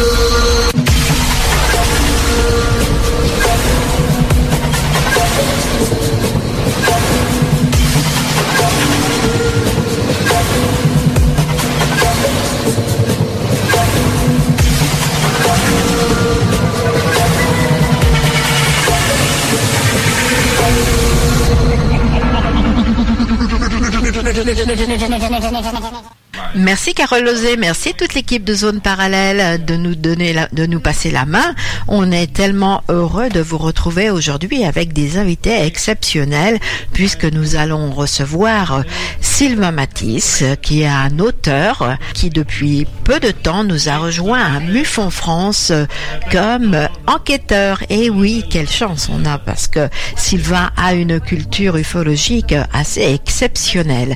[24.23, 26.20] 那只那只那只那只那只那只那只那只
[26.55, 30.79] Merci Carole Lozé, merci toute l'équipe de Zone Parallèle de nous donner, la- de nous
[30.81, 31.55] passer la main.
[31.87, 36.59] On est tellement heureux de vous retrouver aujourd'hui avec des invités exceptionnels
[36.91, 38.81] puisque nous allons recevoir euh,
[39.21, 44.59] Sylvain Matisse, qui est un auteur qui depuis peu de temps nous a rejoint à
[44.59, 45.85] Mufon France euh,
[46.31, 46.77] comme
[47.07, 47.81] enquêteur.
[47.89, 49.87] Et oui, quelle chance on a parce que
[50.17, 54.15] Sylvain a une culture ufologique assez exceptionnelle.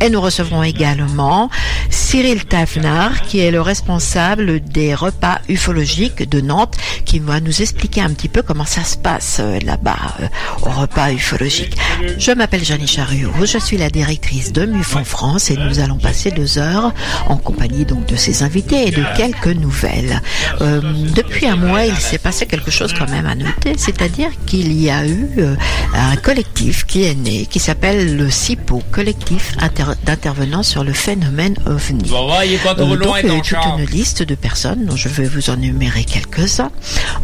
[0.00, 1.50] Et nous recevrons également
[1.90, 8.00] Cyril Tafnar, qui est le responsable des repas ufologiques de Nantes, qui va nous expliquer
[8.00, 10.26] un petit peu comment ça se passe euh, là-bas euh,
[10.62, 11.76] au repas ufologique.
[12.18, 16.30] Je m'appelle Jeannie Chariot, je suis la directrice de MUFON France et nous allons passer
[16.30, 16.92] deux heures
[17.28, 20.20] en compagnie donc de ses invités et de quelques nouvelles.
[20.60, 20.80] Euh,
[21.14, 24.90] depuis un mois, il s'est passé quelque chose quand même à noter, c'est-à-dire qu'il y
[24.90, 25.54] a eu euh,
[25.94, 31.41] un collectif qui est né, qui s'appelle le CIPO, collectif inter- d'intervenants sur le phénomène
[31.66, 32.10] OVNI.
[32.10, 35.50] Euh, donc, il y a eu toute une liste de personnes, dont je vais vous
[35.50, 36.70] en énumérer quelques-uns,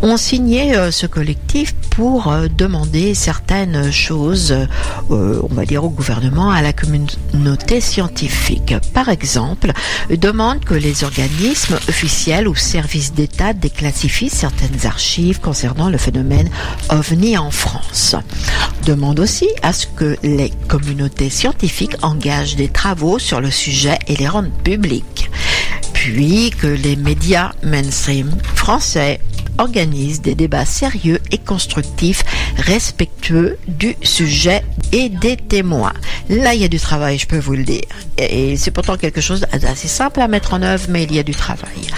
[0.02, 4.52] ont signé euh, ce collectif pour euh, demander certaines choses,
[5.10, 8.74] euh, on va dire au gouvernement, à la communauté scientifique.
[8.94, 9.72] Par exemple,
[10.10, 16.48] demande que les organismes officiels ou services d'État déclassifient certaines archives concernant le phénomène
[16.90, 18.16] OVNI en France.
[18.86, 24.16] Demande aussi à ce que les communautés scientifiques engagent des travaux sur le sujet et
[24.16, 25.30] les rendent publics.
[25.92, 29.20] Puis que les médias mainstream français
[29.58, 32.24] organisent des débats sérieux et constructifs,
[32.56, 35.92] respectueux du sujet et des témoins.
[36.28, 37.82] Là, il y a du travail, je peux vous le dire.
[38.18, 41.22] Et c'est pourtant quelque chose d'assez simple à mettre en œuvre, mais il y a
[41.22, 41.88] du travail.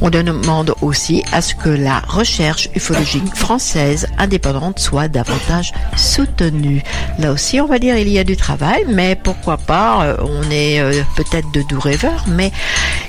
[0.00, 6.82] On demande aussi à ce que la recherche ufologique française indépendante soit davantage soutenue.
[7.18, 10.50] Là aussi, on va dire, il y a du travail, mais pourquoi pas, euh, on
[10.50, 12.52] est euh, peut-être de doux rêveurs, mais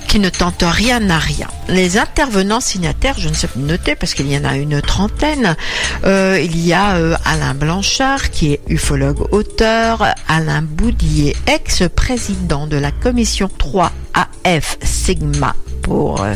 [0.10, 1.48] qui ne tente rien n'a rien.
[1.68, 5.56] Les intervenants signataires, je ne sais pas noter parce qu'il y en a une trentaine.
[6.04, 12.78] Euh, il y a euh, Alain Blanchard qui est ufologue auteur, Alain Boudier, ex-président de
[12.78, 13.50] la commission
[14.44, 15.56] AF Sigma
[15.90, 16.36] pour euh,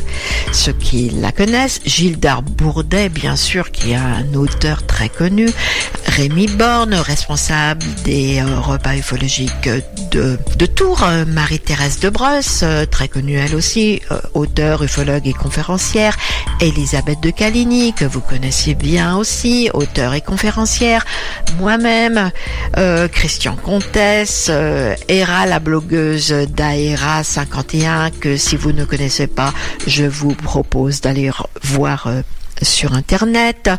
[0.51, 5.47] ceux qui la connaissent, Gildard Bourdet bien sûr qui est un auteur très connu,
[6.07, 9.69] Rémi Borne responsable des euh, repas ufologiques
[10.11, 14.01] de, Tours, euh, Marie-Thérèse de Brosse très connue elle aussi,
[14.33, 16.17] auteur, ufologue et conférencière,
[16.59, 21.05] Elisabeth de Caligny que vous connaissez bien aussi, auteur et conférencière,
[21.59, 22.31] moi-même,
[23.11, 24.49] Christian Comtesse,
[25.07, 27.72] Héra la blogueuse d'Aéra 50
[28.21, 29.51] que si vous ne connaissez pas,
[29.87, 31.31] je vous propose d'aller
[31.63, 32.21] voir euh,
[32.61, 33.71] sur Internet,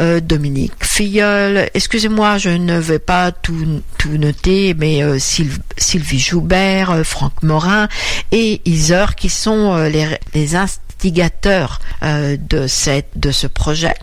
[0.00, 6.90] euh, Dominique Filleul, excusez-moi, je ne vais pas tout, tout noter, mais euh, Sylvie Joubert,
[6.90, 7.88] euh, Franck Morin
[8.32, 13.94] et Iser qui sont euh, les, les instigateurs euh, de, cette, de ce projet.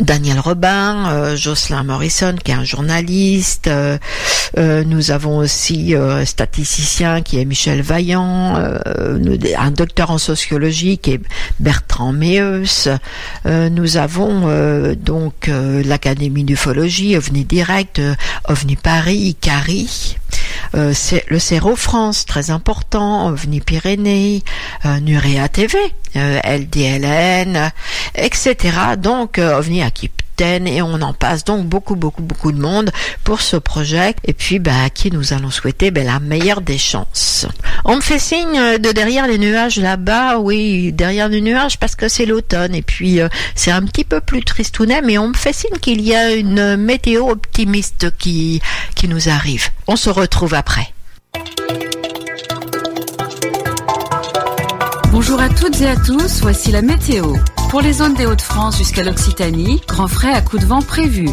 [0.00, 3.68] Daniel Robin, euh, Jocelyn Morrison qui est un journaliste.
[3.68, 3.98] Euh,
[4.58, 11.12] euh, nous avons aussi un statisticien qui est Michel Vaillant, un docteur en sociologie qui
[11.12, 11.20] est
[11.60, 12.88] Bertrand Meus.
[13.44, 15.50] nous avons donc
[15.84, 18.00] l'Académie d'ufologie, OVNI Direct,
[18.48, 19.36] OVNI Paris,
[20.92, 24.42] C'est le Cerro France, très important, OVNI Pyrénées,
[25.02, 25.78] Nurea TV,
[26.14, 27.72] LDLN,
[28.14, 28.56] etc.
[28.98, 29.90] Donc OVNI à
[30.40, 32.90] Et on en passe donc beaucoup beaucoup beaucoup de monde
[33.22, 36.76] pour ce projet et puis bah, à qui nous allons souhaiter bah, la meilleure des
[36.76, 37.46] chances.
[37.84, 42.08] On me fait signe de derrière les nuages là-bas, oui, derrière les nuages parce que
[42.08, 45.52] c'est l'automne et puis euh, c'est un petit peu plus tristounet mais on me fait
[45.52, 48.60] signe qu'il y a une météo optimiste qui,
[48.96, 49.68] qui nous arrive.
[49.86, 50.92] On se retrouve après.
[55.12, 57.36] Bonjour à toutes et à tous, voici la météo.
[57.74, 61.28] Pour les zones des Hauts-de-France jusqu'à l'Occitanie, grand frais à coups de vent prévu.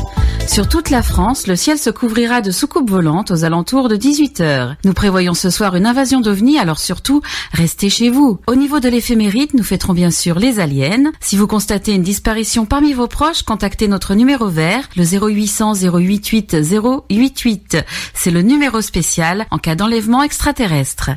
[0.47, 4.41] Sur toute la France, le ciel se couvrira de soucoupes volantes aux alentours de 18
[4.41, 4.75] heures.
[4.83, 7.21] Nous prévoyons ce soir une invasion d'ovnis, alors surtout,
[7.53, 8.39] restez chez vous.
[8.47, 11.11] Au niveau de l'éphémérite, nous fêterons bien sûr les aliens.
[11.19, 16.57] Si vous constatez une disparition parmi vos proches, contactez notre numéro vert, le 0800 088
[16.59, 17.77] 088.
[18.15, 21.11] C'est le numéro spécial en cas d'enlèvement extraterrestre.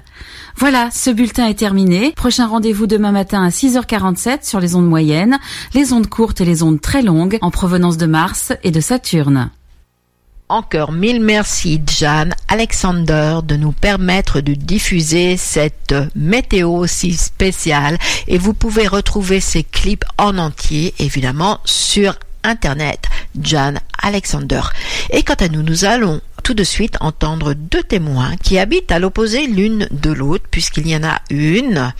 [0.56, 2.12] Voilà, ce bulletin est terminé.
[2.12, 5.13] Prochain rendez-vous demain matin à 6h47 sur les ondes moyennes,
[5.74, 9.50] les ondes courtes et les ondes très longues en provenance de Mars et de Saturne.
[10.50, 17.96] Encore mille merci, Jeanne Alexander, de nous permettre de diffuser cette météo si spéciale.
[18.28, 23.06] Et vous pouvez retrouver ces clips en entier, évidemment, sur Internet.
[23.42, 24.60] Jeanne Alexander.
[25.10, 28.98] Et quant à nous, nous allons tout de suite entendre deux témoins qui habitent à
[28.98, 31.92] l'opposé l'une de l'autre, puisqu'il y en a une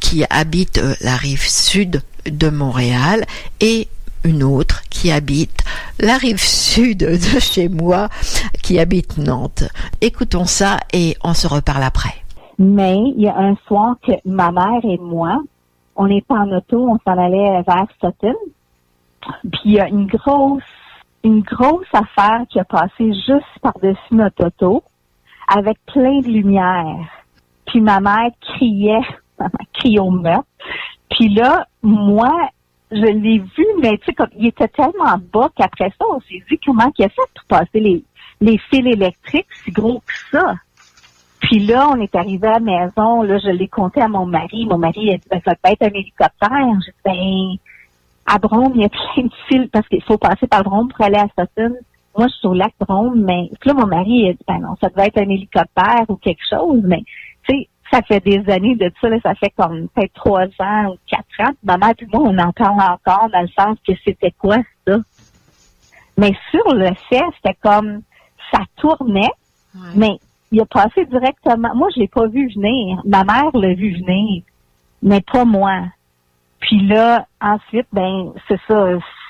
[0.00, 3.24] qui habite euh, la rive sud de Montréal
[3.60, 3.88] et
[4.24, 5.62] une autre qui habite
[6.00, 8.08] la rive sud de chez moi,
[8.62, 9.64] qui habite Nantes.
[10.00, 12.14] Écoutons ça et on se reparle après.
[12.58, 15.42] Mais il y a un soir que ma mère et moi,
[15.94, 18.34] on est en auto, on s'en allait vers Sutton.
[19.50, 20.62] Puis il y a une grosse
[21.26, 24.84] une grosse affaire qui a passé juste par-dessus notre auto
[25.48, 27.08] avec plein de lumière.
[27.66, 29.00] Puis ma mère criait,
[29.38, 30.46] ma mère criait au meurtre.
[31.10, 32.32] Puis là, moi,
[32.90, 36.42] je l'ai vu, mais tu sais, comme il était tellement bas qu'après ça, on s'est
[36.48, 38.04] dit comment il a fait pour passer les,
[38.40, 40.54] les fils électriques si gros que ça?
[41.40, 44.66] Puis là, on est arrivé à la maison, là, je l'ai compté à mon mari.
[44.66, 46.80] Mon mari a dit, ben, ça peut être un hélicoptère.
[46.84, 47.56] J'ai dit, ben,
[48.26, 51.04] à Brome, il y a plein de fils parce qu'il faut passer par Brome pour
[51.04, 51.76] aller à Sutton.
[52.16, 54.88] Moi, je suis au lac Brome, mais là, mon mari a dit, ben non, ça
[54.88, 57.02] devait être un hélicoptère ou quelque chose, mais
[57.90, 61.48] ça fait des années de ça, là, ça fait comme peut-être trois ans ou quatre
[61.48, 61.52] ans.
[61.62, 64.96] Ma mère et moi, on en parle encore dans le sens que c'était quoi ça?
[66.18, 68.02] Mais sur le fait, c'était comme
[68.52, 69.30] ça tournait,
[69.94, 70.18] mais
[70.50, 71.74] il a passé directement.
[71.74, 73.02] Moi, je l'ai pas vu venir.
[73.04, 74.42] Ma mère l'a vu venir,
[75.02, 75.82] mais pas moi.
[76.60, 78.88] Puis là, ensuite, ben, c'est ça,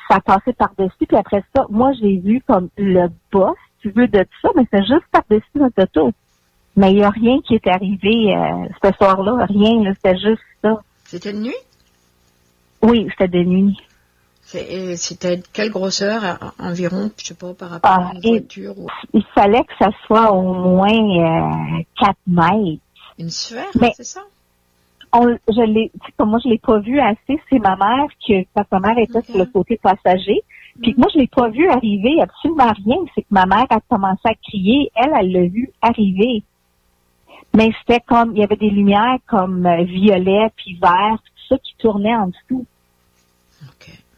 [0.09, 1.07] ça passé par-dessus.
[1.07, 4.67] Puis après ça, moi, j'ai vu comme le boss, tu veux, de tout ça, mais
[4.71, 6.13] c'est juste par-dessus notre auto.
[6.77, 10.81] Mais il n'y a rien qui est arrivé euh, ce soir-là, rien, c'était juste ça.
[11.05, 11.55] C'était de nuit?
[12.83, 13.77] Oui, c'était de nuit.
[14.43, 18.75] C'était quelle grosseur environ, je sais pas, par rapport à une ah, voiture?
[19.13, 22.83] Il fallait que ça soit au moins euh, 4 mètres.
[23.19, 23.67] Une sphère,
[23.97, 24.21] c'est ça?
[25.15, 28.99] je l'ai, comme moi je l'ai pas vu assez, c'est ma mère que sa mère
[28.99, 30.43] était sur le côté passager.
[30.83, 32.97] Puis moi je l'ai pas vu arriver absolument rien.
[33.15, 36.43] C'est que ma mère a commencé à crier, elle, elle l'a vu arriver.
[37.57, 41.59] Mais c'était comme il y avait des lumières comme euh, violet puis vert, tout ça
[41.59, 42.67] qui tournait en dessous.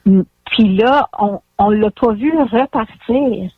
[0.04, 0.23] Mm.
[0.45, 3.50] Puis là, on on l'a pas vu repartir.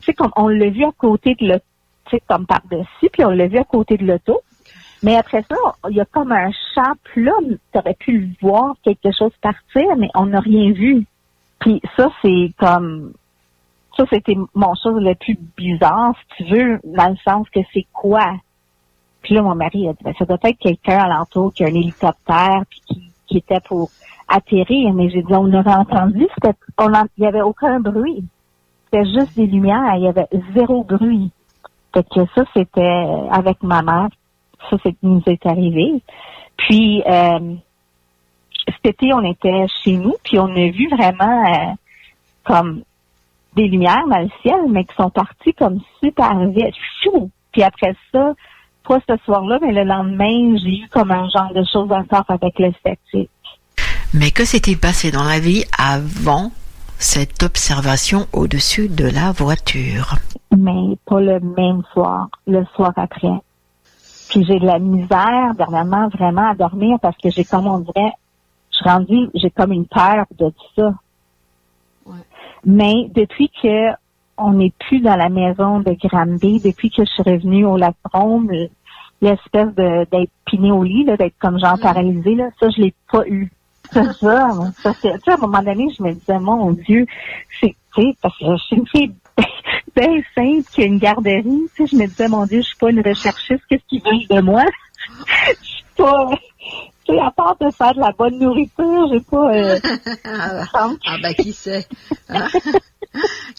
[0.00, 3.58] C'est comme on l'a vu à côté de l'auto, comme par-dessus, puis on l'a vu
[3.58, 4.40] à côté de l'auto.
[5.04, 5.56] Mais après ça,
[5.88, 7.32] il y a comme un champ plat.
[7.72, 11.06] Tu aurais pu le voir, quelque chose partir, mais on n'a rien vu.
[11.60, 13.12] Puis ça, c'est comme...
[13.96, 17.86] Ça, c'était mon chose le plus bizarre, si tu veux, dans le sens que c'est
[17.92, 18.24] quoi?
[19.22, 21.74] Puis là, mon mari a dit, ben, ça doit être quelqu'un alentour qui a un
[21.74, 23.90] hélicoptère, puis qui, qui était pour
[24.28, 24.92] atterrir.
[24.94, 26.26] Mais j'ai dit, on aurait entendu,
[26.78, 28.24] on il y avait aucun bruit.
[28.84, 31.30] C'était juste des lumières, il y avait zéro bruit.
[31.92, 34.08] Fait que ça, c'était avec ma mère.
[34.70, 36.02] Ça, c'est nous est arrivé.
[36.56, 37.54] Puis, euh,
[38.66, 41.72] cet été, on était chez nous, puis on a vu vraiment euh,
[42.44, 42.82] comme
[43.54, 46.74] des lumières dans le ciel, mais qui sont parties comme super vite.
[47.52, 48.34] Puis après ça,
[48.88, 52.58] pas ce soir-là, mais le lendemain, j'ai eu comme un genre de choses encore avec
[52.58, 53.30] le statique.
[54.14, 56.50] Mais que s'est-il passé dans la vie avant
[56.98, 60.16] cette observation au-dessus de la voiture?
[60.56, 63.38] Mais pas le même soir, le soir après.
[64.30, 68.12] Puis j'ai de la misère dernièrement vraiment à dormir parce que j'ai comme on dirait,
[68.70, 70.94] je suis rendue, j'ai comme une peur de tout ça.
[72.64, 73.92] Mais depuis que
[74.38, 77.96] on n'est plus dans la maison de Granby, depuis que je suis revenue au lac
[78.12, 78.50] Rome,
[79.20, 83.26] l'espèce de d'être piné au lit, d'être comme genre paralysée, là, ça, je l'ai pas
[83.26, 83.50] eu.
[83.92, 84.50] C'est ça.
[84.82, 87.06] ça c'est, tu sais, à un moment donné, je me disais, mon Dieu,
[87.60, 87.74] c'est,
[88.22, 89.12] parce que je suis une fille
[89.96, 92.76] bien simple qui a une garderie, tu sais, je me disais, mon Dieu, je suis
[92.76, 94.62] pas une recherchiste, qu'est-ce qu'ils veulent de moi?
[95.60, 96.30] je suis pas,
[97.04, 99.78] tu sais, à part de faire de la bonne nourriture, j'ai pas, euh,
[100.24, 101.86] ah ben, qui sait?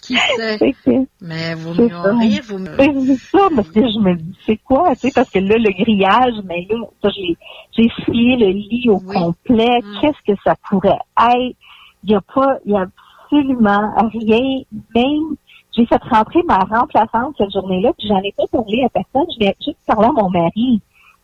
[0.09, 1.07] Qui sait?
[1.21, 2.75] Mais vous mieux en rire, vous mieux.
[2.77, 5.71] C'est ça, parce que je me dis, c'est quoi, tu sais, parce que là, le
[5.71, 7.37] grillage, mais là, ça, j'ai,
[7.77, 9.81] j'ai fouillé le lit au complet.
[10.01, 11.55] Qu'est-ce que ça pourrait être?
[12.03, 12.87] Il y a pas, il y a
[13.23, 14.61] absolument rien,
[14.95, 15.35] même,
[15.77, 19.45] j'ai fait rentrer ma remplaçante cette journée-là, puis j'en ai pas parlé à personne, je
[19.45, 20.81] vais juste parler à mon mari.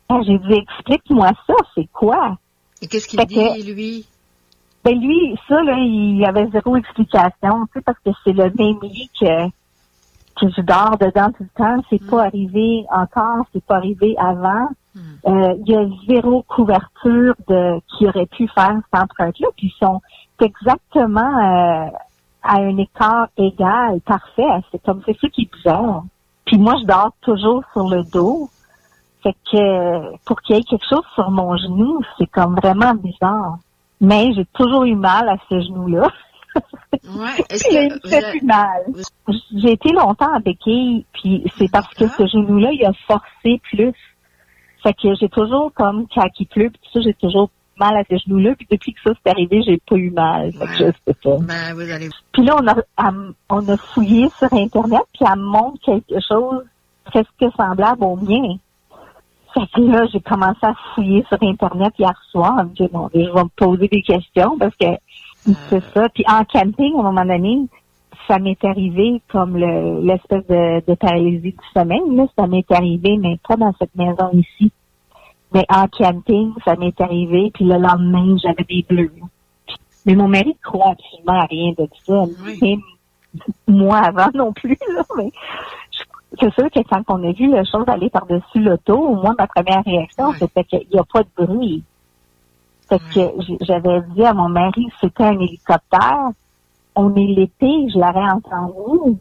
[0.10, 2.38] Ah, j'ai dit, explique-moi ça, c'est quoi?
[2.82, 4.06] Et qu'est-ce qu'il dit, lui?
[4.86, 8.52] Ben lui, ça, là, il y avait zéro explication, tu sais, parce que c'est le
[8.56, 9.48] même lit que,
[10.40, 11.84] que je dors dedans tout le temps.
[11.90, 14.70] C'est pas arrivé encore, c'est pas arrivé avant.
[15.28, 19.48] Euh, il y a zéro couverture de qui aurait pu faire cette empreinte-là.
[19.58, 20.02] Puis ils sont
[20.40, 21.90] exactement euh,
[22.44, 24.44] à un écart égal, parfait.
[24.72, 26.04] C'est comme c'est ça qui est bizarre.
[26.46, 28.50] Puis moi, je dors toujours sur le dos.
[29.24, 33.58] Fait que pour qu'il y ait quelque chose sur mon genou, c'est comme vraiment bizarre.
[34.02, 36.12] Mais j'ai toujours eu mal à ce genou-là.
[36.56, 38.84] Ouais, est-ce que fait plus mal.
[39.56, 43.94] J'ai été longtemps en béquille, puis c'est parce que ce genou-là, il a forcé plus.
[44.84, 47.50] Fait que j'ai toujours comme quand il pleut, puis tout ça, j'ai toujours
[47.80, 48.56] mal à ce genou-là.
[48.56, 50.52] Puis depuis que ça s'est arrivé, j'ai pas eu mal.
[50.54, 51.38] Fait que je sais pas.
[51.40, 52.10] Ben, vous allez...
[52.32, 53.12] Puis là, on a,
[53.50, 56.64] on a fouillé sur Internet, puis elle me montre quelque chose
[57.06, 58.58] presque semblable au mien.
[59.56, 62.66] Fait que là, j'ai commencé à fouiller sur Internet hier soir.
[62.78, 64.88] Je me bon, je vais me poser des questions parce que
[65.70, 66.10] c'est ça.
[66.10, 67.62] Puis en camping, à un moment donné,
[68.28, 72.02] ça m'est arrivé comme le- l'espèce de, de paralysie du sommeil.
[72.12, 74.72] Là, ça m'est arrivé, mais pas dans cette maison ici.
[75.54, 79.14] Mais en camping, ça m'est arrivé, puis le lendemain, j'avais des bleus.
[80.06, 82.26] Mais mon mari croit absolument à rien de tout ça.
[82.62, 82.82] Même
[83.68, 85.32] moi avant non plus, là, mais
[86.40, 89.84] c'est sûr que quand on a vu la chose aller par-dessus l'auto, moi, ma première
[89.86, 91.84] réaction, c'était qu'il n'y a pas de bruit.
[92.90, 96.30] Fait que j- j'avais dit à mon mari, c'était un hélicoptère.
[96.96, 99.18] On est l'été, je l'aurais entendu.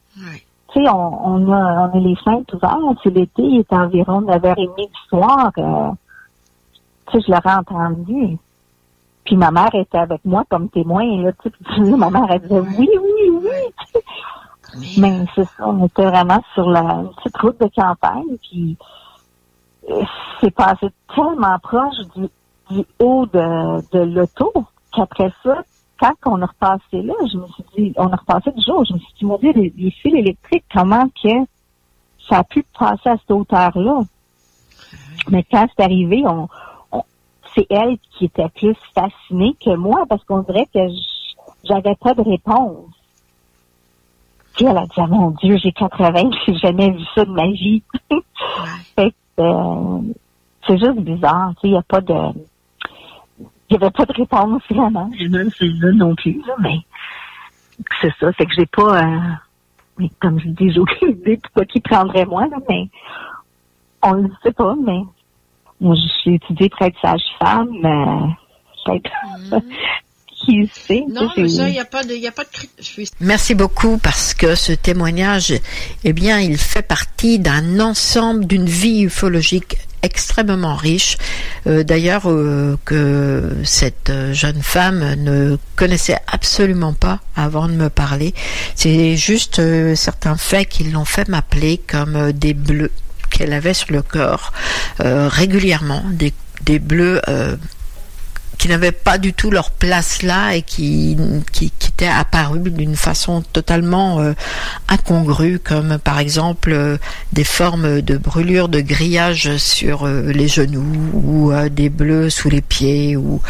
[0.73, 2.99] Tu sais, on, on a, on a les fenêtres ouvertes.
[3.03, 5.51] C'est l'été, il est environ 9h30 du soir.
[5.59, 5.91] euh,
[7.11, 8.39] tu sais, je l'aurais entendu.
[9.25, 11.05] Puis ma mère était avec moi comme témoin.
[11.23, 14.01] Là, tu sais, ma mère, elle disait oui, oui, oui.
[14.97, 18.37] Mais c'est ça, on était vraiment sur la une petite route de campagne.
[18.43, 18.77] Puis
[19.91, 20.03] euh,
[20.41, 22.29] c'est passé tellement proche du,
[22.71, 24.53] du haut de, de l'auto
[24.93, 25.63] qu'après ça,
[26.01, 28.95] quand on a repassé là, je me suis dit, on a repassé du jour, je
[28.95, 31.29] me suis dit, mon Dieu, les, les fils électriques, comment que
[32.29, 34.03] ça a pu passer à cette hauteur-là?
[35.29, 36.49] Mais quand c'est arrivé, on,
[36.91, 37.05] on-
[37.55, 40.81] c'est elle qui était plus fascinée que moi parce qu'on dirait que
[41.65, 42.91] j'avais pas de réponse.
[44.55, 47.47] Puis elle a dit, Ah, mon Dieu, j'ai 80, j'ai jamais vu ça de ma
[47.49, 47.83] vie.
[48.97, 50.01] fait que, euh,
[50.67, 52.15] c'est juste bizarre, tu sais, il n'y a pas de,
[53.71, 55.11] il n'y avait pas de réponse vraiment.
[55.19, 56.79] J'ai même celui-là non plus, là, mais
[58.01, 59.21] c'est ça, c'est que j'ai pas, euh,
[59.99, 62.89] mais comme je dis, j'ai aucune idée pourquoi qui prendrait moi, là, mais
[64.03, 65.03] on le sait pas, mais
[65.81, 68.35] moi, je suis étudiée pour être sage-femme, mais
[68.87, 69.11] peut-être
[70.45, 71.03] qui sait.
[71.11, 72.85] Non, mais ça, il n'y a pas de, il y a pas de cri- je
[72.85, 75.55] suis- Merci beaucoup parce que ce témoignage,
[76.05, 81.17] eh bien, il fait partie d'un ensemble d'une vie ufologique extrêmement riche.
[81.67, 88.35] Euh, D'ailleurs, euh, que cette jeune femme ne connaissait absolument pas avant de me parler.
[88.75, 92.91] C'est juste euh, certains faits qui l'ont fait m'appeler comme euh, des bleus
[93.31, 94.53] qu'elle avait sur le corps
[95.01, 96.33] euh, régulièrement, des,
[96.65, 97.57] des bleus euh,
[98.59, 101.17] qui n'avaient pas du tout leur place là et qui,
[101.53, 104.33] qui, étaient apparus d'une façon totalement euh,
[104.89, 106.97] incongrue, comme par exemple euh,
[107.33, 112.63] des formes de brûlures de grillage sur euh, les genoux ou des bleus sous les
[112.63, 113.41] pieds ou,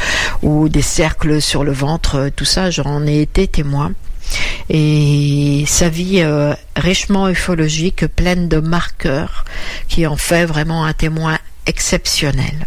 [0.42, 2.30] ou des cercles sur le ventre.
[2.36, 3.92] Tout ça, j'en ai été témoin.
[4.68, 6.24] Et sa vie
[6.76, 9.44] richement ufologique, pleine de marqueurs,
[9.88, 12.66] qui en fait vraiment un témoin exceptionnel.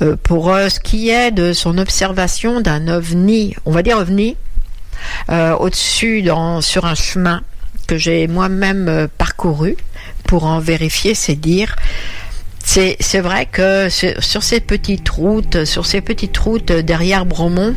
[0.00, 4.36] Euh, pour euh, ce qui est de son observation d'un ovni, on va dire ovni,
[5.30, 6.24] euh, au-dessus
[6.60, 7.42] sur un chemin
[7.86, 9.76] que j'ai moi-même parcouru
[10.24, 11.76] pour en vérifier ses dires.
[12.64, 17.74] C'est, vrai que sur, ces petites routes, sur ces petites routes derrière Bromont,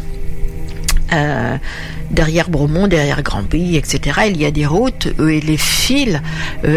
[2.12, 6.22] derrière Bromont, derrière Granby, etc., il y a des routes où les fils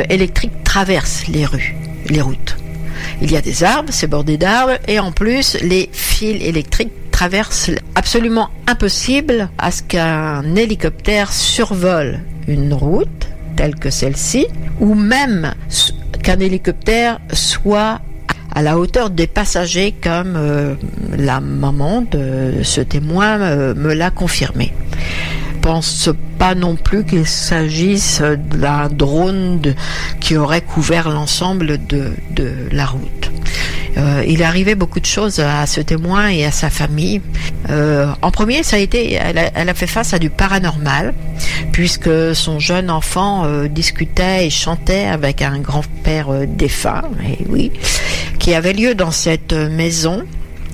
[0.09, 1.77] électriques traversent les rues,
[2.09, 2.57] les routes.
[3.23, 7.71] Il y a des arbres, c'est bordé d'arbres, et en plus, les fils électriques traversent
[7.95, 14.47] absolument impossible à ce qu'un hélicoptère survole une route telle que celle-ci,
[14.78, 15.52] ou même
[16.23, 18.00] qu'un hélicoptère soit
[18.55, 20.75] à la hauteur des passagers comme euh,
[21.17, 24.73] la maman de ce témoin euh, me l'a confirmé.
[25.61, 29.75] Pense pas non plus qu'il s'agisse d'un drone
[30.21, 32.12] qui aurait couvert l'ensemble de,
[32.71, 33.31] la route.
[33.97, 37.21] Euh, il arrivé beaucoup de choses à ce témoin et à sa famille.
[37.71, 41.15] Euh, en premier, ça a elle a, fait face à du paranormal,
[41.73, 47.73] puisque son jeune enfant euh, discutait et chantait avec un grand-père euh, défunt, et oui,
[48.38, 50.25] qui avait lieu dans cette maison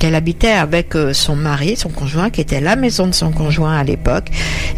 [0.05, 3.75] qu'elle habitait avec euh, son mari, son conjoint, qui était la maison de son conjoint
[3.75, 4.27] à l'époque,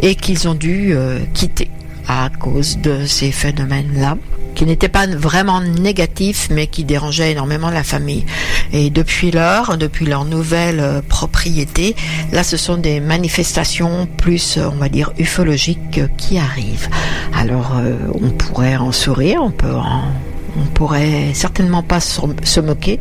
[0.01, 1.69] et qu'ils ont dû euh, quitter
[2.07, 4.19] à cause de ces phénomènes-là
[4.55, 8.25] qui n'étaient pas vraiment négatifs, mais qui dérangeaient énormément la famille.
[8.73, 11.97] Et depuis lors, depuis leur nouvelle euh, propriété,
[12.31, 16.89] là, ce sont des manifestations plus, on va dire, ufologiques qui arrivent.
[17.35, 17.73] Alors,
[18.15, 20.05] on pourrait en sourire, on peut en
[20.57, 22.99] on pourrait certainement pas se moquer.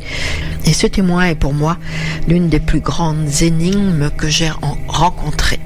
[0.66, 1.78] Et ce témoin est pour moi
[2.28, 5.60] l'une des plus grandes énigmes que j'ai en- rencontrées.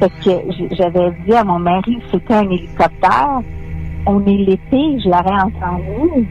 [0.00, 0.30] Parce que
[0.76, 3.40] j'avais dit à mon mari c'était un hélicoptère.
[4.06, 6.26] On est l'été, je l'aurais entendu.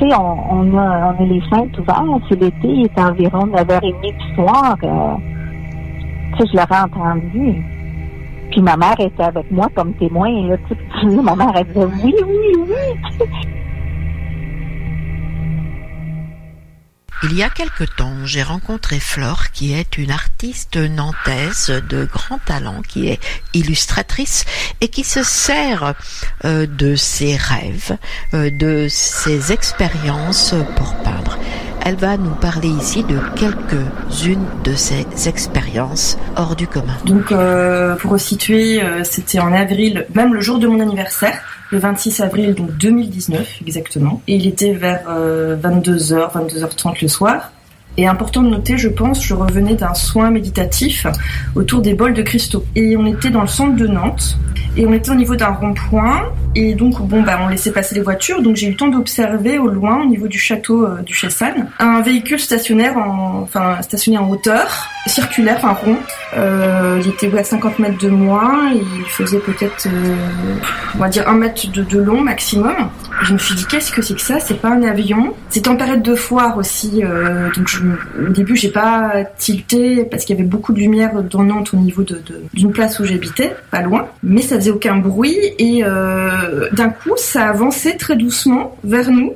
[0.00, 2.22] Tu sais, on, on a, les fenêtres ouvertes.
[2.28, 4.76] C'est l'été, il est environ 9h30 du soir.
[4.82, 5.14] euh,
[6.36, 7.62] tu sais, je l'aurais entendu.
[8.50, 10.30] Puis ma mère était avec moi comme témoin.
[10.48, 10.56] Là,
[11.00, 13.26] tu ma mère, elle disait oui, oui, oui.
[17.24, 22.38] Il y a quelque temps, j'ai rencontré Flore, qui est une artiste nantaise de grand
[22.38, 23.18] talent, qui est
[23.54, 24.44] illustratrice
[24.80, 25.94] et qui se sert
[26.44, 27.96] euh, de ses rêves,
[28.34, 31.38] euh, de ses expériences pour peindre.
[31.84, 36.96] Elle va nous parler ici de quelques-unes de ses expériences hors du commun.
[37.04, 41.78] Donc, euh, pour resituer, euh, c'était en avril, même le jour de mon anniversaire, le
[41.78, 44.22] 26 avril donc 2019 exactement.
[44.26, 47.52] Et il était vers euh, 22h, 22h30 le soir.
[47.98, 51.06] Et important de noter, je pense, je revenais d'un soin méditatif
[51.56, 52.64] autour des bols de cristaux.
[52.76, 54.38] Et on était dans le centre de Nantes.
[54.76, 56.22] Et on était au niveau d'un rond-point.
[56.54, 58.40] Et donc, bon, bah, on laissait passer les voitures.
[58.40, 61.64] Donc, j'ai eu le temps d'observer au loin, au niveau du château euh, du Chassagne,
[61.80, 65.96] un véhicule stationnaire en, enfin, stationné en hauteur, circulaire, enfin rond.
[66.36, 68.70] Euh, il était à 50 mètres de moi.
[68.74, 70.14] Il faisait peut-être, euh,
[70.94, 72.74] on va dire, un mètre de, long maximum.
[73.22, 74.38] Je me suis dit, qu'est-ce que c'est que ça?
[74.38, 75.34] C'est pas un avion?
[75.50, 77.02] C'était en période de foire aussi.
[77.04, 77.80] euh, donc, je,
[78.26, 81.76] au début, j'ai pas tilté parce qu'il y avait beaucoup de lumière dans Nantes au
[81.76, 84.08] niveau de- de- d'une place où j'habitais, pas loin.
[84.22, 89.32] Mais ça faisait aucun bruit et euh, d'un coup, ça avançait très doucement vers nous,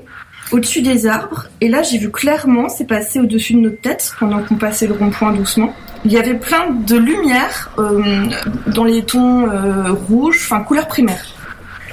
[0.50, 1.46] au-dessus des arbres.
[1.60, 4.94] Et là, j'ai vu clairement, c'est passé au-dessus de notre tête pendant qu'on passait le
[4.94, 5.74] rond-point doucement.
[6.04, 8.24] Il y avait plein de lumière euh,
[8.66, 11.24] dans les tons euh, rouges, enfin couleur primaire,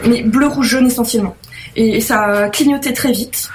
[0.08, 1.38] mais bleu, rouge, jaune essentiellement.
[1.76, 3.50] Et, et ça clignotait très vite.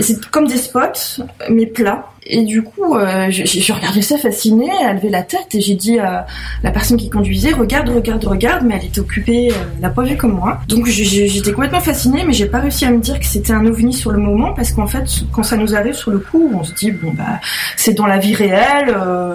[0.00, 2.06] C'est comme des spots, mais plats.
[2.26, 5.98] Et du coup, euh, je regardais ça fascinée, elle levait la tête et j'ai dit
[5.98, 6.26] à
[6.62, 10.16] la personne qui conduisait, regarde, regarde, regarde, mais elle était occupée, elle n'a pas vu
[10.16, 10.58] comme moi.
[10.66, 13.52] Donc j'ai- j'ai- j'étais complètement fascinée, mais j'ai pas réussi à me dire que c'était
[13.52, 16.50] un ovni sur le moment, parce qu'en fait, quand ça nous arrive sur le coup,
[16.54, 17.40] on se dit, bon bah,
[17.76, 19.34] c'est dans la vie réelle, euh,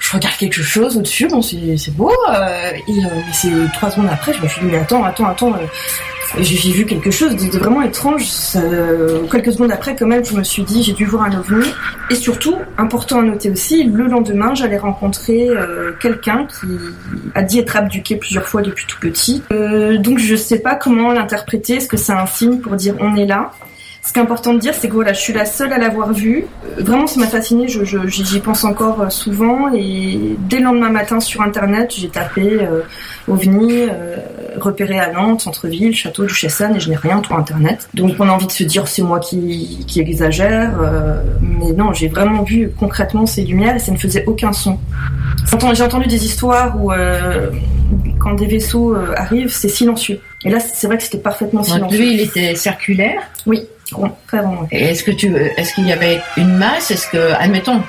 [0.00, 4.32] je regarde quelque chose au-dessus, bon c'est beau, euh, et euh, c'est trois secondes après,
[4.32, 5.52] je me suis dit mais attends, attends, attends,
[6.38, 8.26] j'ai vu quelque chose de, vraiment étrange.
[8.56, 11.66] Euh, quelques secondes après, quand même, je me suis dit j'ai dû voir un ovni.
[12.10, 16.66] Et surtout, important à noter aussi, le lendemain, j'allais rencontrer euh, quelqu'un qui
[17.34, 19.42] a dit être abduqué plusieurs fois depuis tout petit.
[19.52, 21.74] Euh, donc je sais pas comment l'interpréter.
[21.74, 23.52] Est-ce que c'est un signe pour dire on est là?
[24.06, 26.12] Ce qui est important de dire, c'est que voilà, je suis la seule à l'avoir
[26.12, 26.44] vu.
[26.78, 27.68] Euh, Vraiment, ça m'a fasciné.
[27.68, 29.72] Je, je- j'y pense encore euh, souvent.
[29.74, 32.80] Et dès le lendemain matin sur Internet, j'ai tapé euh,
[33.28, 34.16] OVNI, euh,
[34.58, 37.88] repéré à Nantes, centre-ville, château du Chesson, et je n'ai rien sur Internet.
[37.94, 40.72] Donc on a envie de se dire c'est moi qui, qui exagère.
[40.82, 44.78] euh, mais non, j'ai vraiment vu concrètement ces lumières et ça ne faisait aucun son.
[45.72, 46.92] J'ai entendu des histoires où
[48.20, 50.20] quand des vaisseaux arrivent, c'est silencieux.
[50.44, 51.98] Et là, c'est vrai que c'était parfaitement silencieux.
[51.98, 53.20] lui, il était circulaire?
[53.46, 53.62] Oui.
[53.98, 54.10] Ouais.
[54.70, 56.90] Est-ce que tu, est-ce qu'il y avait une masse?
[56.90, 57.82] Est-ce que, admettons,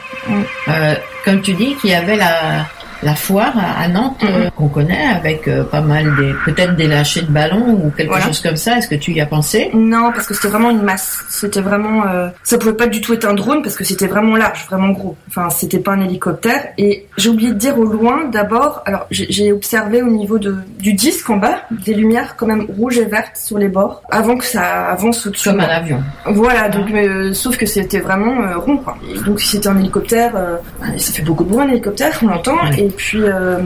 [0.67, 2.65] euh, comme tu dis, qu'il y avait la
[3.05, 7.21] la foire à Nantes euh, qu'on connaît avec euh, pas mal des peut-être des lâchers
[7.21, 8.25] de ballons ou quelque Voilà.
[8.25, 8.77] chose comme ça.
[8.77, 9.69] Est-ce que tu y as pensé?
[9.73, 11.23] Non, parce que c'était vraiment une masse.
[11.29, 14.35] C'était vraiment, euh, ça pouvait pas du tout être un drone parce que c'était vraiment
[14.35, 15.15] large, vraiment gros.
[15.29, 16.61] Enfin, c'était pas un hélicoptère.
[16.77, 20.93] Et j'ai oublié de dire au loin, d'abord, alors j'ai observé au niveau de, du
[20.93, 24.45] disque en bas des lumières quand même rouges et vertes sur les bords avant que
[24.45, 25.49] ça avance au-dessus.
[25.49, 26.01] Comme un avion.
[26.25, 28.97] Voilà, donc euh, sauf que c'était vraiment euh, rond quoi.
[29.13, 30.57] Et donc si c'était un hélicoptère, euh,
[30.97, 32.55] ça fait beaucoup de bruit un hélicoptère, on l'entend.
[32.77, 33.57] Et puis euh,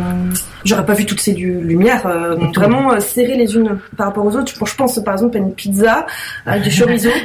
[0.66, 4.26] j'aurais pas vu toutes ces lu- lumières euh, vraiment euh, serrées les unes par rapport
[4.26, 4.52] aux autres.
[4.66, 6.06] Je pense par exemple à une pizza
[6.46, 7.10] avec du chorizo.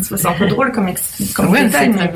[0.00, 0.88] C'est un peu drôle comme,
[1.34, 2.10] comme Ouais, détail, mais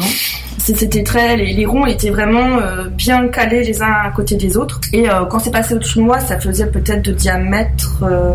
[0.58, 4.56] c'était très les, les ronds étaient vraiment euh, bien calés les uns à côté des
[4.56, 4.80] autres.
[4.94, 8.32] Et euh, quand c'est passé au-dessus de moi ça faisait peut-être de diamètre euh,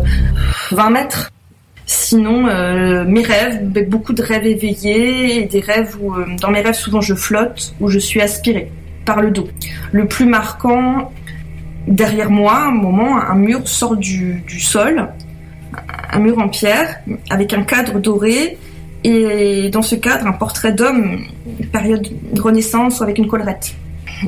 [0.70, 1.30] 20 mètres.
[1.86, 2.44] Sinon
[3.04, 7.14] mes rêves beaucoup de rêves éveillés et des rêves où dans mes rêves souvent je
[7.14, 8.70] flotte où je suis aspirée
[9.04, 9.48] par le dos.
[9.92, 11.12] Le plus marquant
[11.86, 15.08] derrière moi à un moment un mur sort du, sol
[16.12, 18.58] un mur en pierre avec un cadre doré
[19.04, 21.20] et dans ce cadre un portrait d'homme
[21.72, 23.74] période de renaissance avec une collerette.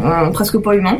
[0.02, 0.98] Euh, presque pas humain.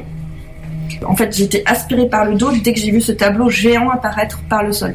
[1.05, 4.41] En fait été aspirée par le dos dès que j'ai vu ce tableau géant apparaître
[4.49, 4.95] par le sol.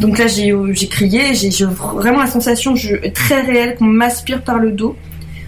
[0.00, 0.52] Donc là j'ai
[0.88, 2.74] crié j'ai vraiment la sensation
[3.14, 4.96] très réelle qu'on m'aspire par le dos.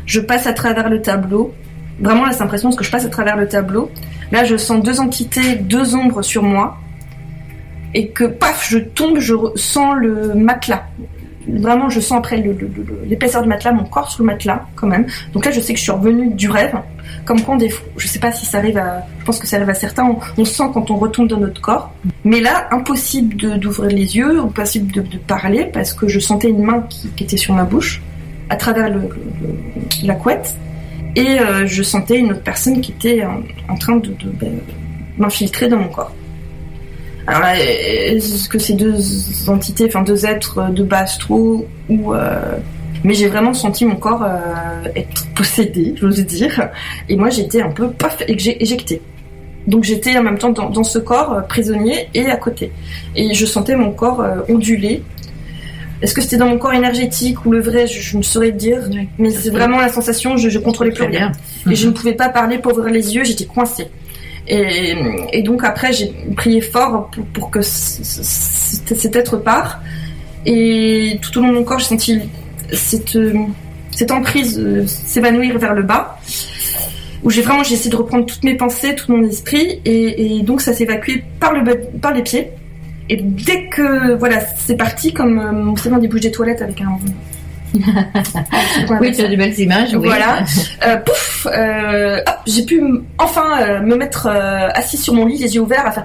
[0.07, 1.53] Je passe à travers le tableau
[2.01, 3.91] vraiment là c'est l'impression que je passe à travers le tableau.
[4.33, 6.79] Là je sens deux entités deux ombres sur moi.
[7.95, 10.85] Et que paf je tombe je sens le matelas.
[11.49, 12.43] Vraiment je sens après
[13.07, 15.07] l'épaisseur du matelas mon corps sur le matelas quand même.
[15.33, 16.75] Donc là je sais que je suis revenue du rêve.
[17.25, 19.71] Comme quand des je sais pas si ça arrive à je pense que ça arrive
[19.71, 21.93] à certains on, sent quand on retombe dans notre corps.
[22.25, 26.63] Mais là impossible d'ouvrir les yeux impossible de, de parler parce que je sentais une
[26.63, 28.03] main qui, était sur ma bouche
[28.51, 28.91] à travers
[30.05, 30.55] la couette
[31.17, 33.25] et euh, je sentais une autre personne qui était
[33.69, 34.49] en, train de, de
[35.17, 36.13] m'infiltrer dans mon corps
[37.27, 38.97] alors là, est-ce que ces deux
[39.51, 42.57] entités, enfin deux êtres de bas astro ou euh,
[43.05, 46.71] mais j'ai vraiment senti mon corps euh, être possédé, j'ose dire,
[47.07, 49.03] et moi j'étais un peu paf éje- éjectée.
[49.67, 52.73] Donc j'étais en même temps dans, ce corps prisonnier et à côté,
[53.15, 55.03] et je sentais mon corps onduler.
[56.01, 58.89] Est-ce que c'était dans mon corps énergétique ou le vrai, je, je ne saurais dire,
[59.19, 61.33] mais c'est vraiment la sensation, je, je contrôlais plus rien.
[61.71, 63.89] Et je ne pouvais pas parler pour ouvrir les yeux, j'étais coincée.
[64.47, 64.95] Et,
[65.33, 69.81] et donc après, j'ai prié fort pour, pour que cet être part.
[70.47, 72.21] Et tout au long de mon corps, j'ai senti
[72.73, 73.35] cette, euh,
[73.91, 76.19] cette emprise euh, s'évanouir vers le bas.
[77.25, 79.81] Où j'ai vraiment j'ai essayé de reprendre toutes mes pensées, tout mon esprit.
[79.85, 81.65] Et, et donc ça s'est évacué par, le,
[82.01, 82.53] par les pieds.
[83.11, 86.81] Et dès que voilà, c'est parti comme euh, vous savez, on débouche des toilettes avec
[86.81, 86.99] un.
[89.01, 89.95] Oui, tu as de belles images.
[89.95, 90.07] oui.
[90.07, 90.45] Voilà.
[90.87, 92.83] Euh, pouf, euh, hop, j'ai pu
[93.19, 96.05] enfin euh, me mettre euh, assis sur mon lit, les yeux ouverts, à faire.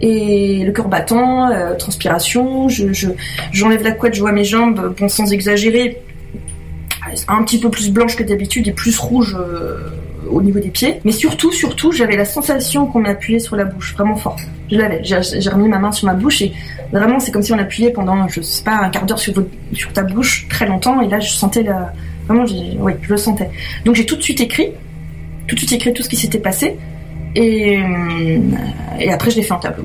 [0.00, 3.08] Et le cœur battant, euh, transpiration, je, je-
[3.52, 6.02] j'enlève la couette, je vois mes jambes, bon sans exagérer,
[7.28, 9.78] un petit peu plus blanches que d'habitude et plus rouges euh,
[10.34, 11.00] au niveau des pieds.
[11.04, 14.36] Mais surtout, surtout, j'avais la sensation qu'on m'appuyait sur la bouche, vraiment fort.
[14.70, 15.02] Je l'avais.
[15.04, 16.52] J'ai, remis ma main sur ma bouche et
[16.92, 19.50] vraiment, c'est comme si on appuyait pendant, je sais pas, un quart d'heure sur, votre-
[19.72, 21.00] sur ta bouche très longtemps.
[21.00, 21.92] Et là, je sentais la,
[22.26, 23.50] vraiment, j'ai, oui, je le sentais.
[23.84, 24.70] Donc j'ai tout de suite écrit,
[25.46, 26.76] tout de suite écrit tout ce qui s'était passé.
[27.36, 28.38] Et, euh,
[28.98, 29.84] et après, je l'ai fait en tableau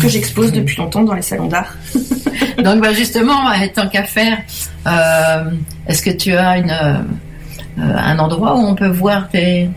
[0.00, 1.76] que j'expose depuis longtemps dans les salons d'art.
[2.64, 4.38] Donc bah, justement, tant qu'à faire,
[4.86, 5.50] euh,
[5.86, 6.94] est-ce que tu as une, euh,
[7.78, 9.68] un endroit où on peut voir tes,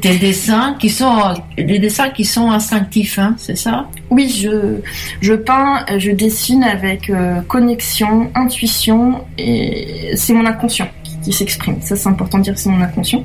[0.00, 3.86] tes dessins qui sont des dessins qui sont instinctifs, hein, c'est ça?
[4.10, 4.80] Oui, je,
[5.20, 11.76] je peins, je dessine avec euh, connexion, intuition, et c'est mon inconscient qui, qui s'exprime.
[11.82, 13.24] Ça, c'est important de dire, c'est mon inconscient,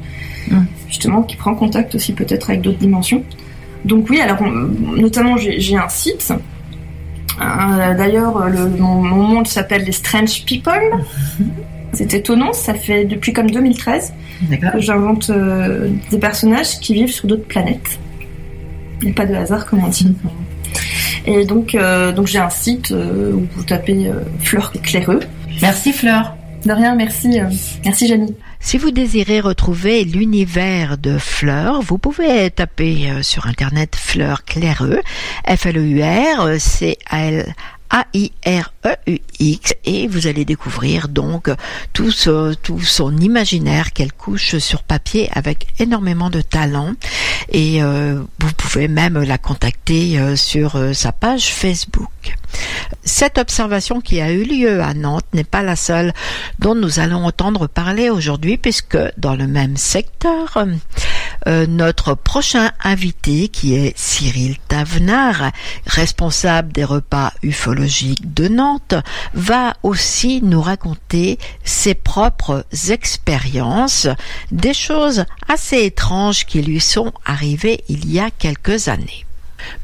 [0.88, 3.24] justement, qui prend contact aussi peut-être avec d'autres dimensions.
[3.86, 6.34] Donc oui, alors notamment j'ai un site.
[7.42, 11.04] Euh, d'ailleurs, le, mon, mon monde s'appelle les Strange People.
[11.94, 14.14] C'est étonnant, ça fait depuis comme 2013
[14.50, 18.00] que j'invente euh, des personnages qui vivent sur d'autres planètes.
[19.02, 20.16] Il n'y a pas de hasard, comme on dit.
[21.26, 25.22] Et donc, euh, donc j'ai un site euh, où vous tapez Fleur Claireux.
[25.62, 26.36] Merci Fleur.
[26.66, 27.40] De rien, merci.
[27.84, 28.36] merci Janie.
[28.60, 35.02] Si vous désirez retrouver l'univers de Fleur, vous pouvez taper sur internet Fleur Claireux,
[35.46, 37.54] F-L-E-U-R, C-A-L
[37.94, 41.50] a-I-R-E-U-X et vous allez découvrir donc
[41.94, 46.94] tout, ce, tout son imaginaire qu'elle couche sur papier avec énormément de talent
[47.50, 52.36] et euh, vous pouvez même la contacter euh, sur euh, sa page Facebook.
[53.04, 56.14] Cette observation qui a eu lieu à Nantes n'est pas la seule
[56.58, 60.66] dont nous allons entendre parler aujourd'hui puisque dans le même secteur,
[61.48, 65.52] euh, notre prochain invité qui est Cyril Tavenard,
[65.86, 68.96] responsable des repas ufologiques de Nantes,
[69.34, 74.08] va aussi nous raconter ses propres expériences,
[74.52, 79.26] des choses assez étranges qui lui sont arrivées il y a quelques années.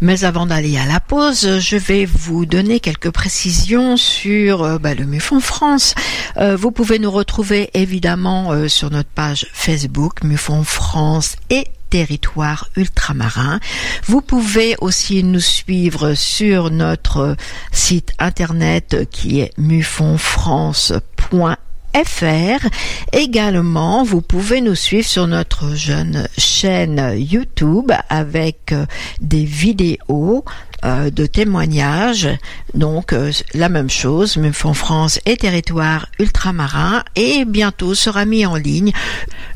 [0.02, 4.94] Mais avant d'aller à la pause, je vais vous donner quelques précisions sur euh, bah,
[4.94, 5.96] le MUFON France.
[6.38, 12.70] Euh, vous pouvez nous retrouver évidemment euh, sur notre page Facebook MUFON France et territoire
[12.76, 13.60] ultramarin.
[14.06, 17.36] Vous pouvez aussi nous suivre sur notre
[17.72, 21.69] site internet qui est mufonfrance.fr
[22.06, 22.68] fr.
[23.14, 28.86] Également, vous pouvez nous suivre sur notre jeune chaîne YouTube avec euh,
[29.22, 30.46] des vidéos
[30.86, 32.30] euh, de témoignages.
[32.74, 37.04] Donc euh, la même chose, même en France et territoire ultramarin.
[37.16, 38.94] Et bientôt sera mis en ligne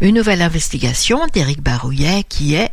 [0.02, 2.72] une nouvelle investigation d'Éric Barouillet qui est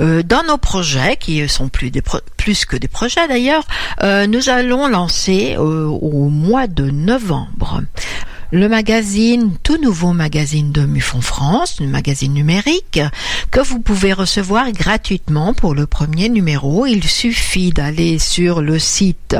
[0.00, 3.64] Euh, dans nos projets, qui sont plus que des projets d'ailleurs,
[4.02, 7.82] euh, nous allons lancer euh, au mois de novembre
[8.54, 13.00] le magazine, tout nouveau magazine de Mufon France, le magazine numérique,
[13.50, 16.86] que vous pouvez recevoir gratuitement pour le premier numéro.
[16.86, 19.36] Il suffit d'aller sur le site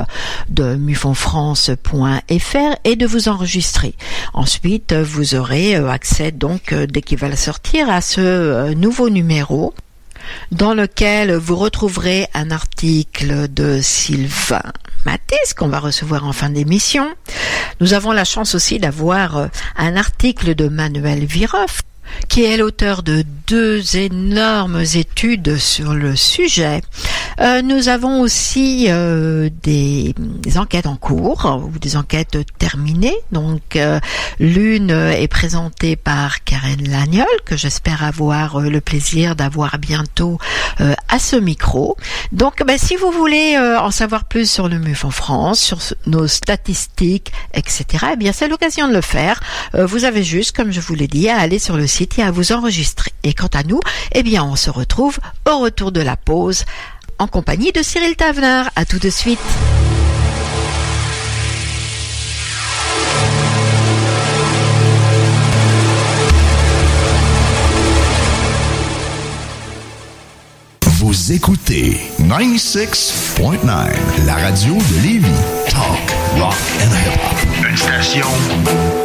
[0.48, 3.94] de mufonfrance.fr et de vous enregistrer.
[4.32, 9.74] Ensuite, vous aurez accès donc, dès qu'il va sortir, à ce nouveau numéro
[10.50, 14.72] dans lequel vous retrouverez un article de Sylvain
[15.04, 17.08] Mathis qu'on va recevoir en fin d'émission.
[17.80, 21.82] Nous avons la chance aussi d'avoir un article de Manuel Viroff
[22.28, 26.80] qui est l'auteur de deux énormes études sur le sujet.
[27.40, 30.14] Euh, nous avons aussi euh, des,
[30.56, 33.16] enquêtes en cours ou des enquêtes terminées.
[33.32, 33.98] Donc euh,
[34.38, 40.38] l'une est présentée par Karen Lagnol que j'espère avoir le plaisir d'avoir bientôt
[41.08, 41.96] à ce micro.
[42.32, 46.26] Donc ben, si vous voulez en savoir plus sur le MUF en France, sur nos
[46.26, 49.40] statistiques, etc., eh bien c'est l'occasion de le faire.
[49.74, 52.32] vous avez juste, comme je vous l'ai dit, à aller sur le site et à
[52.32, 53.12] vous enregistrer.
[53.22, 53.80] Et quant à nous,
[54.12, 56.64] eh bien on se retrouve au retour de la pause
[57.18, 58.70] en compagnie de Cyril Tavenard.
[58.74, 59.38] À tout de suite.
[70.98, 75.28] Vous écoutez 96.9, la radio de Lévis.
[75.68, 77.38] Talk, rock and hip-hop.
[77.68, 78.26] Une station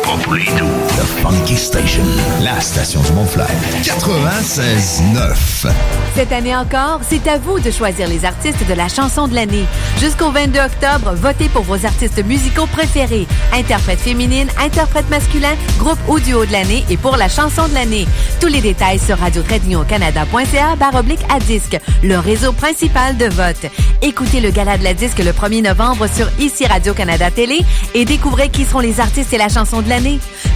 [0.09, 2.03] pas pour les The Funky Station,
[2.41, 3.47] la station du Mont-Flair.
[3.83, 5.71] 96.9.
[6.15, 9.65] Cette année encore, c'est à vous de choisir les artistes de la chanson de l'année.
[9.99, 13.27] Jusqu'au 22 octobre, votez pour vos artistes musicaux préférés.
[13.53, 18.07] Interprète féminine, interprète masculin, groupe audio de l'année et pour la chanson de l'année.
[18.39, 23.71] Tous les détails sur radio canada.ca oblique à disque, le réseau principal de vote.
[24.01, 27.59] Écoutez le gala de la disque le 1er novembre sur ICI Radio-Canada Télé
[27.93, 29.98] et découvrez qui seront les artistes et la chanson de l'année.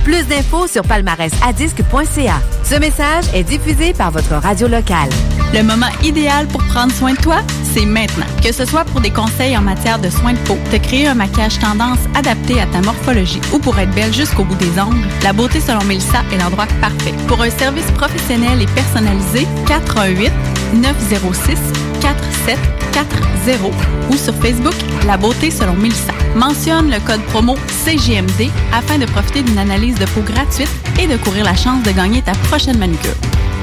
[0.04, 2.42] Plus d'infos sur palmarèsadisque.ca.
[2.64, 5.10] Ce message est diffusé par votre radio locale.
[5.54, 7.38] Le moment idéal pour prendre soin de toi,
[7.74, 8.26] c'est maintenant.
[8.42, 11.16] Que ce soit pour des conseils en matière de soins de peau, te créer un
[11.16, 15.34] maquillage tendance adapté à ta morphologie ou pour être belle jusqu'au bout des ongles, la
[15.34, 17.14] beauté selon Melissa est l'endroit parfait.
[17.28, 20.32] Pour un service professionnel et personnalisé, 418
[20.74, 21.58] 906
[22.02, 23.74] 4740
[24.10, 24.76] ou sur Facebook
[25.08, 26.14] La Beauté selon Melissa.
[26.36, 30.70] Mentionne le code promo CGMD afin de profiter d'une analyse de peau gratuite
[31.00, 33.16] et de courir la chance de gagner ta prochaine manucure.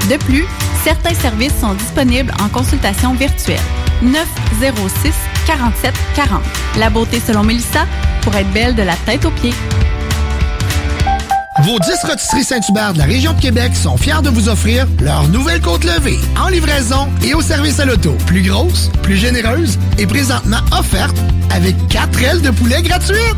[0.09, 0.45] De plus,
[0.83, 3.61] certains services sont disponibles en consultation virtuelle.
[4.01, 5.13] 906
[5.45, 6.41] 47 40.
[6.77, 7.85] La beauté selon Melissa
[8.21, 9.53] pour être belle de la tête aux pieds.
[11.63, 15.27] Vos 10 rotisseries Saint-Hubert de la région de Québec sont fiers de vous offrir leur
[15.27, 18.15] nouvelle côte levée en livraison et au service à l'auto.
[18.25, 21.15] Plus grosse, plus généreuse et présentement offerte
[21.51, 23.37] avec 4 ailes de poulet gratuites.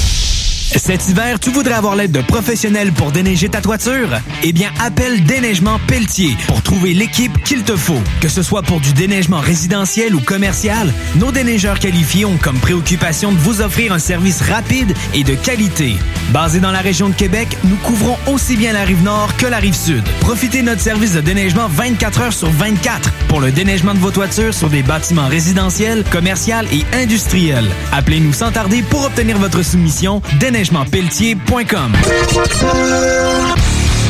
[0.77, 4.09] Cet hiver, tu voudrais avoir l'aide de professionnels pour déneiger ta toiture?
[4.41, 8.01] Eh bien, appelle Déneigement Pelletier pour trouver l'équipe qu'il te faut.
[8.21, 13.31] Que ce soit pour du déneigement résidentiel ou commercial, nos déneigeurs qualifiés ont comme préoccupation
[13.31, 15.95] de vous offrir un service rapide et de qualité.
[16.31, 19.57] Basé dans la région de Québec, nous couvrons aussi bien la rive nord que la
[19.57, 20.03] rive sud.
[20.21, 24.11] Profitez de notre service de déneigement 24 heures sur 24 pour le déneigement de vos
[24.11, 26.41] toitures sur des bâtiments résidentiels, commerciaux
[26.71, 27.69] et industriels.
[27.91, 31.91] Appelez-nous sans tarder pour obtenir votre soumission déneigementpelletier.com.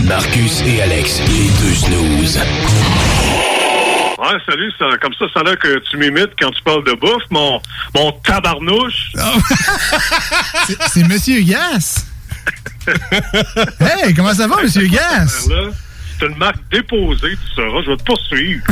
[0.03, 2.39] Marcus et Alex, les deux snooze.
[4.19, 6.93] Ouais, salut, ça, comme ça, ça a l'air que tu m'imites quand tu parles de
[6.93, 7.60] bouffe, mon,
[7.95, 9.12] mon tabarnouche.
[10.67, 12.05] C'est- C'est Monsieur Gas.
[13.80, 15.47] Hey, comment ça va, Monsieur Gas?
[16.21, 18.62] C'est une marque déposée, tu sauras, je vais te poursuivre.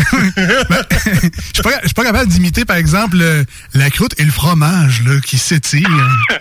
[1.09, 4.31] Je suis pas, je suis pas capable d'imiter, par exemple, le- la croûte et le
[4.31, 5.88] fromage là, qui s'étirent.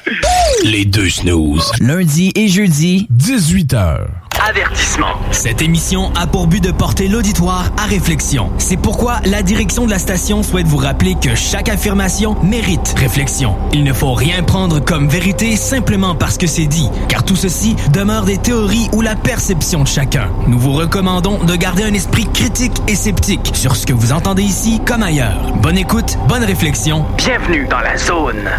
[0.65, 1.71] Les deux snooze.
[1.81, 4.01] Lundi et jeudi, 18h.
[4.49, 5.15] Avertissement.
[5.33, 8.53] Cette émission a pour but de porter l'auditoire à réflexion.
[8.59, 13.57] C'est pourquoi la direction de la station souhaite vous rappeler que chaque affirmation mérite réflexion.
[13.73, 17.75] Il ne faut rien prendre comme vérité simplement parce que c'est dit, car tout ceci
[17.93, 20.29] demeure des théories ou la perception de chacun.
[20.47, 24.43] Nous vous recommandons de garder un esprit critique et sceptique sur ce que vous entendez
[24.43, 25.53] ici comme ailleurs.
[25.63, 27.05] Bonne écoute, bonne réflexion.
[27.17, 28.51] Bienvenue dans la zone.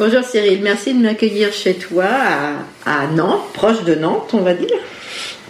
[0.00, 4.54] Bonjour Cyril, merci de m'accueillir chez toi à, à Nantes, proche de Nantes, on va
[4.54, 4.80] dire.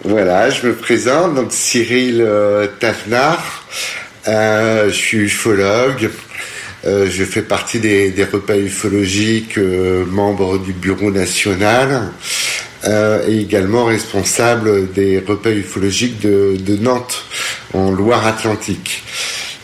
[0.05, 3.63] Voilà, je me présente, donc Cyril euh, Tafnard.
[4.27, 6.09] Euh, je suis ufologue.
[6.85, 12.11] Euh, je fais partie des, des repas ufologiques, euh, membre du bureau national
[12.85, 17.23] euh, et également responsable des repas ufologiques de, de Nantes,
[17.73, 19.03] en Loire-Atlantique.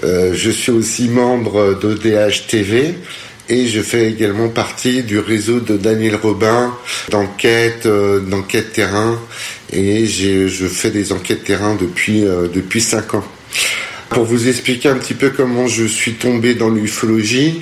[0.06, 2.96] Euh, je suis aussi membre d'ODH TV
[3.50, 6.74] et je fais également partie du réseau de Daniel Robin
[7.10, 9.20] d'enquête, euh, d'enquête terrain
[9.72, 13.24] et je fais des enquêtes terrain depuis euh, depuis cinq ans.
[14.10, 17.62] Pour vous expliquer un petit peu comment je suis tombé dans l'ufologie,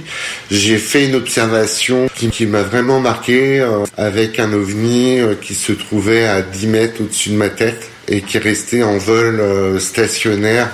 [0.50, 5.74] j'ai fait une observation qui, m'a vraiment marqué euh, avec un ovni euh, qui se
[5.74, 9.42] trouvait à 10 mètres au-dessus de ma tête et qui restait en vol
[9.82, 10.70] stationnaire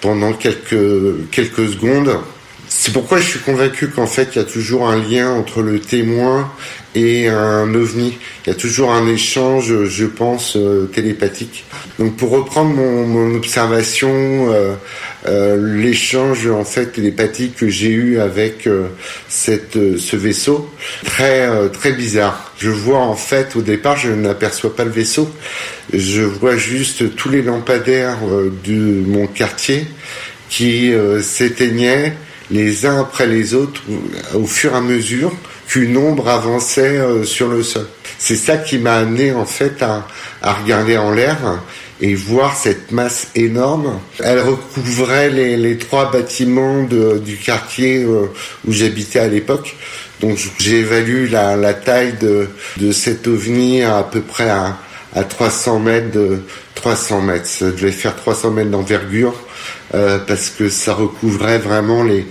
[0.00, 2.20] pendant quelques, quelques secondes.
[2.68, 5.80] C'est pourquoi je suis convaincu qu'en fait, il y a toujours un lien entre le
[5.80, 6.50] témoin
[6.94, 8.18] et un ovni.
[8.44, 11.64] Il y a toujours un échange, je pense, euh, télépathique.
[11.98, 14.10] Donc, pour reprendre mon, mon observation,
[14.52, 14.74] euh,
[15.28, 18.88] euh, l'échange en fait télépathique que j'ai eu avec euh,
[19.28, 20.68] cette, euh, ce vaisseau,
[21.04, 22.52] très euh, très bizarre.
[22.58, 25.30] Je vois en fait au départ, je n'aperçois pas le vaisseau,
[25.92, 28.18] je vois juste tous les lampadaires
[28.64, 29.86] de mon quartier
[30.48, 32.14] qui s'éteignaient
[32.50, 33.82] les uns après les autres
[34.34, 35.32] au, au fur et à mesure
[35.72, 37.86] qu'une ombre avançait euh, sur le sol.
[38.18, 40.06] C'est ça qui m'a amené en fait à,
[40.42, 41.38] à regarder en l'air
[42.02, 43.98] et voir cette masse énorme.
[44.18, 48.26] Elle recouvrait les, les trois bâtiments de- du quartier euh,
[48.68, 49.74] où j'habitais à l'époque.
[50.20, 54.76] Donc j'évalue la, la taille de, de cet ovni à, à peu près à,
[55.14, 56.42] à 300 mètres de
[56.74, 57.46] 300 mètres.
[57.46, 59.34] Ça devait faire 300 mètres d'envergure
[59.94, 62.24] euh, parce que ça recouvrait vraiment les,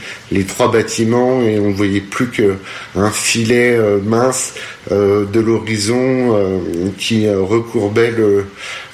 [0.45, 2.55] trois bâtiments et on voyait plus que
[2.95, 4.55] un filet euh, mince
[4.91, 6.61] euh, de l'horizon
[6.97, 8.13] qui recourbait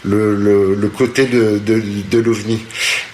[0.03, 2.65] le, côté de, l'ovni.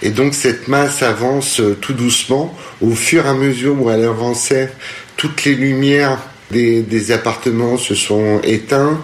[0.02, 2.56] Et donc cette masse avance tout doucement.
[2.80, 4.72] Au fur et à mesure où elle avançait,
[5.16, 6.18] toutes les lumières
[6.50, 9.00] des, appartements se sont éteints.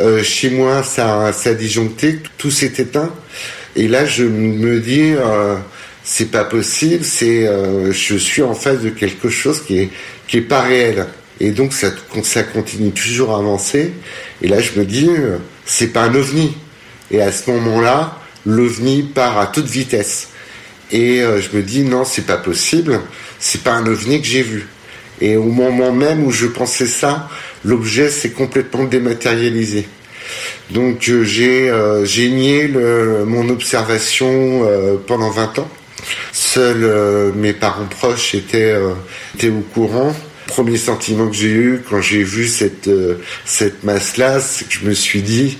[0.00, 3.10] Euh, chez moi, ça, ça a disjoncté, tout s'est éteint.
[3.76, 5.14] Et là, je me dis,
[6.04, 7.04] c'est pas possible.
[7.04, 9.90] C'est, euh, je suis en face de quelque chose qui est
[10.26, 11.06] qui est pas réel.
[11.40, 11.88] Et donc ça,
[12.22, 13.92] ça continue toujours à avancer.
[14.40, 16.56] Et là, je me dis, euh, c'est pas un ovni.
[17.10, 20.28] Et à ce moment-là, l'ovni part à toute vitesse.
[20.90, 23.00] Et euh, je me dis, non, c'est pas possible.
[23.38, 24.68] C'est pas un ovni que j'ai vu.
[25.20, 27.28] Et au moment même où je pensais ça,
[27.64, 29.86] l'objet s'est complètement dématérialisé.
[30.70, 31.24] Donc euh,
[32.04, 32.68] j'ai nié
[33.26, 34.66] mon observation
[35.06, 35.68] pendant 20 ans.
[36.32, 38.94] Seuls euh, mes parents proches étaient, euh,
[39.34, 40.14] étaient au courant.
[40.46, 44.86] Premier sentiment que j'ai eu quand j'ai vu cette, euh, cette masse-là, c'est que je
[44.86, 45.58] me suis dit,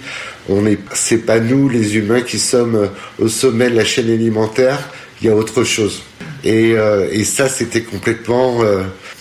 [0.48, 4.90] on est, c'est pas nous les humains qui sommes au sommet de la chaîne alimentaire,
[5.20, 6.02] il y a autre chose.
[6.44, 6.74] Et,
[7.12, 8.58] et ça, c'était complètement,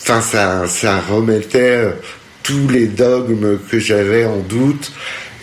[0.02, 1.94] enfin, ça, ça remettait
[2.42, 4.92] tous les dogmes que j'avais en doute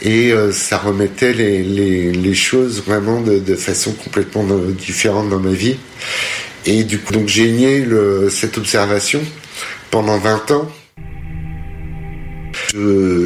[0.02, 4.44] et euh, ça remettait les, les, les choses vraiment de, de façon complètement
[4.76, 5.76] différente dans ma vie.
[6.66, 9.20] Et du coup, donc j'ai nié le, cette observation
[9.90, 10.70] pendant 20 ans.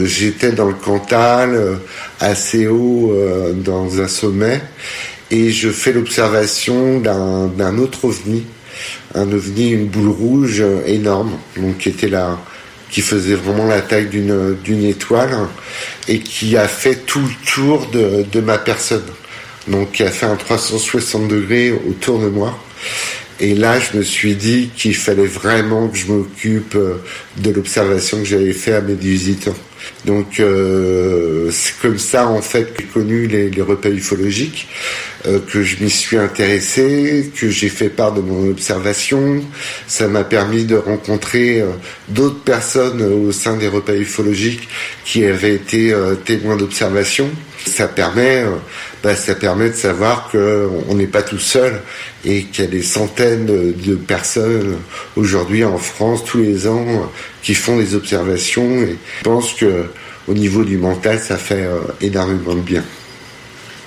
[0.04, 1.74] J'étais dans le Cantal, euh,
[2.20, 4.60] assez haut euh, dans un sommet,
[5.30, 8.44] et je fais l'observation d'un d'un autre ovni,
[9.14, 12.38] un ovni, une boule rouge euh, énorme, donc qui était là,
[12.93, 15.36] qui faisait vraiment la taille d'une d'une étoile,
[16.07, 19.03] et qui a fait tout le tour de, de ma personne,
[19.66, 22.57] donc qui a fait un 360 degrés autour de moi.
[23.40, 27.03] Et là, je me suis dit qu'il fallait vraiment que je m'occupe euh,
[27.38, 29.57] de l'observation que j'avais fait à mes 18 ans.
[30.05, 34.68] Donc, euh, c'est comme ça, en fait, que j'ai connu les, repas ufologiques,
[35.26, 39.45] euh, que je m'y suis intéressé, que j'ai fait part de mon observation.
[39.87, 41.68] Ça m'a permis de rencontrer euh,
[42.09, 44.68] d'autres personnes au sein des repas ufologiques
[45.05, 47.30] qui avaient été témoins d'observation.
[47.64, 48.45] Ça permet,
[49.03, 51.80] bah, ça permet de savoir que on n'est pas tout seul
[52.24, 54.76] et qu'il y a des centaines de, personnes
[55.16, 56.98] aujourd'hui en France tous les ans euh,
[57.42, 59.86] qui font des observations et je pense que
[60.28, 62.84] au niveau du mental ça fait euh, énormément de bien.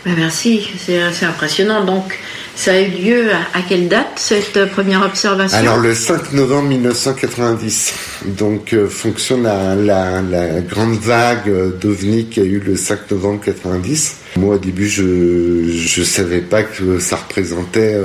[0.05, 1.84] Ben, merci, c'est c'est impressionnant.
[1.84, 2.20] Donc,
[2.56, 5.58] ça a eu lieu à, quelle date cette euh, première observation?
[5.58, 7.93] Alors le 5 novembre 1990,
[8.38, 14.16] donc euh, fonction la, grande vague euh, d'OVNI qui a eu le 5 novembre 90.
[14.38, 17.97] Moi au début je je savais pas que ça représentait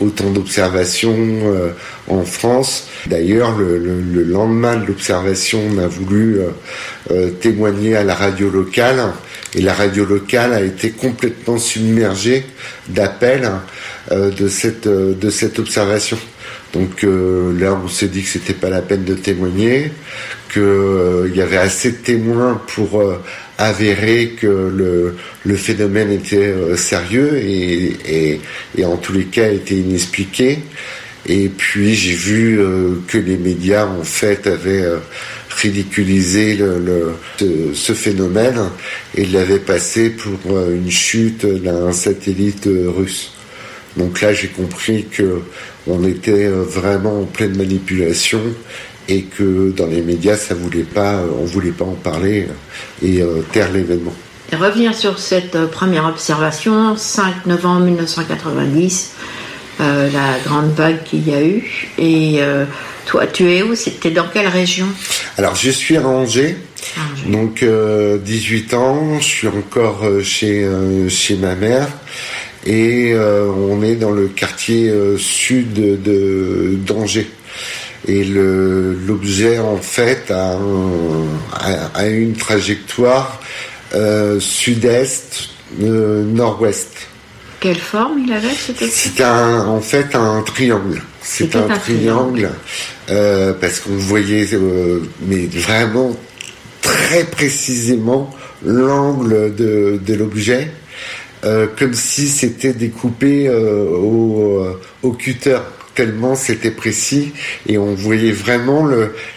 [0.00, 1.16] autant d'observations
[2.08, 2.88] en France.
[3.06, 6.40] D'ailleurs le, le, le lendemain de l'observation on a voulu
[7.40, 9.12] témoigner à la radio locale
[9.54, 12.44] et la radio locale a été complètement submergée
[12.88, 13.48] d'appels
[14.10, 16.18] de cette euh, de cette observation.
[16.72, 19.90] Donc euh, là, on s'est dit que c'était pas la peine de témoigner,
[20.48, 23.22] que euh, il y avait assez de témoins pour euh,
[23.58, 28.40] avérer que le, le phénomène était euh, sérieux et,
[28.76, 30.58] et, en tous les cas était inexpliqué.
[31.28, 34.98] Et puis j'ai vu euh, que les médias en fait avaient euh,
[35.56, 37.14] ridiculisé le,
[37.74, 38.60] ce, phénomène
[39.16, 43.32] et l'avaient passé pour euh, une chute d'un satellite euh, russe.
[43.96, 45.42] Donc là, j'ai compris que
[45.86, 48.40] on était euh, vraiment en pleine manipulation
[49.08, 52.48] et que dans les médias, ça voulait pas, on voulait pas en parler
[53.02, 54.14] et euh, taire l'événement.
[54.52, 59.12] Revenir sur cette euh, première observation, 5 novembre 1990,
[59.80, 61.92] euh, la grande vague qu'il y a eu.
[61.98, 62.64] Et euh,
[63.06, 63.74] toi, tu es où?
[63.74, 64.86] C'était dans quelle région?
[65.36, 66.56] Alors, je suis à Angers,
[67.26, 71.88] donc euh, 18 ans, je suis encore euh, chez, euh, chez ma mère
[72.66, 77.30] et euh, on est dans le quartier euh, sud de d'Angers.
[78.08, 83.40] Et l'objet, en fait, a, un- a- a une trajectoire
[83.94, 85.48] euh, sud-est,
[85.78, 86.90] nord-ouest.
[87.58, 88.48] Quelle forme il avait
[88.90, 91.02] C'est en fait un triangle.
[91.22, 92.50] C'est un, un triangle
[93.10, 96.14] euh, parce qu'on voyait, euh, mais vraiment
[96.82, 98.32] très précisément
[98.64, 100.70] l'angle de, de l'objet,
[101.44, 105.58] euh, comme si c'était découpé euh, au, euh, au cutter
[105.94, 107.32] tellement c'était précis
[107.66, 108.86] et on voyait vraiment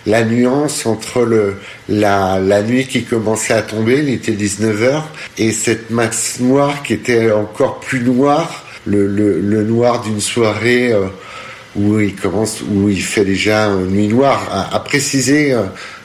[0.06, 1.56] la nuance entre
[1.88, 5.04] la, nuit qui commençait à tomber, il était 19h,
[5.38, 10.94] et cette masse noire qui était encore plus noire, le, noir d'une soirée
[11.78, 15.56] où il commence, où il fait déjà nuit noire, à, préciser,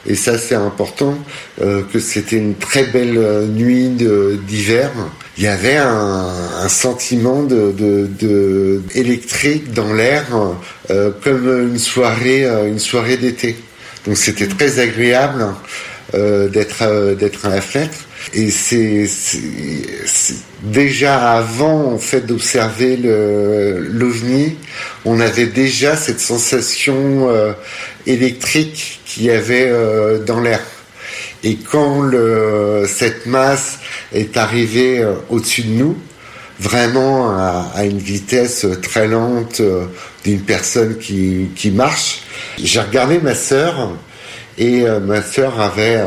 [0.07, 1.17] et ça c'est important,
[1.61, 3.89] euh, que c'était une très belle euh, nuit
[4.47, 4.91] d'hiver.
[5.37, 6.27] Il y avait un,
[6.61, 10.25] un sentiment de, de, de électrique dans l'air,
[10.91, 13.57] euh, comme une soirée, euh, une soirée d'été.
[14.05, 15.45] Donc c'était très agréable
[16.13, 17.97] euh, d'être d'être à la fête.
[18.33, 19.07] Et c'est
[20.63, 24.55] déjà avant en fait d'observer l'ovni,
[25.05, 27.53] on avait déjà cette sensation euh,
[28.07, 30.61] électrique qu'il y avait euh, dans l'air.
[31.43, 32.09] Et quand
[32.87, 33.79] cette masse
[34.11, 35.97] est arrivée euh, au-dessus de nous,
[36.59, 39.61] vraiment à, à, une vitesse très lente
[40.23, 42.21] d'une personne qui, qui marche,
[42.57, 43.91] j'ai regardé ma sœur
[44.57, 46.01] et ma sœur avait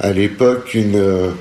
[0.00, 1.32] à l'époque une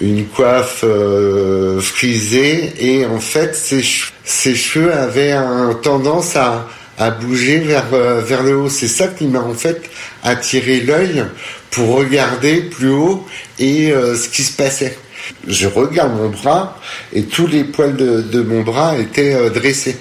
[0.00, 6.68] une coiffe euh, frisée et en fait ses, cheveux avaient un tendance à,
[6.98, 8.68] à bouger vers euh, vers le haut.
[8.68, 9.82] C'est ça qui m'a en fait
[10.22, 11.24] attiré l'œil
[11.70, 13.26] pour regarder plus haut
[13.58, 14.98] et euh, ce qui se passait.
[15.46, 16.78] Je regarde mon bras
[17.12, 19.96] et tous les poils de, de mon bras étaient dressés.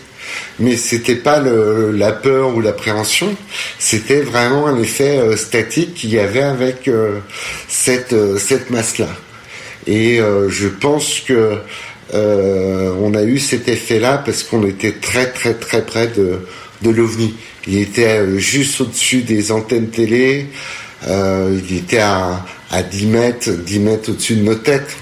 [0.59, 3.35] Mais c'était pas le, la peur ou l'appréhension,
[3.77, 6.89] c'était vraiment un effet statique qu'il y avait avec
[7.67, 9.07] cette cette masse là.
[9.87, 11.57] Et euh, je pense que
[12.13, 16.39] euh, on a eu cet effet-là parce qu'on était très très très près de,
[16.81, 17.33] de l'OVNI.
[17.67, 20.47] Il était euh, juste au-dessus des antennes télé.
[21.07, 24.95] Euh, il était à, à 10 mètres, 10 mètres au-dessus de nos têtes.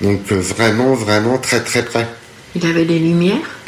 [0.00, 2.08] Donc vraiment, vraiment très très près.
[2.54, 3.60] Il avait des lumières?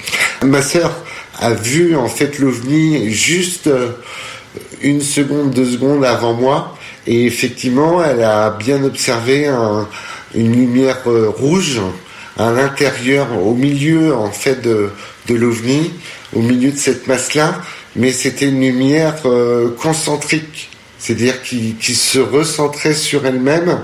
[0.42, 1.04] Ma sœur
[1.38, 3.70] a vu en fait l'OVNI juste
[4.82, 6.76] une seconde, deux secondes avant moi.
[7.06, 9.88] Et effectivement, elle a bien observé un,
[10.34, 11.80] une lumière euh, rouge
[12.38, 14.90] à l'intérieur, au milieu en fait de,
[15.28, 15.92] de l'ovni,
[16.34, 17.60] au milieu de cette masse-là,
[17.96, 23.80] mais c'était une lumière euh, concentrique, c'est-à-dire qui, qui, se recentrait sur elle-même,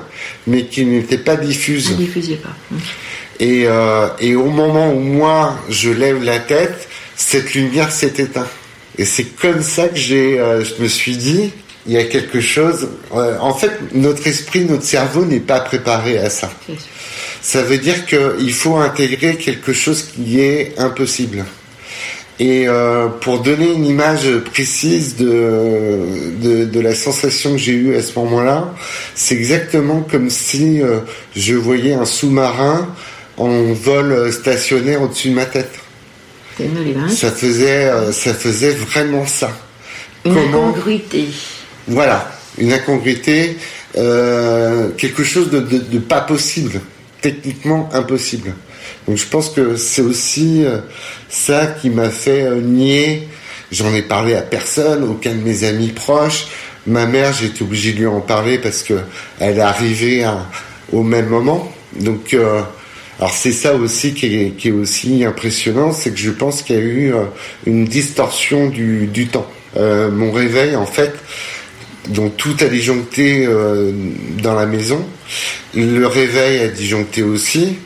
[0.46, 1.90] mais qui n'était pas diffuse.
[1.92, 2.57] Ne diffusait pas.
[3.40, 8.49] Et, euh, et au moment où moi je lève la tête, cette lumière s'est éteinte.
[8.96, 11.53] Et c'est comme ça que j'ai, euh, je me suis dit,
[11.89, 12.86] il y a quelque chose.
[13.12, 16.51] en fait, notre esprit, notre cerveau n'est pas préparé à ça.
[17.41, 21.45] Ça veut dire qu'il faut intégrer quelque chose qui est impossible.
[22.41, 25.99] Et euh, pour donner une image précise de,
[26.41, 28.72] de, de la sensation que j'ai eue à ce moment-là,
[29.16, 31.01] c'est exactement comme si euh,
[31.34, 32.95] je voyais un sous-marin
[33.39, 35.72] en vol stationnaire au-dessus de ma tête.
[37.09, 39.51] Ça faisait, euh, ça faisait vraiment ça.
[40.24, 40.68] Une Comment...
[40.68, 41.28] incongruité.
[41.89, 43.57] Voilà, une incongruité,
[43.97, 46.80] euh, quelque chose de, de, de, pas possible,
[47.22, 48.53] techniquement impossible.
[49.07, 50.80] Donc je pense que c'est aussi euh,
[51.30, 53.28] ça qui m'a fait euh, nier.
[53.72, 56.49] J'en ai parlé à personne, aucun de mes amis proches.
[56.86, 58.95] Ma mère, j'ai été obligé de lui en parler parce que
[59.41, 60.47] elle est arrivée à,
[60.93, 61.72] au même moment.
[61.99, 62.61] Donc euh,
[63.18, 66.76] alors c'est ça aussi qui est, qui est aussi impressionnant, c'est que je pense qu'il
[66.76, 67.24] y a eu euh,
[67.66, 69.47] une distorsion du, du temps.
[69.76, 71.12] Euh, mon réveil, en fait,
[72.07, 73.92] donc tout a disjoncté euh,
[74.42, 75.07] dans la maison.
[75.74, 77.78] Le réveil a disjoncté aussi.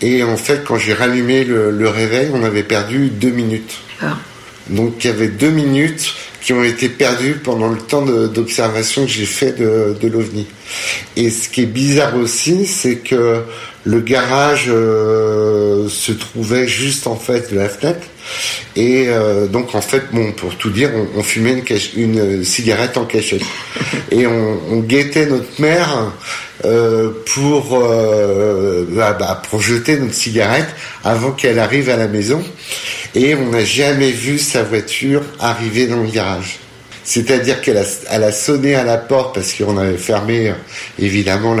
[0.00, 3.78] Et en fait, quand j'ai rallumé le, le, réveil, on avait perdu deux minutes.
[4.02, 4.18] Ah.
[4.68, 9.10] Donc il y avait deux minutes qui ont été perdues pendant le temps d'observation que
[9.10, 10.46] j'ai fait de, de l'OVNI.
[11.16, 13.42] Et ce qui est bizarre aussi, c'est que
[13.84, 18.06] le garage euh, se trouvait juste en fait de la fenêtre.
[18.76, 21.62] Et euh, donc en fait, bon, pour tout dire, on, on fumait
[21.96, 23.42] une, une, cigarette en cachette.
[24.10, 26.12] Et on, on guettait notre mère
[26.64, 30.68] euh, pour euh, bah, bah, notre cigarette
[31.04, 32.42] avant qu'elle arrive à la maison.
[33.14, 36.58] Et on n'a jamais vu sa voiture arriver dans le garage.
[37.04, 40.52] C'est-à-dire qu'elle a, sonné à la porte parce qu'on avait fermé
[40.98, 41.54] évidemment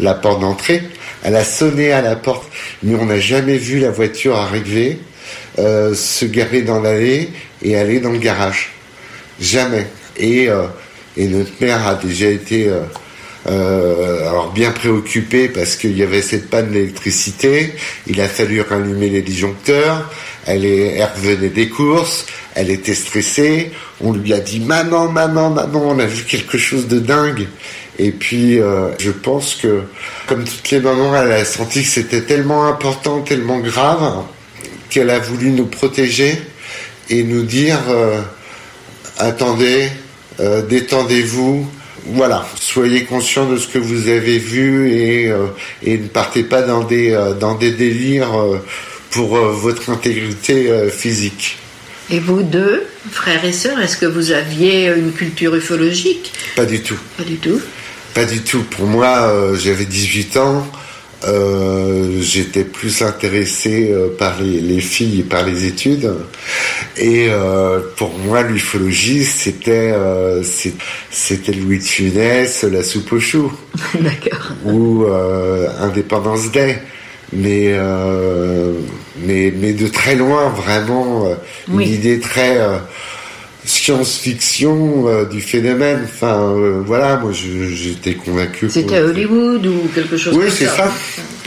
[0.00, 0.82] la, porte d'entrée.
[1.22, 2.50] Elle a sonné à la porte,
[2.82, 4.98] mais on n'a jamais vu la voiture arriver,
[5.58, 7.30] euh, se garer dans l'allée
[7.62, 8.72] et aller dans le garage.
[9.40, 9.86] Jamais.
[10.16, 10.66] Et, euh,
[11.16, 12.80] notre mère a déjà été euh,
[13.46, 17.74] euh alors bien préoccupée parce qu'il y avait cette panne d'électricité.
[18.06, 20.10] Il a fallu rallumer les disjoncteurs.
[20.46, 22.26] Elle, est, elle revenait des courses.
[22.54, 23.72] Elle était stressée.
[24.00, 25.82] On lui a dit maman, maman, maman.
[25.84, 27.46] On a vu quelque chose de dingue.
[27.98, 29.82] Et puis, euh, je pense que,
[30.26, 34.24] comme toutes les mamans, elle a senti que c'était tellement important, tellement grave,
[34.88, 36.40] qu'elle a voulu nous protéger
[37.10, 38.22] et nous dire euh,
[39.18, 39.88] attendez,
[40.68, 41.68] détendez-vous,
[42.06, 45.46] voilà, soyez conscients de ce que vous avez vu et, euh,
[45.82, 48.32] et ne partez pas dans des, euh, dans des délires
[49.10, 51.58] pour votre intégrité physique.
[52.10, 56.32] Et vous deux, frères et sœurs, est-ce que vous aviez une culture ufologique?
[56.56, 56.98] Pas du tout.
[57.16, 57.60] Pas du tout
[58.14, 58.62] pas du tout.
[58.62, 60.66] Pour moi, euh, j'avais 18 ans.
[61.24, 66.12] Euh, j'étais plus intéressé euh, par les, les, filles et par les études.
[66.96, 70.42] Et euh, pour moi, l'ufologie, c'était euh,
[71.10, 73.52] c'était Louis de Funès, la soupe aux choux.
[73.94, 74.52] D'accord.
[74.64, 75.06] Ou
[75.80, 76.78] Indépendance Day.
[77.34, 77.74] Mais,
[79.24, 81.34] mais, mais de très loin, vraiment,
[81.68, 82.58] une idée très
[83.64, 86.00] science-fiction euh, du phénomène.
[86.04, 88.68] Enfin, euh, voilà, moi j'étais convaincu.
[88.68, 90.92] C'était à Hollywood ou quelque chose oui, comme ça Oui, c'est ça.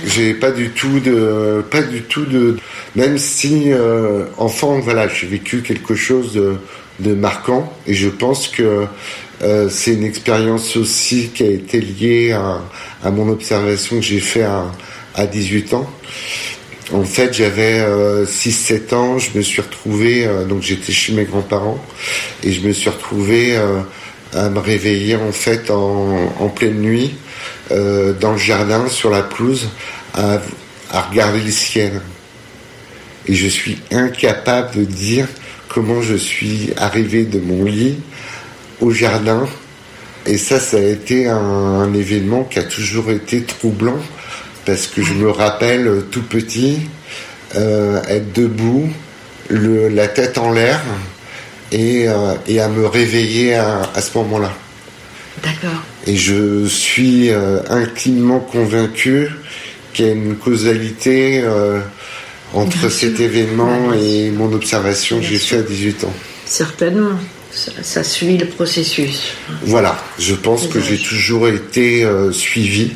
[0.05, 2.57] J'ai pas du tout de, pas du tout de,
[2.95, 6.55] même si euh, enfant, voilà, j'ai vécu quelque chose de,
[6.99, 8.86] de marquant et je pense que
[9.70, 12.61] c'est une expérience aussi qui a été liée à,
[13.03, 14.72] à mon observation que j'ai fait à,
[15.13, 15.89] à 18 ans.
[16.94, 17.80] En fait, j'avais
[18.26, 21.84] 6-7 euh, ans, je me suis retrouvé, euh, donc j'étais chez mes grands-parents,
[22.44, 23.80] et je me suis retrouvé euh,
[24.34, 27.16] à me réveiller en fait en, pleine nuit
[27.72, 29.70] dans le jardin, sur la pelouse,
[30.14, 30.40] à,
[31.10, 32.02] regarder le ciel.
[33.26, 35.28] Et je suis incapable de dire
[35.70, 37.98] comment je suis arrivé de mon lit
[38.80, 39.48] au jardin.
[40.28, 44.00] Et ça, ça a été un événement qui a toujours été troublant
[44.66, 46.80] parce que je me rappelle euh, tout petit
[47.55, 48.91] euh, être debout,
[49.49, 50.82] le, la tête en l'air
[51.72, 54.53] et, euh, et, à me réveiller à, à ce moment-là.
[55.43, 55.82] D'accord.
[56.07, 57.30] Et je suis
[57.70, 59.30] intimement convaincu
[59.93, 61.43] qu'il y a une causalité
[62.53, 66.13] entre cet événement et mon observation que j'ai fait à 18 ans.
[66.45, 67.20] Certainement.
[67.51, 69.34] Ça, ça, suit le processus.
[69.63, 72.91] Voilà, je pense que j'ai toujours été suivi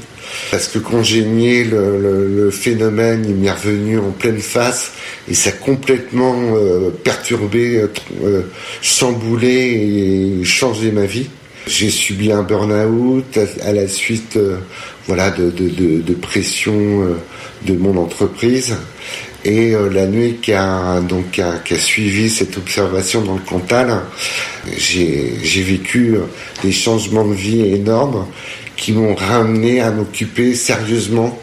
[0.51, 4.91] parce que quand j'ai nié le, phénomène, il m'est revenu en pleine face
[5.29, 7.87] et ça a complètement euh, perturbé, euh,
[8.23, 8.41] euh,
[8.81, 11.29] chamboulé et changé ma vie.
[11.67, 14.39] J'ai subi un burn-out à, la suite
[15.05, 17.15] voilà, de, de, pression
[17.63, 18.75] de mon entreprise.
[19.45, 24.01] Et la nuit qui a, donc, qui a, suivi cette observation dans le Cantal,
[24.77, 26.15] j'ai vécu
[26.63, 28.25] des changements de vie énormes
[28.79, 31.37] qui m'ont ramené à m'occuper sérieusement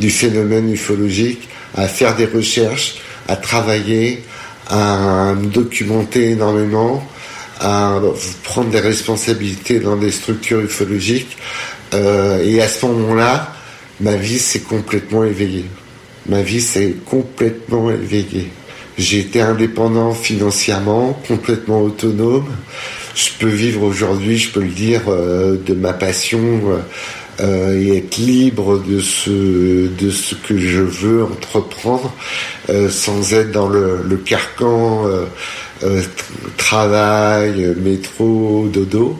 [0.00, 2.96] du phénomène ufologique, à faire des recherches,
[3.28, 4.24] à travailler,
[4.68, 7.06] à me documenter énormément,
[7.60, 8.00] à
[8.42, 11.36] prendre des responsabilités dans des structures ufologiques.
[11.94, 13.54] Euh, et à ce moment-là,
[14.00, 15.66] ma vie s'est complètement éveillée.
[16.26, 18.50] Ma vie s'est complètement éveillée.
[18.98, 22.48] J'ai été indépendant financièrement, complètement autonome
[23.18, 26.40] je peux vivre aujourd'hui, je peux le dire, euh, de ma passion
[27.40, 32.14] euh, et être libre de ce de ce que je veux entreprendre
[32.68, 35.04] euh, sans être dans le, le carcan
[36.56, 39.18] travail, métro, dodo.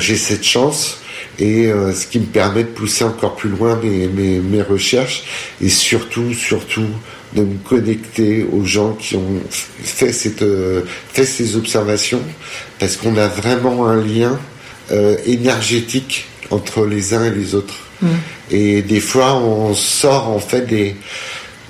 [0.00, 0.98] J'ai cette chance
[1.38, 5.24] et ce qui me permet de pousser encore plus loin mes, mes, mes recherches
[5.60, 6.88] et surtout, surtout
[7.34, 12.20] de me connecter aux gens qui ont fait, cette, euh, fait ces observations,
[12.78, 14.38] parce qu'on a vraiment un lien
[14.90, 17.78] euh, énergétique entre les uns et les autres.
[18.02, 18.08] Mm.
[18.50, 20.96] Et des fois, on sort en fait des,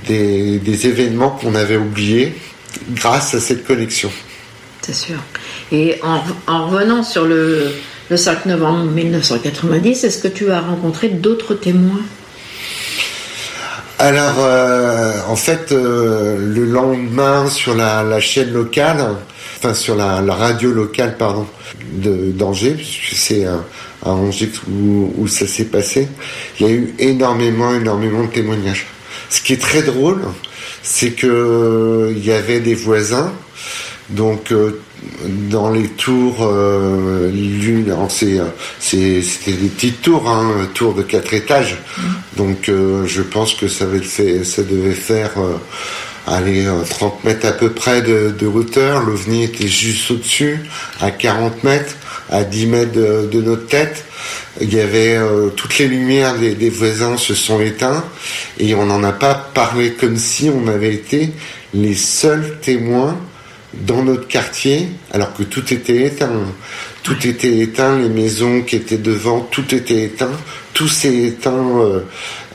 [0.08, 2.34] des, des événements qu'on avait oubliés
[2.90, 4.10] grâce à cette connexion.
[4.80, 5.18] C'est sûr.
[5.70, 6.20] Et en,
[6.52, 7.72] en revenant sur le,
[8.10, 12.00] le 5 novembre 1990, est-ce que tu as rencontré d'autres témoins?
[14.02, 18.98] Alors, euh, en fait, euh, le lendemain, sur la, chaîne locale,
[19.58, 21.46] enfin sur la, radio locale, pardon,
[21.92, 23.60] d'Angers, puisque c'est à,
[24.04, 26.08] Angers où, ça s'est passé,
[26.58, 28.88] il y a eu énormément, énormément de témoignages.
[29.30, 30.22] Ce qui est très drôle,
[30.82, 33.32] c'est que il y avait des voisins,
[34.10, 34.80] donc euh,
[35.50, 41.78] dans les tours, euh, l'une, c'était des petites tours, hein, tours de quatre étages.
[41.96, 42.02] Mm.
[42.36, 45.56] Donc euh, je pense que ça, fait, ça devait faire euh,
[46.26, 49.02] aller 30 mètres à peu près de, de hauteur.
[49.02, 50.60] L'OVNI était juste au-dessus,
[51.00, 51.96] à 40 mètres,
[52.30, 54.04] à 10 mètres de, notre tête.
[54.60, 55.18] Il y avait
[55.56, 58.04] toutes les lumières des, des, voisins se sont éteints
[58.60, 61.30] et on n'en a pas parlé comme si on avait été
[61.74, 63.18] les seuls témoins
[63.74, 66.42] dans notre quartier, alors que tout était éteint.
[67.02, 70.32] Tout était éteint, les maisons qui étaient devant, tout était éteint.
[70.74, 72.00] Tout s'est éteint euh,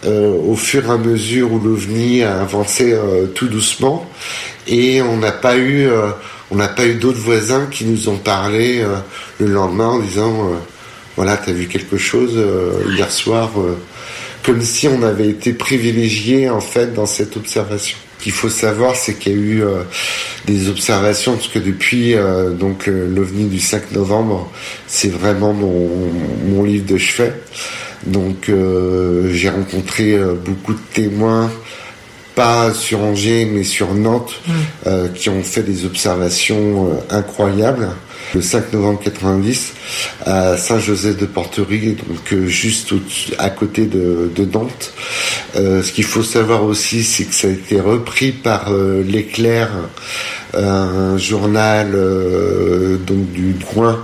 [0.06, 4.10] euh, au fur et à mesure où l'OVNI a avancé euh, tout doucement.
[4.68, 5.88] Et on n'a pas eu,
[6.52, 8.86] on eu d'autres voisins qui nous ont parlé
[9.40, 10.52] le lendemain en disant,
[11.16, 12.38] voilà, t'as vu quelque chose
[12.90, 13.52] hier soir,
[14.44, 19.16] comme si on avait été privilégié en fait dans cette observation qu'il faut savoir, c'est
[19.16, 19.84] qu'il y a eu euh,
[20.46, 24.52] des observations, parce que depuis euh, donc l'OVNI du 5 novembre,
[24.88, 25.90] c'est vraiment mon,
[26.46, 27.34] mon, livre de chevet.
[28.06, 31.52] Donc euh, j'ai rencontré euh, beaucoup de témoins,
[32.38, 34.40] pas sur Angers mais sur Nantes,
[34.86, 37.90] euh, qui ont fait des observations euh, incroyables.
[38.36, 39.74] Le 5 novembre 90
[40.26, 42.94] à Saint-Joseph de Porterie, donc euh, juste
[43.40, 44.94] à côté de, de Nantes.
[45.56, 49.72] Ce qu'il faut savoir aussi, c'est que ça a été repris par l'éclair,
[50.54, 51.94] un journal
[53.08, 54.04] donc du coin,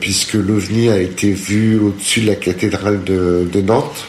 [0.00, 4.04] puisque l'OVNI a été vu au-dessus de la cathédrale de, de Nantes.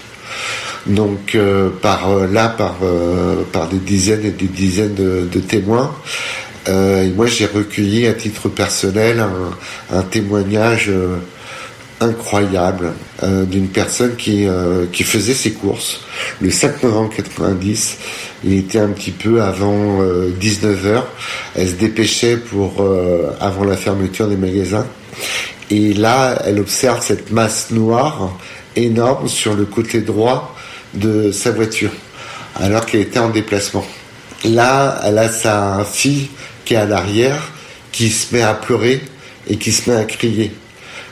[0.87, 5.39] Donc euh, par euh, là, par euh, par des dizaines et des dizaines de, de
[5.39, 5.91] témoins.
[6.69, 11.17] Euh, et moi, j'ai recueilli à titre personnel un, un témoignage euh,
[11.99, 14.47] incroyable euh, d'une personne qui,
[14.91, 16.01] qui faisait ses courses
[16.39, 17.97] le 5 novembre 90.
[18.43, 21.03] Il était un petit peu avant 19h.
[21.55, 22.83] Elle se dépêchait pour
[23.39, 24.87] avant la fermeture des magasins.
[25.69, 28.35] Et là, elle observe cette masse noire
[28.75, 30.55] énorme sur le côté droit
[30.93, 31.91] de sa voiture,
[32.59, 33.85] alors qu'elle était en déplacement.
[34.43, 36.29] Là, elle a sa fille
[36.65, 37.51] qui est à l'arrière,
[37.91, 39.01] qui se met à pleurer
[39.47, 40.51] et qui se met à crier.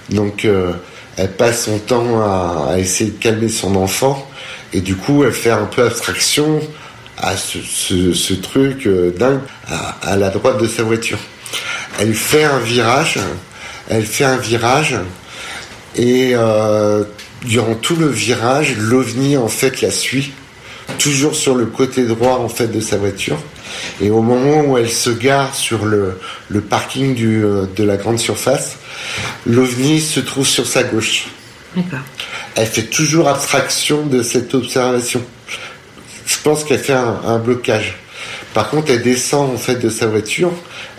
[0.10, 0.74] Donc, euh,
[1.18, 4.28] elle passe son temps à, essayer de calmer son enfant,
[4.74, 6.62] et du coup, elle fait un peu abstraction
[7.18, 11.20] à ce truc euh, dingue à, à la droite de sa voiture.
[12.00, 13.20] Elle fait un virage,
[13.90, 14.96] elle fait un virage,
[15.96, 17.04] et euh,
[17.44, 20.32] durant tout le virage, l'ovni en fait la suit,
[20.98, 23.38] toujours sur le côté droit en fait de sa voiture.
[24.02, 26.20] Et au moment où elle se gare sur le,
[26.50, 28.78] le parking du, euh, de la grande surface,
[29.46, 31.28] l'ovni se trouve sur sa gauche.
[31.76, 32.00] D'accord.
[32.56, 35.22] Elle fait toujours abstraction de cette observation.
[36.26, 37.98] Je pense qu'elle fait un, un blocage.
[38.54, 40.52] Par contre, elle descend en fait de sa voiture,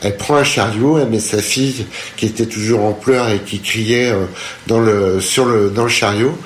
[0.02, 1.86] elle prend un chariot, elle met sa fille
[2.16, 4.24] qui était toujours en pleurs et qui criait euh,
[4.66, 6.36] dans le sur le dans le chariot.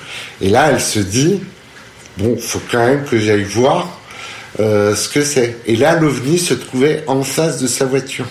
[0.40, 1.40] Et là, elle se dit
[2.18, 4.00] bon, faut quand même que j'aille voir
[4.60, 5.56] euh, ce que c'est.
[5.66, 8.26] Et là, l'ovni se trouvait en face de sa voiture.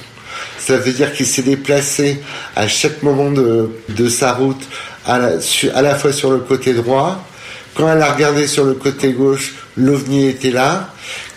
[0.57, 2.21] Ça veut dire qu'il s'est déplacé
[2.55, 4.61] à chaque moment de, de sa route,
[5.05, 5.31] à la,
[5.73, 7.25] à la fois sur le côté droit.
[7.75, 10.93] Quand elle a regardé sur le côté gauche, l'ovni était là.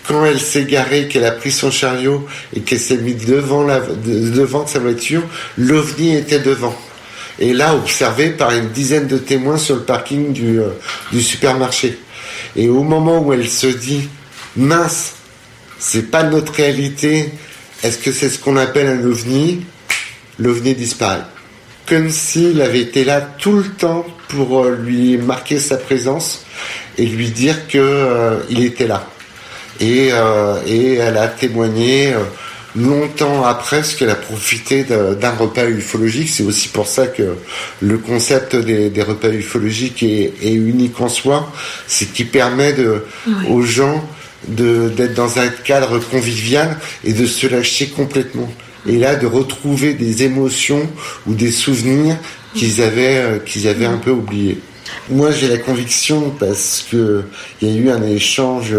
[0.09, 3.67] Quand elle s'est garée, qu'elle a pris son chariot et qu'elle s'est mise devant,
[4.05, 5.23] devant sa voiture,
[5.59, 6.77] l'ovni était devant.
[7.39, 10.71] Et là, observé par une dizaine de témoins sur le parking du, euh,
[11.13, 11.99] du supermarché.
[12.55, 14.09] Et au moment où elle se dit,
[14.57, 15.15] mince,
[15.79, 17.31] c'est pas notre réalité,
[17.83, 19.63] est-ce que c'est ce qu'on appelle un ovni?
[20.39, 21.25] L'ovni disparaît.
[21.87, 26.45] Comme s'il avait été là tout le temps pour euh, lui marquer sa présence
[26.99, 29.09] et lui dire que euh, était là.
[29.81, 32.19] Et, euh, et elle a témoigné euh,
[32.77, 36.29] longtemps après ce qu'elle a profité d'un repas ufologique.
[36.29, 37.37] C'est aussi pour ça que
[37.81, 41.51] le concept des, des repas ufologiques est, est unique en soi.
[41.87, 43.05] C'est qu'il permet de,
[43.49, 44.05] aux gens
[44.49, 48.51] d'être dans un cadre convivial et de se lâcher complètement.
[48.87, 50.89] Et là, de retrouver des émotions
[51.27, 52.17] ou des souvenirs
[52.55, 54.59] qu'ils avaient, euh, qu'ils avaient un peu oubliés.
[55.11, 57.25] Moi, j'ai la conviction parce que
[57.61, 58.75] il y a eu un échange,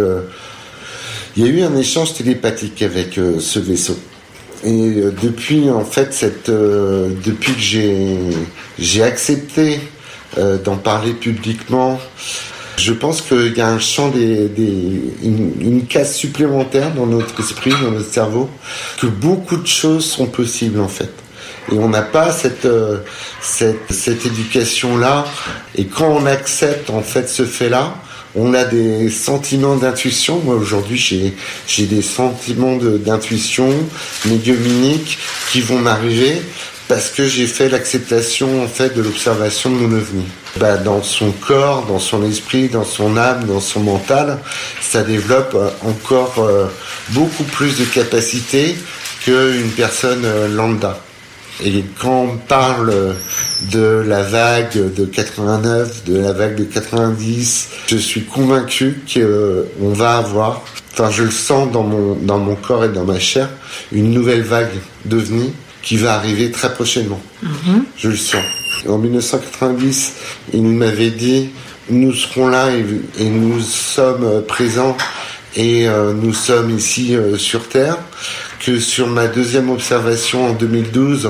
[1.38, 3.98] il y a eu un échange télépathique avec euh, ce vaisseau.
[4.64, 7.60] Et euh, depuis, en fait, cette, euh, depuis que
[8.80, 9.80] j'ai, accepté
[10.66, 12.00] d'en parler publiquement,
[12.76, 17.40] je pense qu'il y a un champ des, des une, une case supplémentaire dans notre
[17.40, 18.50] esprit, dans notre cerveau,
[19.00, 21.12] que beaucoup de choses sont possibles en fait.
[21.72, 22.68] Et on n'a pas cette,
[23.42, 25.26] cette, cette éducation-là.
[25.76, 27.96] Et quand on accepte en fait ce fait-là,
[28.38, 30.40] on a des sentiments d'intuition.
[30.40, 30.98] Moi aujourd'hui,
[31.68, 33.70] j'ai des sentiments d'intuition
[34.26, 35.18] médiumniques
[35.52, 36.42] qui vont m'arriver
[36.88, 40.24] parce que j'ai fait l'acceptation en fait de l'observation de mon ovni.
[40.58, 44.40] Bah, dans son corps, dans son esprit, dans son âme, dans son mental,
[44.82, 46.68] ça développe euh, encore euh,
[47.10, 48.76] beaucoup plus de capacités
[49.24, 51.00] qu'une personne euh, lambda.
[51.64, 53.16] Et quand on parle
[53.72, 60.18] de la vague de 89, de la vague de 90, je suis convaincu qu'on va
[60.18, 63.50] avoir, enfin je le sens dans mon, dans mon corps et dans ma chair,
[63.92, 64.70] une nouvelle vague
[65.06, 65.52] d'OVNI
[65.82, 67.22] qui va arriver très prochainement.
[67.98, 68.44] Je le sens.
[68.88, 70.14] En 1990,
[70.54, 71.50] il m'avait dit,
[71.90, 72.86] nous serons là et,
[73.24, 74.96] et nous sommes euh, présents
[75.56, 77.98] et euh, nous sommes ici euh, sur Terre.
[78.68, 81.30] Sur ma deuxième observation en 2012,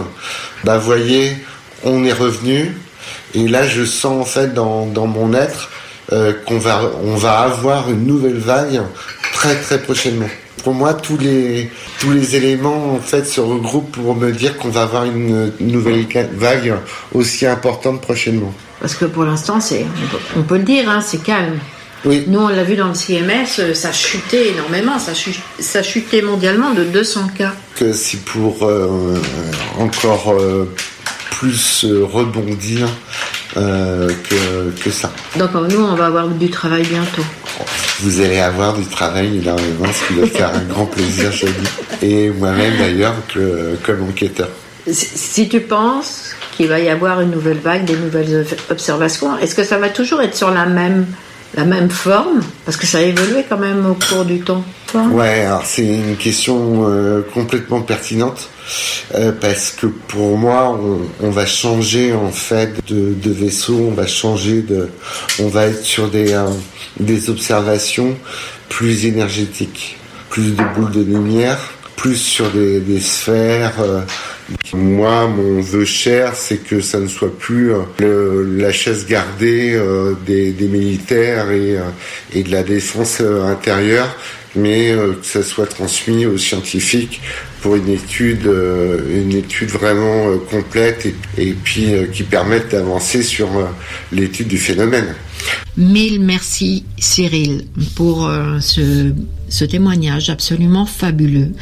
[0.63, 1.38] bah voyez,
[1.83, 2.75] on est revenu
[3.35, 5.69] et là je sens en fait dans, dans mon être
[6.11, 8.81] euh, qu'on va on va avoir une nouvelle vague
[9.33, 10.29] très très prochainement.
[10.63, 11.69] Pour moi, tous les
[11.99, 16.07] tous les éléments en fait se regroupent pour me dire qu'on va avoir une nouvelle
[16.33, 16.73] vague
[17.13, 18.53] aussi importante prochainement.
[18.79, 19.85] Parce que pour l'instant, c'est
[20.35, 21.59] on peut le dire, hein, c'est calme.
[22.05, 22.23] Oui.
[22.27, 26.21] Nous, on l'a vu dans le CMS, euh, ça chutait énormément, ça, chu- ça chutait
[26.21, 27.53] mondialement de 200 cas.
[27.75, 29.15] Que si pour euh,
[29.79, 30.65] encore euh,
[31.31, 32.87] plus euh, rebondir
[33.57, 35.11] euh, que, que ça.
[35.37, 37.23] Donc nous, on va avoir du travail bientôt.
[38.01, 42.05] Vous allez avoir du travail énormément, ce qui va faire un grand plaisir, je dis.
[42.05, 43.15] Et moi-même d'ailleurs,
[43.83, 44.49] comme enquêteur.
[44.85, 49.37] Si, si tu penses qu'il va y avoir une nouvelle vague, des nouvelles ob- observations,
[49.39, 51.07] est-ce que ça va toujours être sur la même,
[51.55, 54.63] la même forme Parce que ça a évolué quand même au cours du temps.
[54.93, 58.49] Ouais, alors c'est une question euh, complètement pertinente
[59.15, 60.79] euh, parce que pour moi,
[61.21, 64.89] on, va changer en fait de, vaisseau, on va changer de,
[65.39, 66.45] on va être sur des euh,
[66.99, 68.15] des observations
[68.69, 69.97] plus énergétiques,
[70.29, 71.59] plus de boules de lumière,
[71.95, 73.75] plus sur des sphères.
[74.73, 77.71] Moi, mon vœu cher, c'est que ça ne soit plus
[78.01, 81.81] euh, la chaise gardée euh, des, des militaires et, euh,
[82.33, 84.15] et de la défense euh, intérieure,
[84.55, 87.21] mais euh, que ça soit transmis aux scientifiques
[87.61, 93.49] pour une étude, euh, une étude vraiment complète et, et puis qui permette d'avancer sur
[94.11, 95.13] l'étude du phénomène.
[95.77, 99.13] Mille merci Cyril pour euh, ce,
[99.49, 101.53] ce témoignage absolument fabuleux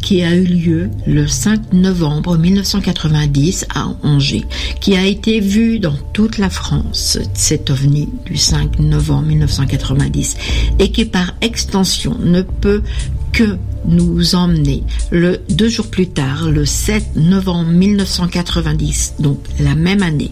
[0.00, 4.44] qui a eu lieu le 5 novembre 1990 à Angers,
[4.80, 10.36] qui a été vu dans toute la France, cet ovni du 5 novembre 1990,
[10.78, 12.82] et qui par extension ne peut
[13.32, 20.02] que nous emmener le deux jours plus tard, le 7 novembre 1990, donc la même
[20.02, 20.30] année,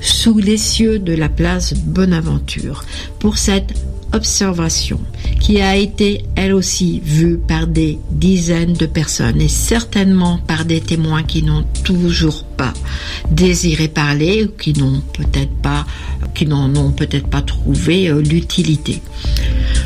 [0.00, 2.84] sous les cieux de la place Bonaventure
[3.18, 3.74] pour cette
[4.12, 5.00] observation
[5.40, 10.80] qui a été elle aussi vue par des dizaines de personnes et certainement par des
[10.80, 12.74] témoins qui n'ont toujours pas
[13.30, 15.86] désiré parler ou qui n'ont peut-être pas
[16.34, 19.00] qui n'en ont peut-être pas trouvé euh, l'utilité.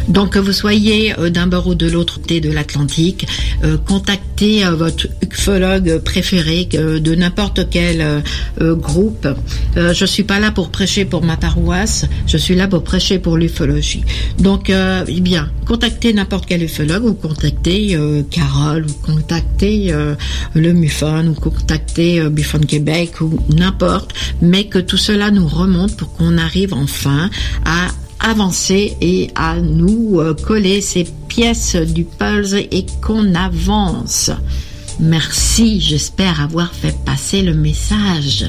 [0.08, 3.26] Donc que vous soyez euh, d'un bord ou de l'autre côté de l'Atlantique,
[3.62, 8.22] euh, contactez votre ufologue préféré de n'importe quel
[8.60, 9.28] groupe.
[9.76, 13.36] Je suis pas là pour prêcher pour ma paroisse, je suis là pour prêcher pour
[13.36, 14.02] l'ufologie.
[14.38, 17.96] Donc, eh bien, contactez n'importe quel ufologue ou contactez
[18.30, 19.94] Carole ou contactez
[20.54, 22.28] le MUFON ou contactez euh,
[22.66, 27.30] Québec ou n'importe, mais que tout cela nous remonte pour qu'on arrive enfin
[27.64, 27.88] à
[28.20, 34.30] avancer et à nous euh, coller ces pièces du puzzle et qu'on avance.
[35.00, 38.46] Merci, j'espère avoir fait passer le message.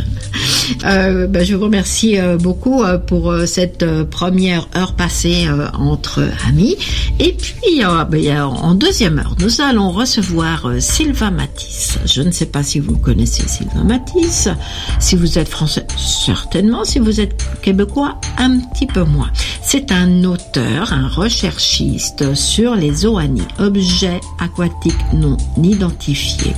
[0.86, 6.78] Euh, ben, je vous remercie euh, beaucoup euh, pour cette première heure passée entre amis.
[7.20, 12.00] Et puis, ben, en deuxième heure, nous allons recevoir Sylvain Matisse.
[12.06, 14.50] Je ne sais pas si vous connaissez Sylvain Matisse.
[15.00, 16.84] Si vous êtes français, certainement.
[16.84, 19.32] Si vous êtes québécois, un petit peu moins.
[19.62, 26.54] C'est un auteur, un recherchiste sur les OANI, objets aquatiques non identifiés.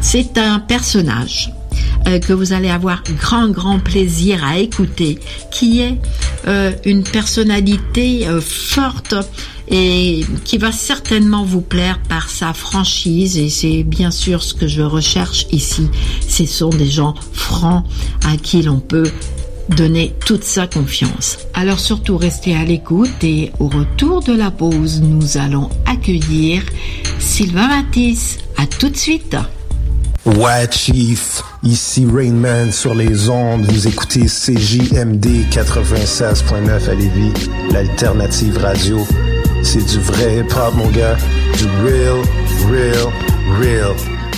[0.00, 1.52] C'est un personnage
[2.06, 5.18] euh, que vous allez avoir grand grand plaisir à écouter,
[5.50, 5.96] qui est
[6.46, 9.14] euh, une personnalité euh, forte
[9.70, 14.66] et qui va certainement vous plaire par sa franchise et c'est bien sûr ce que
[14.66, 15.88] je recherche ici.
[16.26, 17.84] Ce sont des gens francs
[18.24, 19.10] à qui l'on peut
[19.76, 21.38] donner toute sa confiance.
[21.52, 26.62] Alors surtout restez à l'écoute et au retour de la pause, nous allons accueillir
[27.18, 28.38] Sylvain Matisse.
[28.56, 29.36] À tout de suite.
[30.36, 31.42] Ouais, Chief.
[31.62, 33.64] Ici Rainman sur les ondes.
[33.64, 37.32] Vous écoutez CJMD 96.9 à Lévis,
[37.72, 39.06] l'alternative radio.
[39.62, 41.16] C'est du vrai hip-hop, mon gars.
[41.56, 42.20] Du real,
[42.68, 43.12] real,
[43.58, 44.17] real.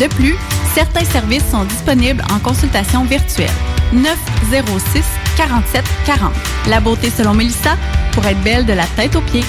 [0.00, 0.36] De plus,
[0.74, 3.50] certains services sont disponibles en consultation virtuelle.
[3.92, 5.02] 906
[5.36, 6.32] 47 40.
[6.68, 7.76] La beauté selon Mélissa
[8.12, 9.44] pour être belle de la tête aux pieds.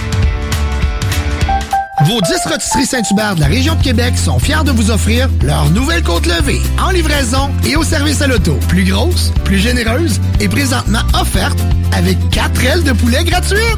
[2.05, 5.69] Vos 10 rôtisseries Saint-Hubert de la région de Québec sont fiers de vous offrir leur
[5.69, 8.57] nouvelle côte levée en livraison et au service à l'auto.
[8.69, 11.59] Plus grosse, plus généreuse et présentement offerte
[11.91, 13.77] avec 4 ailes de poulet gratuites.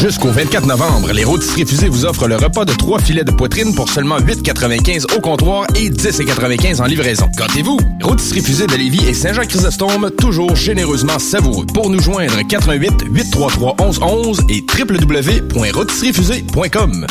[0.00, 3.74] Jusqu'au 24 novembre, les rôtisseries fusées vous offrent le repas de trois filets de poitrine
[3.74, 7.26] pour seulement 8,95 au comptoir et 10,95 en livraison.
[7.34, 7.78] Gâtez-vous!
[8.02, 11.64] Rôtisserie fusée de Lévis et Saint-Jean-Chrysostome, toujours généreusement savoureux.
[11.72, 17.06] Pour nous joindre, 88 833 1111 et www.rôtisseriefusée.com.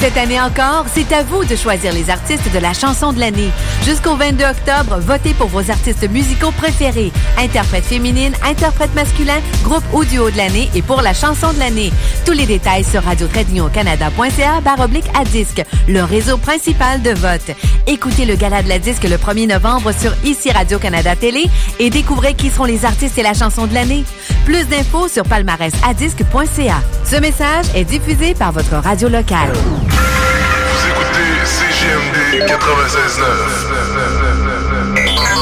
[0.00, 3.50] Cette année encore, c'est à vous de choisir les artistes de la chanson de l'année.
[3.84, 7.10] Jusqu'au 22 octobre, votez pour vos artistes musicaux préférés.
[7.36, 11.92] Interprète féminine, interprète masculin, groupe ou de l'année et pour la chanson de l'année.
[12.24, 15.24] Tous les détails sur radio canada.ca oblique à
[15.88, 17.56] le réseau principal de vote.
[17.88, 21.46] Écoutez le gala de la disque le 1er novembre sur ICI Radio-Canada Télé
[21.80, 24.04] et découvrez qui seront les artistes et la chanson de l'année.
[24.44, 26.82] Plus d'infos sur palmarèsadisque.ca.
[27.04, 29.52] Ce message est diffusé par votre radio locale.
[30.70, 34.27] Vous écoutez CGMD 96.9.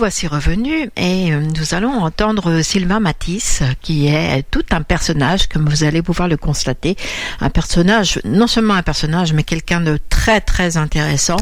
[0.00, 5.68] Voici revenus et euh, nous allons entendre Sylvain Matisse, qui est tout un personnage, comme
[5.68, 6.96] vous allez pouvoir le constater,
[7.42, 11.36] un personnage, non seulement un personnage, mais quelqu'un de très très intéressant,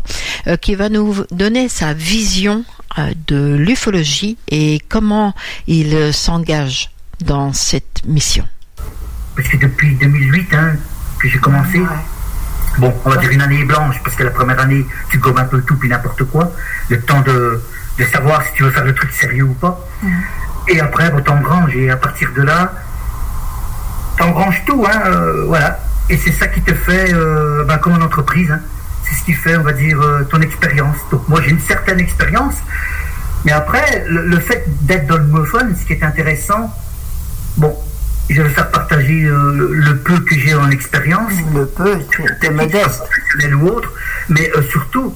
[0.48, 2.64] euh, qui va nous donner sa vision
[2.98, 5.36] euh, de l'ufologie et comment
[5.68, 6.90] il s'engage
[7.24, 8.44] dans cette mission.
[9.36, 10.72] Parce que depuis 2008 hein,
[11.20, 11.80] que j'ai commencé,
[12.78, 15.44] bon, on va dire une année blanche, parce que la première année, tu gommes un
[15.44, 16.52] peu tout puis n'importe quoi,
[16.88, 17.60] le temps de,
[17.98, 19.80] de savoir si tu veux faire le truc sérieux ou pas.
[20.68, 22.72] Et après, bon, t'engranges, et à partir de là,
[24.16, 25.78] t'engranges tout, hein, euh, voilà.
[26.10, 28.60] Et c'est ça qui te fait, euh, ben, comme en entreprise, hein,
[29.04, 30.96] c'est ce qui fait, on va dire, euh, ton expérience.
[31.10, 32.54] Donc moi, j'ai une certaine expérience,
[33.44, 36.74] mais après, le, le fait d'être dans le ce qui est intéressant,
[37.56, 37.76] bon,
[38.30, 41.32] je vais faire partager euh, le peu que j'ai en expérience.
[41.54, 42.98] Le peu, tu modeste.
[42.98, 43.92] Professionnel ou autre,
[44.28, 45.14] mais euh, surtout,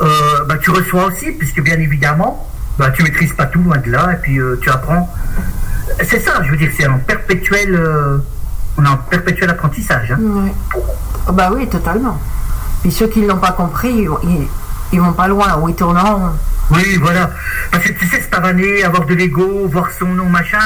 [0.00, 3.90] euh, bah, tu reçois aussi, puisque bien évidemment, bah, tu maîtrises pas tout loin de
[3.90, 5.12] là, et puis euh, tu apprends.
[6.04, 8.18] C'est ça, je veux dire, c'est en perpétuel, euh,
[8.76, 10.12] on est en perpétuel apprentissage.
[10.12, 10.18] hein.
[10.20, 10.52] Ouais.
[11.28, 12.20] Ah Bah oui, totalement.
[12.82, 14.46] Puis ceux qui ne l'ont pas compris, ils, ils,
[14.92, 16.32] ils vont pas loin, ou ils tournent en.
[16.70, 17.30] Oui, voilà.
[17.70, 20.58] Parce que tu sais, c'est pavaner, avoir de l'ego, voir son nom, machin.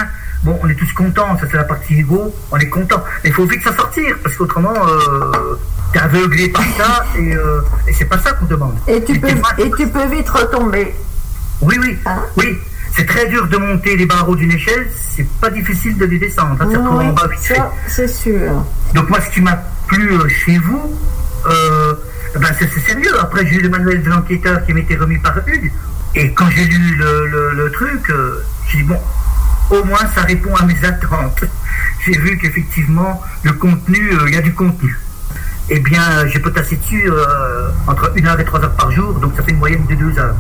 [0.43, 3.03] Bon, on est tous contents, ça c'est la partie ego, on est content.
[3.23, 5.57] Mais il faut vite s'en sortir, parce qu'autrement, euh,
[5.93, 8.75] t'es aveuglé par ça, et, euh, et c'est pas ça qu'on demande.
[8.89, 10.95] Et tu, peux, et tu peux vite retomber.
[11.61, 11.99] Oui, oui,
[12.39, 12.59] oui.
[12.97, 16.57] C'est très dur de monter les barreaux d'une échelle, c'est pas difficile de les descendre.
[16.61, 17.07] hein, ça Oui,
[17.87, 18.65] c'est sûr.
[18.95, 20.99] Donc moi, ce qui m'a plu euh, chez vous,
[21.47, 21.95] euh,
[22.37, 23.13] ben c'est sérieux.
[23.21, 25.71] Après, j'ai eu le manuel de l'enquêteur qui m'était remis par Hugues.
[26.15, 28.11] Et quand j'ai lu le, le- le truc,
[28.69, 28.99] j'ai dit, bon,
[29.71, 31.45] au moins ça répond à mes attentes.
[32.05, 34.97] J'ai vu qu'effectivement, le contenu, euh, il y a du contenu.
[35.69, 39.15] Eh bien, euh, j'ai potassé dessus euh, entre une heure et trois heures par jour,
[39.21, 40.35] donc ça fait une moyenne de deux heures.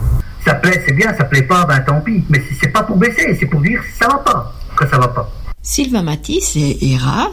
[0.44, 2.24] Ça plaît, c'est bien, ça plaît pas, ben tant pis.
[2.30, 5.30] Mais c'est- pas pour baisser, c'est pour dire ça va pas, que ça va pas.
[5.62, 7.28] Sylvain Matisse et Hera,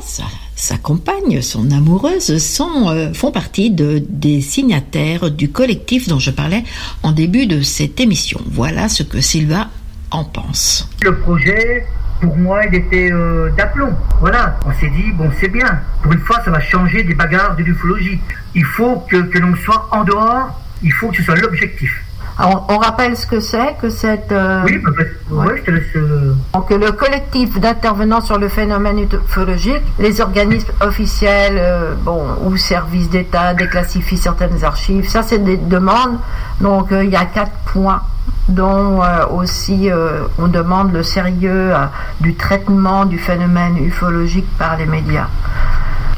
[0.56, 6.64] sa, compagne, son amoureuse, sont, font partie de, des signataires du collectif dont je parlais
[7.04, 8.42] en début de cette émission.
[8.52, 9.70] Voilà ce que Sylvain
[10.12, 10.90] en pense.
[11.04, 11.86] Le projet,
[12.22, 13.94] pour moi, il était euh, d'aplomb.
[14.20, 15.80] Voilà, on s'est dit, bon, c'est bien.
[16.02, 18.20] Pour une fois, ça va changer des bagarres de l'ufologie.
[18.56, 22.04] Il faut que, que l'on soit en dehors, il faut que ce soit l'objectif.
[22.40, 24.32] Alors, on rappelle ce que c'est, que cette...
[24.32, 25.96] euh, Oui, bah, bah, ouais, je te laisse...
[25.96, 32.56] euh, Donc, le collectif d'intervenants sur le phénomène ufologique, les organismes officiels euh, bon, ou
[32.56, 35.10] services d'État déclassifient certaines archives.
[35.10, 36.20] Ça, c'est des demandes.
[36.62, 38.04] Donc, euh, il y a quatre points
[38.48, 41.86] dont euh, aussi euh, on demande le sérieux euh,
[42.22, 45.28] du traitement du phénomène ufologique par les médias.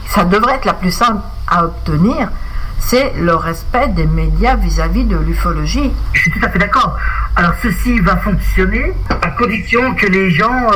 [0.07, 2.29] Ça devrait être la plus simple à obtenir,
[2.79, 5.91] c'est le respect des médias vis-à-vis de l'ufologie.
[6.13, 6.97] Je suis tout à fait d'accord.
[7.35, 10.67] Alors ceci va fonctionner à condition que les gens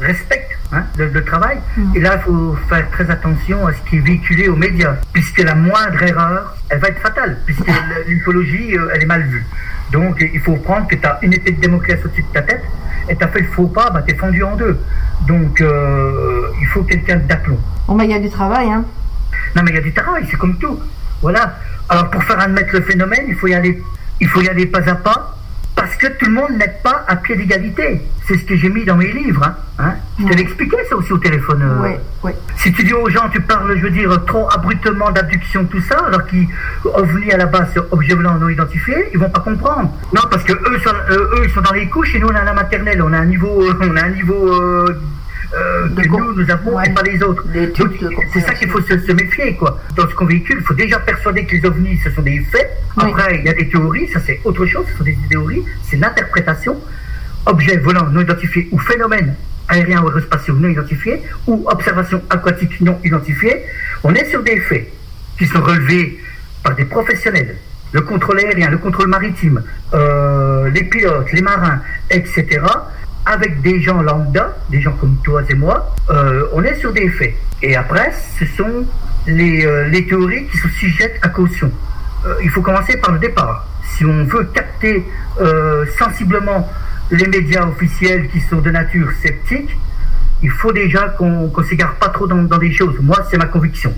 [0.00, 1.58] respectent hein, le, le travail.
[1.94, 5.42] Et là, il faut faire très attention à ce qui est véhiculé aux médias, puisque
[5.42, 7.70] la moindre erreur, elle va être fatale, puisque
[8.06, 9.44] l'ufologie, euh, elle est mal vue.
[9.92, 12.62] Donc il faut prendre que tu as une épée de Damoclès au-dessus de ta tête,
[13.08, 14.78] et tu as fait le faux pas, bah, tu es fendu en deux.
[15.26, 17.58] Donc euh, il faut quelqu'un d'aplomb.
[17.86, 18.84] Bon, bah, il y a du travail, hein.
[19.56, 20.78] Non, mais il y a du travail, c'est comme tout.
[21.22, 21.56] Voilà.
[21.88, 23.82] Alors, pour faire admettre le phénomène, il faut y aller,
[24.20, 25.37] il faut y aller pas à pas,
[25.78, 28.02] parce que tout le monde n'est pas à pied d'égalité.
[28.26, 29.42] C'est ce que j'ai mis dans mes livres.
[29.44, 29.94] Hein, hein.
[30.18, 31.62] Je te l'ai expliqué ça aussi au téléphone.
[31.62, 31.82] euh.
[31.82, 31.90] Oui,
[32.24, 32.32] oui.
[32.56, 35.96] Si tu dis aux gens, tu parles, je veux dire, trop abruptement d'abduction, tout ça,
[36.06, 36.46] alors qu'ils
[36.84, 39.90] OVNI à la base, objet volant non identifié, ils vont pas comprendre.
[40.14, 42.34] Non, parce que eux, sont, euh, eux, ils sont dans les couches et nous, on
[42.34, 43.00] est à la maternelle.
[43.02, 44.52] On a un niveau, euh, on a un niveau
[45.54, 47.44] euh, que nous, nous avons et pas les autres.
[48.32, 49.78] C'est ça qu'il faut se, se méfier, quoi.
[49.96, 52.70] Dans ce qu'on véhicule, il faut déjà persuader que les ovnis, ce sont des faits.
[52.96, 55.96] Après, il y a des théories, ça c'est autre chose, ce sont des théories, c'est
[55.96, 56.76] l'interprétation.
[57.46, 59.34] Objet volant non identifié ou phénomène
[59.68, 63.62] aérien ou aérospatiaux non identifié ou observation aquatique non identifiée,
[64.02, 64.90] on est sur des faits
[65.38, 66.18] qui sont relevés
[66.62, 67.56] par des professionnels.
[67.92, 69.62] Le contrôle aérien, le contrôle maritime,
[69.94, 71.80] euh, les pilotes, les marins,
[72.10, 72.60] etc.
[73.30, 77.10] Avec des gens lambda, des gens comme toi et moi, euh, on est sur des
[77.10, 77.34] faits.
[77.60, 78.86] Et après, ce sont
[79.26, 81.70] les, euh, les théories qui sont sujettes à caution.
[82.24, 83.66] Euh, il faut commencer par le départ.
[83.84, 85.04] Si on veut capter
[85.98, 86.70] sensiblement
[87.10, 89.76] les médias officiels qui sont de nature sceptique,
[90.42, 92.96] il faut déjà qu'on qu'on s'égare pas trop dans, dans des choses.
[93.00, 93.92] Moi, c'est ma conviction.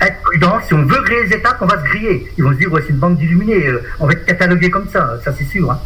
[0.00, 2.32] Être prudent, si on veut griller les étapes, on va se griller.
[2.36, 4.88] Ils vont se dire, ouais, c'est une bande d'illuminés, euh, on va être catalogué comme
[4.88, 5.70] ça, ça c'est sûr.
[5.70, 5.78] hein.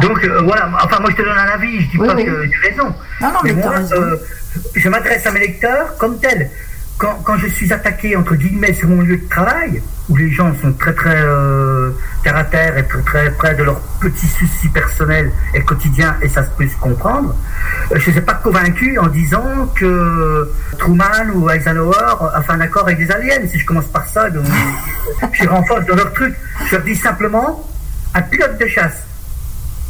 [0.00, 2.24] Donc euh, voilà, enfin moi je te donne un avis, je dis Oui, pas oui.
[2.24, 2.94] que tu as raison.
[3.20, 4.16] Non, non, mais moi, euh,
[4.74, 6.50] je m'adresse à mes lecteurs comme tel.
[7.00, 10.74] Quand, je suis attaqué entre guillemets sur mon lieu de travail, où les gens sont
[10.74, 11.92] très très euh,
[12.22, 16.28] terre à terre et très très près de leurs petits soucis personnels et quotidiens, et
[16.28, 17.34] ça se peut se comprendre,
[17.90, 22.60] euh, je ne suis pas convaincu en disant que Truman ou Eisenhower a fait un
[22.60, 23.46] accord avec les aliens.
[23.50, 24.44] Si je commence par ça, donc,
[25.32, 26.34] je renforce dans leur truc.
[26.66, 27.66] Je leur dis simplement,
[28.12, 29.04] un pilote de chasse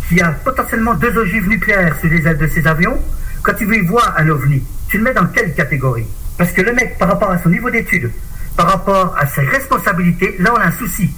[0.08, 3.00] qui a potentiellement deux ogives nucléaires sur les ailes de ses avions,
[3.42, 6.06] quand tu lui vois un ovni, tu le mets dans quelle catégorie?
[6.40, 8.10] Parce que le mec, par rapport à son niveau d'études,
[8.56, 11.10] par rapport à ses responsabilités, là on a un souci.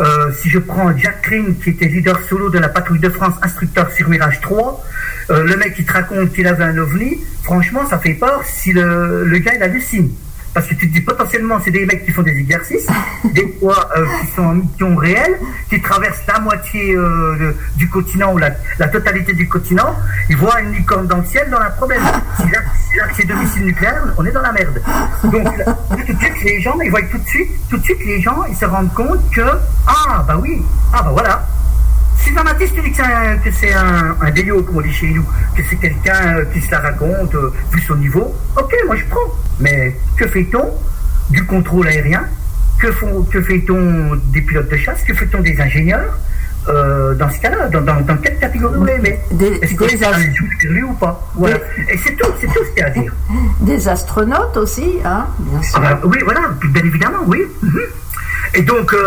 [0.00, 3.34] Euh, si je prends Jack Green, qui était leader solo de la patrouille de France,
[3.42, 4.82] instructeur sur Mirage 3,
[5.28, 8.72] euh, le mec qui te raconte qu'il avait un ovni, franchement, ça fait peur si
[8.72, 10.10] le, le gars il hallucine.
[10.54, 12.86] Parce que tu te dis potentiellement, c'est des mecs qui font des exercices,
[13.24, 15.36] des fois euh, qui sont en mission réelle,
[15.68, 19.96] qui traversent la moitié euh, du continent ou la, la totalité du continent,
[20.30, 22.02] ils voient une licorne dans le ciel, dans un problème.
[22.36, 22.60] Si là,
[22.96, 24.80] là, c'est deux missiles nucléaires, on est dans la merde.
[25.24, 28.04] Donc là, tout de suite, les gens, ils voient tout de suite, tout de suite,
[28.06, 29.42] les gens, ils se rendent compte que,
[29.86, 31.46] ah bah oui, ah bah voilà,
[32.24, 35.24] si que c'est un, que c'est un, un déliot, comme on dit chez nous,
[35.56, 39.04] que c'est quelqu'un euh, qui se la raconte, euh, vu son niveau, ok, moi je
[39.06, 39.30] prends.
[39.60, 40.70] Mais que fait-on
[41.30, 42.24] du contrôle aérien?
[42.80, 45.02] Que, font, que fait-on des pilotes de chasse?
[45.02, 46.18] Que fait-on des ingénieurs
[46.66, 50.34] Euh, dans ce cas-là, dans, dans, dans quelle catégorie vous Est-ce qu'on est dans les
[50.34, 51.14] jours perlus ou pas?
[51.34, 51.58] Voilà.
[51.92, 53.12] Et c'est tout, c'est tout ce qu'il y a à dire.
[53.60, 55.78] Des astronautes aussi, hein, bien sûr.
[55.84, 56.40] Ah oui, voilà,
[56.72, 57.40] bien évidemment, oui.
[57.62, 57.80] Mhm.
[58.52, 59.04] Et donc, euh,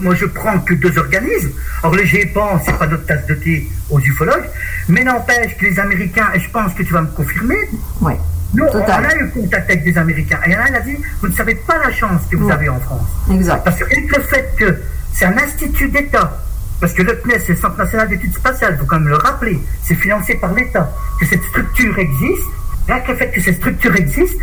[0.00, 1.52] moi, je prends que deux organismes.
[1.82, 4.48] Or, le GEPAN, c'est pas notre tasse de thé aux ufologues,
[4.88, 7.56] mais n'empêche que les Américains, et je pense que tu vas me confirmer,
[8.00, 8.14] Oui.
[8.54, 10.38] nous, on a eu contact avec des Américains.
[10.44, 12.22] Et il y en a un qui a dit, vous ne savez pas la chance
[12.30, 12.52] que vous Ouais.
[12.52, 13.06] avez en France.
[13.32, 13.62] Exact.
[13.64, 14.76] Parce que le fait que
[15.12, 16.38] c'est un institut d'État,
[16.80, 19.16] parce que le CNES, c'est le Centre national d'études spatiales, il faut quand même le
[19.16, 22.46] rappeler, c'est financé par l'État, que cette structure existe,
[22.86, 24.40] rien que le fait que cette structure existe,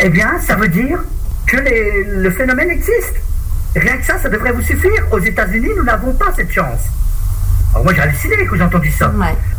[0.00, 0.98] eh bien, ça veut dire
[1.46, 3.14] que les- le phénomène existe.
[3.76, 5.02] Rien que ça, ça devrait vous suffire.
[5.10, 6.80] Aux États-Unis, nous n'avons pas cette chance.
[7.72, 9.12] Alors moi, j'ai halluciné quand j'ai entendu ça.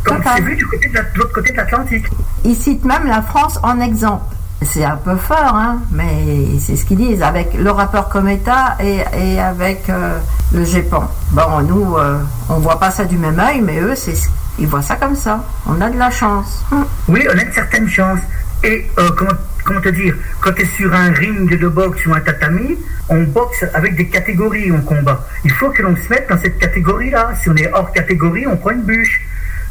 [0.04, 0.34] Comme Total.
[0.38, 2.06] c'est vu du côté de la- de l'autre côté de l'Atlantique.
[2.44, 4.34] Ils citent même la France en exemple.
[4.64, 9.02] C'est un peu fort, hein, mais c'est ce qu'ils disent avec le rappeur Cometa et,
[9.16, 10.18] et avec euh,
[10.52, 11.08] le GEPAN.
[11.32, 12.18] Bon, nous, euh,
[12.50, 14.16] on voit pas ça du même œil, mais eux, c'est,
[14.58, 15.44] ils voient ça comme ça.
[15.68, 16.66] On a de la chance.
[16.72, 16.86] Hum.
[17.08, 18.18] Oui, on a une certaine chance.
[18.64, 19.30] Et euh, comment,
[19.68, 22.78] comment te dire, quand tu es sur un ring de boxe ou un tatami,
[23.10, 25.28] on boxe avec des catégories, on combat.
[25.44, 27.34] Il faut que l'on se mette dans cette catégorie-là.
[27.42, 29.22] Si on est hors catégorie, on prend une bûche.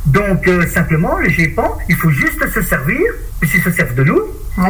[0.05, 3.01] Donc, euh, simplement, le GEPAN, il faut juste se servir,
[3.41, 4.21] puisqu'ils se servent de nous,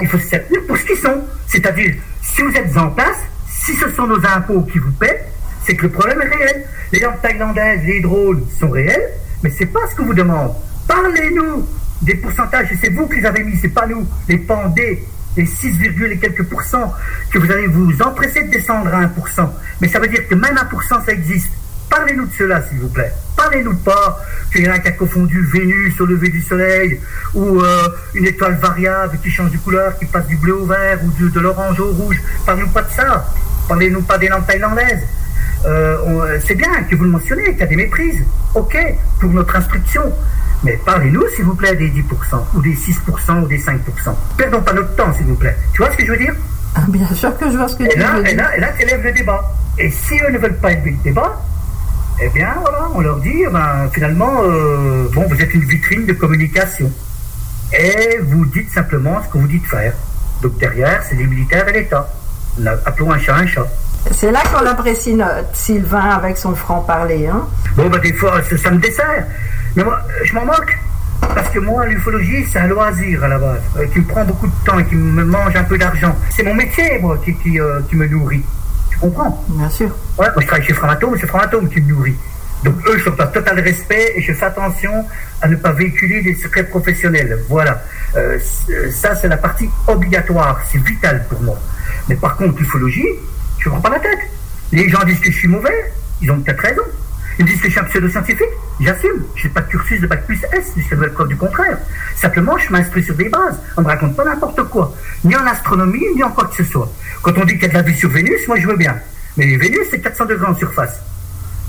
[0.00, 1.20] il faut se servir pour ce qu'ils sont.
[1.48, 5.24] C'est-à-dire, si vous êtes en place, si ce sont nos impôts qui vous paient,
[5.64, 6.64] c'est que le problème est réel.
[6.92, 9.10] Les lampes thaïlandaises, les drones sont réels,
[9.42, 10.52] mais c'est pas ce que vous demande.
[10.86, 11.68] Parlez-nous
[12.02, 14.06] des pourcentages, et c'est vous qui les avez mis, c'est pas nous.
[14.28, 15.02] Les pandés
[15.36, 16.94] les 6, et quelques pourcents,
[17.30, 19.50] que vous allez vous empresser de descendre à 1%.
[19.80, 21.50] Mais ça veut dire que même 1% ça existe.
[21.88, 23.12] Parlez-nous de cela, s'il vous plaît.
[23.36, 24.18] Parlez-nous pas
[24.52, 27.00] qu'il y en a qui a confondu Vénus au lever du soleil,
[27.34, 30.98] ou euh, une étoile variable qui change de couleur, qui passe du bleu au vert,
[31.04, 32.20] ou de, l'orange au rouge.
[32.44, 33.26] Parlez-nous pas de ça.
[33.68, 35.06] Parlez-nous pas des lampes thaïlandaises.
[35.64, 38.22] Euh, c'est bien que vous le mentionnez, qu'il y a des méprises.
[38.54, 38.76] OK,
[39.20, 40.12] pour notre instruction.
[40.64, 42.02] Mais parlez-nous, s'il vous plaît, des 10%,
[42.54, 43.78] ou des 6%, ou des 5%.
[44.36, 45.56] Perdons pas notre temps, s'il vous plaît.
[45.72, 46.34] Tu vois ce que je veux dire?
[46.74, 48.26] Ah, Bien sûr que je vois ce que tu veux dire.
[48.26, 49.42] Et là, et là tu élèves le débat.
[49.78, 51.42] Et si eux ne veulent pas élever le débat,
[52.20, 56.06] eh bien, voilà, on leur dit, eh ben, finalement, euh, bon, vous êtes une vitrine
[56.06, 56.90] de communication.
[57.72, 59.92] Et vous dites simplement ce que vous dites faire.
[60.42, 62.08] Donc derrière, c'est les militaires et l'État.
[62.86, 63.66] Appelons un chat un chat.
[64.12, 67.26] C'est là qu'on apprécie notre Sylvain avec son franc-parler.
[67.26, 67.46] Hein?
[67.76, 69.26] Bon, bah, des fois, ça, me dessert.
[69.76, 70.76] Mais moi, je m'en moque.
[71.20, 74.46] Parce que moi, l'ufologie, c'est un loisir à la base, euh, qui me prend beaucoup
[74.46, 76.14] de temps et qui me mange un peu d'argent.
[76.30, 78.42] C'est mon métier, moi, qui, qui, euh, qui me nourrit.
[78.90, 79.44] Tu comprends?
[79.48, 79.88] Bien sûr.
[80.18, 82.16] Ouais, moi je travaille chez Framatome, c'est Framatome qui me nourrit.
[82.64, 85.04] Donc eux, je leur total respect et je fais attention
[85.42, 87.38] à ne pas véhiculer des secrets professionnels.
[87.48, 87.82] Voilà.
[88.16, 88.38] Euh,
[88.90, 90.60] ça, c'est la partie obligatoire.
[90.70, 91.58] C'est vital pour moi.
[92.08, 93.06] Mais par contre, l'ufologie,
[93.58, 94.18] je ne prends pas la tête.
[94.72, 95.92] Les gens disent que je suis mauvais.
[96.22, 96.82] Ils ont peut-être raison.
[97.38, 98.48] Ils disent que je suis un pseudo-scientifique.
[98.80, 99.24] J'assume.
[99.34, 101.78] Je n'ai pas de cursus de bac plus S jusqu'à le preuve du contraire.
[102.14, 103.58] Simplement, je m'instruis sur des bases.
[103.76, 104.94] On ne me raconte pas n'importe quoi.
[105.24, 106.90] Ni en astronomie, ni en quoi que ce soit.
[107.22, 108.96] Quand on dit qu'il y a de la vie sur Vénus, moi je veux bien.
[109.36, 111.00] Mais Vénus, c'est 400 degrés en surface.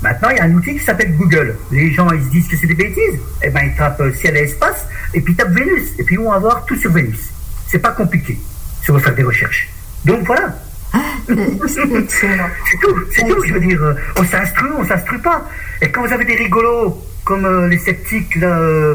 [0.02, 1.56] Maintenant, il y a un outil qui s'appelle Google.
[1.72, 3.20] Les gens, ils se disent que c'est des bêtises.
[3.42, 5.92] Eh ben, ils tapent euh, ciel et espace, et puis ils tapent Vénus.
[5.98, 7.30] Et puis ils vont avoir tout sur Vénus.
[7.66, 8.38] C'est pas compliqué
[8.82, 9.68] si on veut faire des recherches.
[10.04, 10.54] Donc voilà.
[11.66, 13.44] C'est tout, c'est tout.
[13.44, 15.44] Je veux dire, euh, on s'instruit, on s'instruit pas.
[15.82, 18.94] Et quand vous avez des rigolos comme euh, les sceptiques là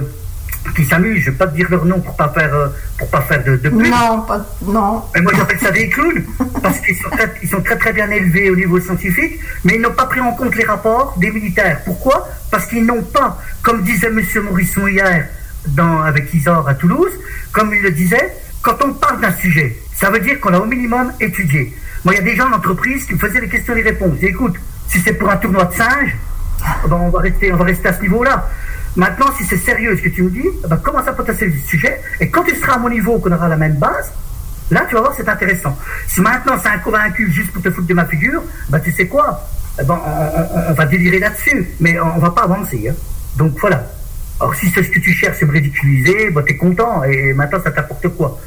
[0.75, 2.67] qui s'amusent, je vais pas te dire leur nom pour pas faire euh,
[2.97, 3.81] pour pas faire de, de pub.
[3.81, 5.03] Non, pas, non.
[5.13, 6.23] Mais moi j'appelle ça des clowns
[6.61, 9.81] parce qu'ils sont très, ils sont très très bien élevés au niveau scientifique, mais ils
[9.81, 11.81] n'ont pas pris en compte les rapports des militaires.
[11.83, 12.27] Pourquoi?
[12.49, 15.27] Parce qu'ils n'ont pas, comme disait Monsieur Morisson hier
[15.67, 17.11] dans avec Isor à Toulouse,
[17.51, 20.65] comme il le disait, quand on parle d'un sujet, ça veut dire qu'on a au
[20.65, 21.73] minimum étudié.
[22.03, 24.17] Moi, il y a des gens d'entreprise qui me faisaient les questions et les réponses.
[24.21, 24.55] écoute,
[24.87, 26.15] si c'est pour un tournoi de singes,
[26.87, 28.49] ben on va rester, on va rester à ce niveau-là.
[28.95, 31.53] Maintenant, si c'est sérieux ce que tu me dis, eh ben, commence à potasser le
[31.65, 31.99] sujet.
[32.19, 34.11] Et quand tu seras à mon niveau, qu'on aura la même base,
[34.69, 35.77] là, tu vas voir, c'est intéressant.
[36.07, 39.07] Si maintenant c'est un convaincu juste pour te foutre de ma figure, ben, tu sais
[39.07, 39.47] quoi?
[39.81, 39.99] Eh ben,
[40.69, 42.89] on, va délirer là-dessus, mais on, va pas avancer.
[42.89, 42.95] Hein.
[43.37, 43.83] Donc voilà.
[44.39, 47.33] Alors si c'est ce que tu cherches, c'est me ridiculiser, ben, tu es content et
[47.33, 48.39] maintenant ça t'apporte quoi?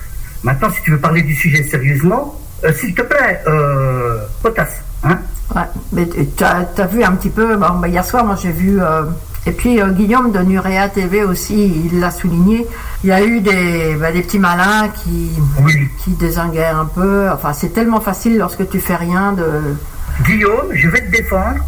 [0.44, 4.82] Maintenant, si tu veux parler du sujet sérieusement, euh, s'il te plaît, euh, potasse.
[5.04, 5.18] Hein
[5.54, 5.62] ouais,
[5.92, 9.02] mais tu as, vu un petit peu, bon, hier soir, moi j'ai vu euh,
[9.46, 12.66] et puis euh, Guillaume de Nurea TV aussi, il l'a souligné.
[13.04, 15.30] Il y a eu des, bah, des petits malins qui,
[16.02, 17.30] qui désinguaient un peu.
[17.30, 19.76] Enfin, c'est tellement facile lorsque tu fais rien de.
[20.24, 21.60] Guillaume, je vais te défendre.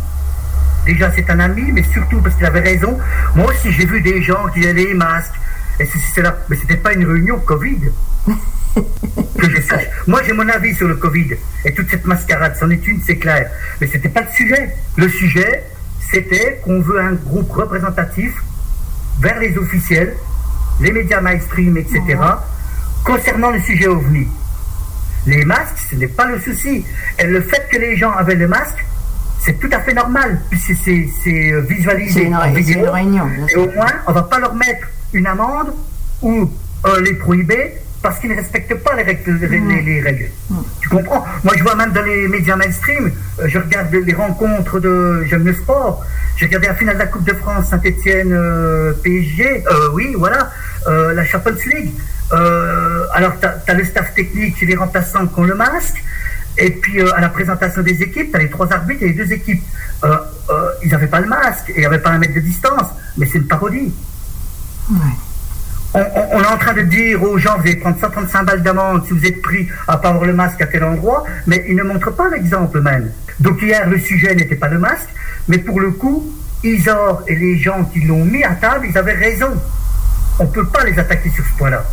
[0.87, 2.99] Déjà, c'est un ami, mais surtout parce qu'il avait raison.
[3.37, 5.35] Moi aussi, j'ai vu des gens qui avaient les masques.
[5.79, 6.37] Et c'est là.
[6.49, 7.79] Mais c'était pas une réunion Covid.
[8.75, 9.85] que je sache.
[10.07, 11.35] Moi, j'ai mon avis sur le Covid.
[11.65, 13.51] Et toute cette mascarade, c'en est une, c'est clair.
[13.81, 14.75] Mais c'était pas le sujet.
[14.97, 15.65] Le sujet,
[16.11, 18.33] c'était qu'on veut un groupe représentatif
[19.21, 20.15] vers les officiels,
[20.81, 22.19] les médias mainstream, etc.,
[23.05, 24.27] concernant le sujet OVNI.
[25.27, 26.85] Les masques, ce n'est pas le souci.
[27.19, 28.85] Et le fait que les gens avaient le masque,
[29.41, 32.87] c'est tout à fait normal, puisque c'est euh, visualisé une, en vidéo.
[33.49, 35.73] et au moins, on ne va pas leur mettre une amende
[36.23, 36.51] ou
[36.87, 39.33] euh, les prohiber parce qu'ils ne respectent pas les règles.
[39.41, 40.31] Les, règles.
[40.81, 41.25] Tu comprends?
[41.43, 43.11] Moi, je vois même dans les médias mainstream,
[43.41, 45.25] euh, je regarde les rencontres de.
[45.25, 46.05] J'aime le sport.
[46.37, 49.65] J'ai regardé la finale de la Coupe de France Saint-Etienne euh, PSG.
[49.67, 50.51] Euh, oui, voilà.
[50.87, 51.91] la Champions League.
[52.31, 56.03] alors, tu as, le staff technique et les remplaçants qui ont le masque.
[56.57, 59.33] Et puis, à la présentation des équipes, tu as les trois arbitres et les deux
[59.33, 59.63] équipes.
[60.85, 62.91] ils n'avaient pas le masque et il n'y avait pas un mètre de distance.
[63.17, 63.93] Mais c'est une parodie.
[64.91, 65.28] Ouais
[65.95, 69.13] on, est en train de dire aux gens, vous allez prendre 135 balles d'amende si
[69.13, 72.15] vous êtes pris à pas avoir le masque à tel endroit, mais ils ne montrent
[72.15, 73.11] pas l'exemple même.
[73.41, 75.09] Donc hier, le sujet n'était pas le masque,
[75.49, 76.31] mais pour le coup,
[76.63, 79.51] Isor et les gens qui l'ont mis à table, ils avaient raison.
[80.39, 81.85] On ne peut pas les attaquer sur ce point-là.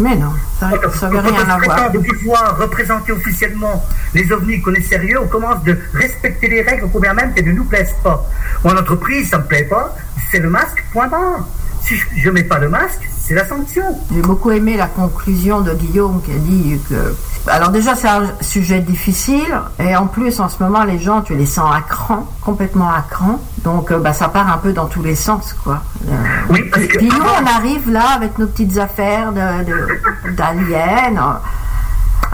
[0.00, 1.90] Mais non, ça n'a rien à voir.
[1.92, 6.84] de pouvoir représenter officiellement les ovnis qu'on est sérieux, on commence de respecter les règles,
[6.84, 8.26] au combien même qu'elles ne nous plaisent pas.
[8.64, 9.94] Mon entreprise, ça ne me plaît pas,
[10.32, 11.46] c'est le masque, point barre.
[11.84, 13.82] Si je ne mets pas le masque, c'est la sanction.
[14.12, 17.14] J'ai beaucoup aimé la conclusion de Guillaume qui a dit que.
[17.46, 19.60] Alors, déjà, c'est un sujet difficile.
[19.78, 23.02] Et en plus, en ce moment, les gens, tu les sens à cran, complètement à
[23.02, 23.38] cran.
[23.64, 25.82] Donc, euh, bah, ça part un peu dans tous les sens, quoi.
[26.08, 26.14] Euh,
[26.48, 26.96] oui, parce que.
[26.96, 31.38] Puis nous, on arrive là avec nos petites affaires d'aliens.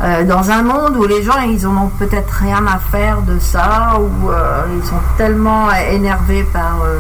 [0.03, 3.39] Euh, dans un monde où les gens, ils en ont peut-être rien à faire de
[3.39, 6.99] ça, où euh, ils sont tellement énervés par euh,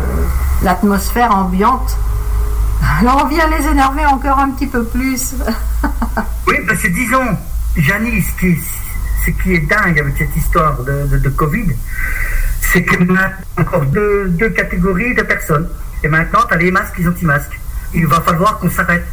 [0.62, 1.96] l'atmosphère ambiante.
[3.00, 5.34] Alors on vient les énerver encore un petit peu plus.
[6.46, 7.38] Oui, parce que disons,
[7.76, 8.58] Janice, ce qui est,
[9.24, 11.66] ce qui est dingue avec cette histoire de, de- de Covid,
[12.60, 15.68] c'est que maintenant, encore deux, deux catégories de personnes.
[16.02, 17.58] Et maintenant, tu as les masques les anti-masques.
[17.94, 19.06] Il va falloir qu'on s'arrête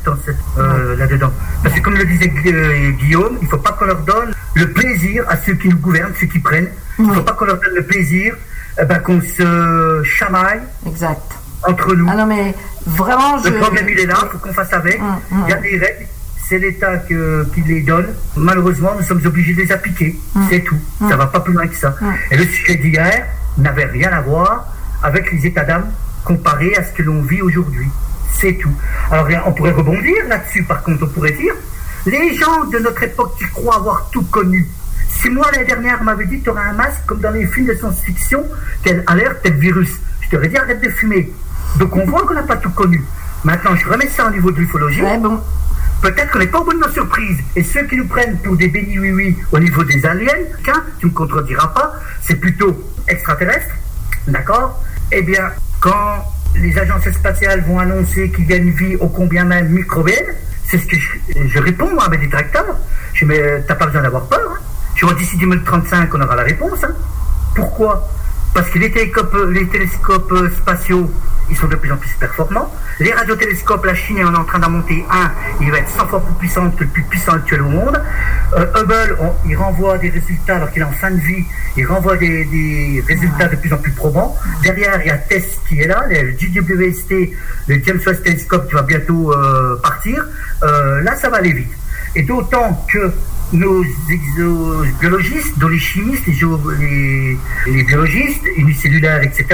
[0.58, 1.32] euh, là-dedans.
[1.64, 4.72] Parce que comme le disait euh, Guillaume, il ne faut pas qu'on leur donne le
[4.72, 6.70] plaisir à ceux qui nous gouvernent, ceux qui prennent.
[7.00, 8.36] Il ne faut pas qu'on leur donne le plaisir
[8.82, 11.34] eh ben, qu'on se chamaille exact.
[11.64, 12.08] Entre nous.
[12.10, 12.54] Ah non mais
[12.86, 13.50] vraiment, je...
[13.50, 15.00] Le problème, il est là, il faut qu'on fasse avec.
[15.32, 16.08] Il y a des règles,
[16.48, 18.08] c'est l'État qui les donne.
[18.36, 20.20] Malheureusement, nous sommes obligés de les appliquer.
[20.50, 20.80] C'est tout.
[21.10, 21.96] Ça va pas plus loin que ça.
[22.32, 23.26] Et le sujet d'hier
[23.58, 24.68] n'avait rien à voir
[25.04, 25.92] avec les états d'âme
[26.24, 27.88] comparés à ce que l'on vit aujourd'hui.
[28.34, 28.74] C'est tout.
[29.10, 31.54] Alors, on pourrait rebondir là-dessus, par contre, on pourrait dire
[32.06, 34.68] les gens de notre époque qui croient avoir tout connu.
[35.10, 37.74] Si moi, l'année dernière, m'avait dit tu auras un masque comme dans les films de
[37.74, 38.46] science-fiction,
[38.84, 41.34] quelle alerte, tel virus, je t'aurais dit arrête de fumer.
[41.76, 43.04] Donc on voit qu'on n'a pas tout connu.
[43.44, 45.02] Maintenant, je remets ça au niveau de l'ufologie.
[46.02, 47.40] Peut-être qu'on n'est pas au bout de nos surprises.
[47.56, 50.34] Et ceux qui nous prennent pour des bénis oui-oui au niveau des aliens,
[50.64, 53.74] qu'un, tu ne me contrediras pas, c'est plutôt extraterrestre,
[54.28, 54.84] d'accord?
[55.12, 55.50] Eh bien,
[55.80, 56.24] quand
[56.56, 60.26] les agences spatiales vont annoncer qu'il y a une vie au combien même microbienne,
[60.66, 61.10] c'est ce que je,
[61.48, 62.78] je réponds moi, à mes détracteurs.
[63.14, 64.40] Je dis, mais euh, t'as pas besoin d'avoir peur.
[64.52, 64.58] Hein.
[64.96, 66.84] Je vois d'ici 2035, on aura la réponse.
[66.84, 66.92] hein.
[67.56, 68.08] Pourquoi?
[68.54, 71.12] Parce que les télescopes, les télescopes spatiaux,
[71.50, 72.74] ils sont de plus en plus performants.
[73.00, 75.32] Les radiotélescopes, la Chine est en train d'en monter un.
[75.62, 78.02] Il va être 100 fois plus puissant que le plus puissant actuel au monde.
[78.58, 81.46] Euh, Hubble, on- il renvoie des résultats alors qu'il est en fin de vie.
[81.78, 84.36] Il renvoie des, des résultats de plus en plus probants.
[84.64, 87.32] Derrière, il y a TESS qui est là, le JWST,
[87.68, 90.26] le James Webb Telescope qui va bientôt euh, partir.
[90.64, 91.72] Euh, là, ça va aller vite.
[92.16, 93.12] Et d'autant que
[93.54, 97.38] nos exobiologistes, dont les chimistes, les, géo- les,
[97.68, 99.46] les biologistes, unicellulaires, etc.,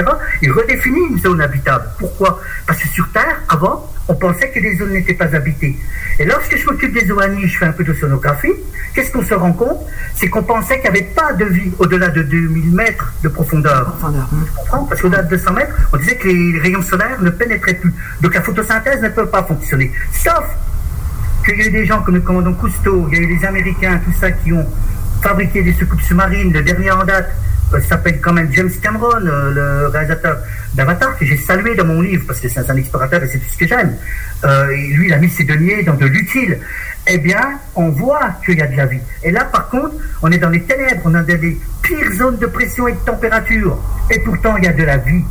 [0.42, 1.84] ils redéfinissent une zone habitable.
[1.98, 2.40] Pourquoi?
[2.66, 5.76] Parce que sur Terre, avant, on pensait que les zones n'étaient pas habitées.
[6.18, 8.52] Et lorsque je m'occupe des OANI, je fais un peu de sonographie,
[8.94, 9.80] qu'est-ce qu'on se rend compte?
[10.14, 13.96] C'est qu'on pensait qu'il n'y avait pas de vie au-delà de 2000 mètres de profondeur.
[14.46, 14.84] Tu comprends?
[14.84, 17.92] Parce qu'au-delà de 200 mètres, on disait que les rayons solaires ne pénétraient plus.
[18.20, 19.90] Donc la photosynthèse ne peut pas fonctionner.
[20.12, 20.44] Sauf
[21.44, 23.44] qu'il y a eu des gens comme le commandant Cousteau, il y a eu des
[23.44, 24.66] Américains, tout ça, qui ont
[25.22, 26.52] fabriqué des soucoupes sous-marines.
[26.52, 27.30] Le dernier en date
[27.72, 30.38] euh, s'appelle quand même James Cameron, euh, le réalisateur
[30.74, 33.50] d'Avatar, que j'ai salué dans mon livre, parce que c'est un explorateur et c'est tout
[33.50, 33.96] ce que j'aime.
[34.44, 36.58] Euh, lui, il a mis ses deniers dans de l'utile.
[37.06, 39.00] Eh bien, on voit qu'il y a de la vie.
[39.22, 42.38] Et là, par contre, on est dans les ténèbres, on est dans les pires zones
[42.38, 43.78] de pression et de température.
[44.10, 45.22] Et pourtant, il y a de la vie.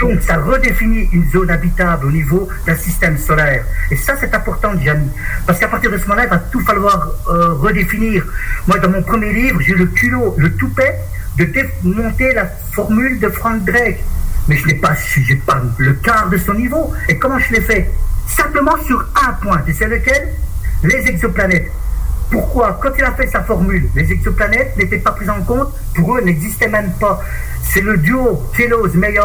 [0.00, 3.64] Donc, ça redéfinit une zone habitable au niveau d'un système solaire.
[3.90, 5.10] Et ça, c'est important, Gianni.
[5.46, 8.24] Parce qu'à partir de ce moment-là, il va tout falloir euh, redéfinir.
[8.66, 10.98] Moi, dans mon premier livre, j'ai le culot, le toupet
[11.36, 14.02] de démonter la formule de Frank Drake.
[14.48, 16.92] Mais je n'ai pas, j'ai pas le quart de son niveau.
[17.10, 17.90] Et comment je l'ai fait?
[18.26, 19.60] Simplement sur un point.
[19.66, 20.28] Tu sais lequel?
[20.84, 21.70] Les exoplanètes.
[22.30, 26.16] Pourquoi Quand il a fait sa formule, les exoplanètes n'étaient pas prises en compte, pour
[26.16, 27.20] eux, n'existaient même pas.
[27.62, 29.20] C'est le duo Telos-Meyer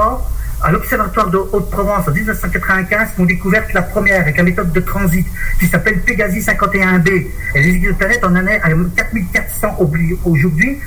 [0.62, 4.80] à l'Observatoire de Haute-Provence en 1995 qui ont découvert la première avec la méthode de
[4.82, 5.26] transit
[5.60, 7.28] qui s'appelle Pégasi 51b.
[7.56, 10.80] Et les exoplanètes en est à 4400 obli- aujourd'hui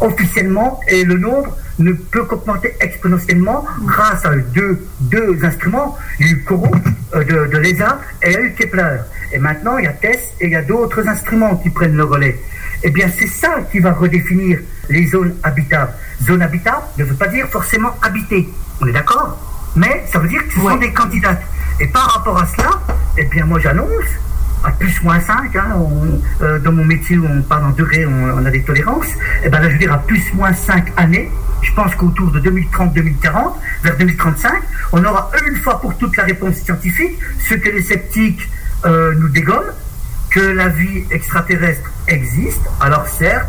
[0.00, 5.96] officiellement et le nombre ne peut qu'augmenter exponentiellement grâce à deux, deux instruments.
[6.18, 6.74] Il y a eu Corot
[7.14, 8.98] euh, de, de l'ESA et il y a eu Kepler.
[9.32, 12.04] Et maintenant, il y a TESS et il y a d'autres instruments qui prennent le
[12.04, 12.38] relais.
[12.82, 15.92] Eh bien, c'est ça qui va redéfinir les zones habitables.
[16.22, 18.48] Zone habitable ne veut pas dire forcément habitée.
[18.80, 19.38] On est d'accord?
[19.76, 21.42] Mais ça veut dire que ce sont des candidates.
[21.80, 22.70] Et par rapport à cela,
[23.16, 23.88] eh bien, moi, j'annonce
[24.64, 28.04] à plus moins 5, hein, on- euh, dans mon métier où on parle en degrés,
[28.06, 29.06] on, on a des tolérances,
[29.44, 31.30] et ben là je veux dire à plus moins 5 années,
[31.62, 33.54] je pense qu'autour de 2030-2040,
[33.84, 34.52] vers 2035,
[34.92, 38.48] on aura une fois pour toutes la réponse scientifique, ce que les sceptiques
[38.84, 39.72] euh, nous dégomment,
[40.30, 43.48] que la vie extraterrestre existe, alors certes,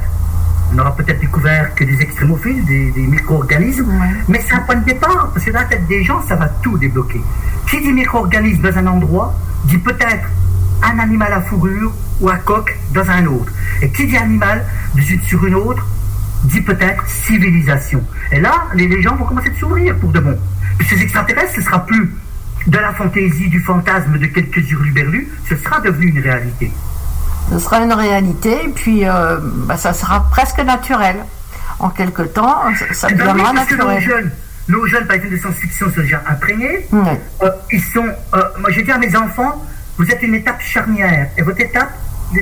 [0.74, 3.92] on aura peut-être découvert que des extrémophiles, des, des micro-organismes,
[4.28, 6.48] mais c'est un point de départ, parce que dans la tête des gens, ça va
[6.48, 7.22] tout débloquer.
[7.68, 9.34] Qui dit micro-organisme dans un endroit,
[9.66, 10.28] dit peut-être
[10.84, 13.52] un animal à fourrure ou à coque dans un autre.
[13.82, 14.66] Et qui dit animal
[14.96, 15.86] de suite sur une autre,
[16.46, 18.04] dit peut-être civilisation.
[18.32, 20.38] Et là, les, les gens vont commencer de s'ouvrir pour de bon.
[20.78, 22.14] Puis ces extraterrestres, ce sera plus
[22.68, 26.72] de la fantaisie, du fantasme de quelques hurluberlus, ce sera devenu une réalité.
[27.52, 31.18] Ce sera une réalité, et puis euh, bah, ça sera presque naturel.
[31.80, 32.58] En quelque temps,
[32.92, 34.04] ça- Eh ben oui, deviendra parce que nos naturel.
[34.24, 34.32] jeunes,
[34.68, 36.86] nos jeunes, par exemple, de science-fiction, sont déjà imprégnés.
[37.42, 38.06] Euh, ils sont.
[38.34, 39.66] euh, moi, je dis à mes enfants,
[40.00, 41.30] vous êtes une étape charnière.
[41.38, 41.92] Et votre étape,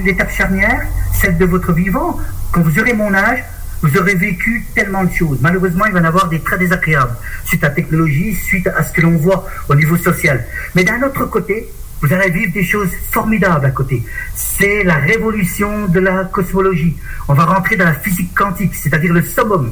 [0.04, 2.18] l'étape charnière, celle de votre vivant.
[2.52, 3.44] Quand vous aurez mon âge,
[3.82, 5.40] vous aurez vécu tellement de choses.
[5.42, 7.16] Malheureusement, il va y en avoir des très désagréables
[7.46, 10.46] suite à la technologie, suite à ce que l'on voit au niveau social.
[10.76, 11.68] Mais d'un autre côté,
[12.02, 14.04] vous allez vivre des choses formidables à côté.
[14.36, 16.96] C'est la révolution de la cosmologie.
[17.28, 19.72] On va rentrer dans la physique quantique, c'est-à-dire le summum.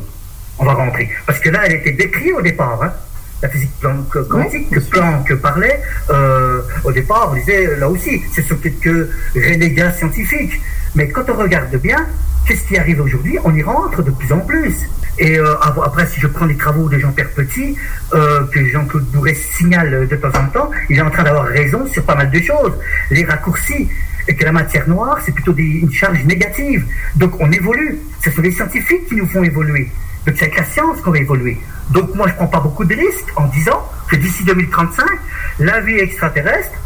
[0.58, 1.08] On va rentrer.
[1.28, 2.82] Parce que là, elle était décrite au départ.
[2.82, 2.94] Hein.
[3.42, 8.56] La physique quantique que Planck parlait, euh, au départ, on disait, là aussi, ce sont
[8.56, 10.60] quelques renégats scientifiques.
[10.96, 12.08] Mais quand on regarde bien,
[12.48, 13.38] qu'est-ce qui arrive aujourd'hui?
[13.44, 14.74] On y rentre de plus en plus.
[15.18, 17.78] Et euh, après, si je prends les travaux de Jean-Pierre Petit,
[18.14, 21.86] euh, que Jean-Claude Bourret signale de temps en temps, il est en train d'avoir raison
[21.88, 22.74] sur pas mal de choses.
[23.12, 23.90] Les raccourcis,
[24.28, 26.86] et que la matière noire, c'est plutôt une charge négative.
[27.16, 28.00] Donc on évolue.
[28.24, 29.90] Ce sont les scientifiques qui nous font évoluer.
[30.26, 31.58] Donc c'est avec la science qu'on va évoluer.
[31.92, 35.06] Donc moi, je ne prends pas beaucoup de risques en disant que d'ici 2035,
[35.60, 36.78] la vie extraterrestre,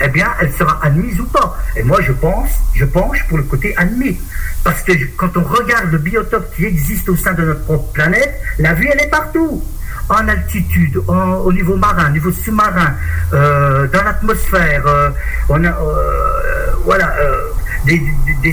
[0.00, 1.56] eh bien, elle sera admise ou pas.
[1.76, 4.18] Et moi, je pense, je penche pour le côté admis.
[4.64, 8.40] Parce que quand on regarde le biotope qui existe au sein de notre propre planète,
[8.58, 9.62] la vie, elle est partout.
[10.08, 12.94] En altitude, au niveau marin, au niveau sous-marin,
[13.32, 15.10] euh, dans l'atmosphère, euh,
[15.48, 17.14] on a, euh, voilà,
[17.86, 18.02] des,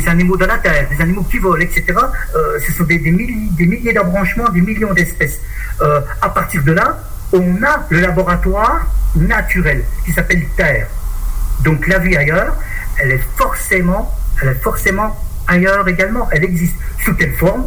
[0.08, 1.86] animaux dans la terre, des animaux qui volent, etc.
[2.66, 5.40] ce sont des, milliers, des milliers d'embranchements, des millions d'espèces.
[6.22, 7.00] à partir de là,
[7.34, 8.86] on a le laboratoire
[9.16, 10.88] naturel qui s'appelle Terre.
[11.64, 12.56] Donc la vie ailleurs,
[12.98, 15.16] elle est forcément, elle est forcément
[15.48, 16.28] ailleurs également.
[16.32, 16.76] Elle existe.
[17.04, 17.66] Sous quelle forme?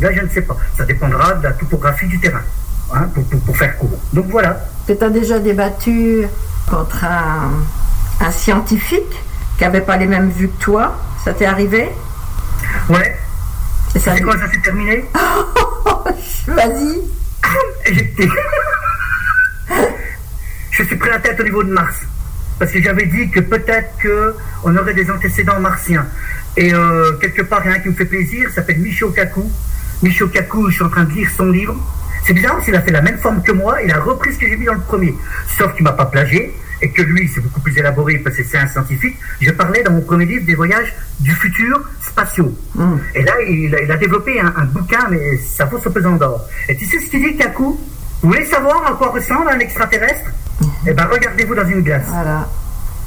[0.00, 0.56] Là, je ne sais pas.
[0.76, 2.42] Ça dépendra de la topographie du terrain,
[2.94, 3.08] hein,
[3.46, 3.98] pour, faire court.
[4.12, 4.64] Donc voilà.
[4.86, 6.26] Tu as déjà débattu
[6.68, 9.22] contre un, scientifique
[9.56, 10.96] qui n'avait pas les mêmes vues que toi.
[11.24, 11.88] Ça t'est arrivé
[12.88, 13.16] Ouais.
[13.94, 15.04] Et ça quoi, ça s'est terminé
[16.46, 17.00] Vas-y.
[20.70, 21.96] je suis pris la tête au niveau de Mars
[22.60, 26.06] parce que j'avais dit que peut-être qu'on aurait des antécédents martiens.
[26.58, 29.10] Et euh, quelque part, il y en a un qui me fait plaisir, s'appelle Michio
[29.10, 29.50] Kaku.
[30.02, 31.74] Michio Kaku, je suis en train de lire son livre.
[32.22, 34.46] C'est bizarre, il a fait la même forme que moi, il a repris ce que
[34.46, 35.14] j'ai vu dans le premier.
[35.56, 38.58] Sauf qu'il m'a pas plagié, et que lui, c'est beaucoup plus élaboré parce que c'est
[38.58, 39.16] un scientifique.
[39.40, 42.54] Je parlais dans mon premier livre des voyages du futur spatiaux.
[42.74, 42.96] Hmm.
[43.14, 46.46] Et là, il a, développé un, bouquin, mais ça vaut ce pesant d'or.
[46.68, 47.78] Et tu sais ce qu'il dit, Kaku?
[48.22, 50.30] Vous voulez savoir à quoi ressemble un extraterrestre?
[50.86, 52.04] Eh bien, regardez-vous dans une glace.
[52.08, 52.48] Voilà.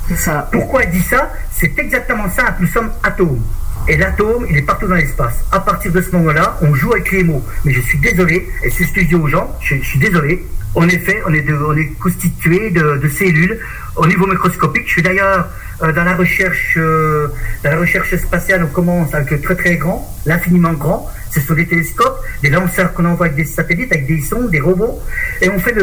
[0.08, 0.50] C'est ça.
[0.52, 1.32] Pourquoi il dit ça?
[1.52, 2.56] C'est exactement ça.
[2.60, 3.42] Nous sommes atomes.
[3.88, 5.44] Et l'atome, il est partout dans l'espace.
[5.52, 7.44] À partir de ce moment-là, on joue avec les mots.
[7.66, 10.46] Mais je suis désolé, et c'est ce que je dis aux gens, je, suis désolé.
[10.76, 13.60] En effet, on est, on est constitué de, de cellules
[13.96, 14.84] au niveau microscopique.
[14.88, 15.48] Je suis d'ailleurs
[15.84, 17.28] euh, dans la recherche, euh,
[17.64, 21.10] dans la recherche spatiale, on commence avec le très très grand, l'infiniment grand.
[21.32, 24.60] Ce sont des télescopes, des lanceurs qu'on envoie avec des satellites, avec des sondes, des
[24.60, 25.02] robots,
[25.42, 25.76] et on fait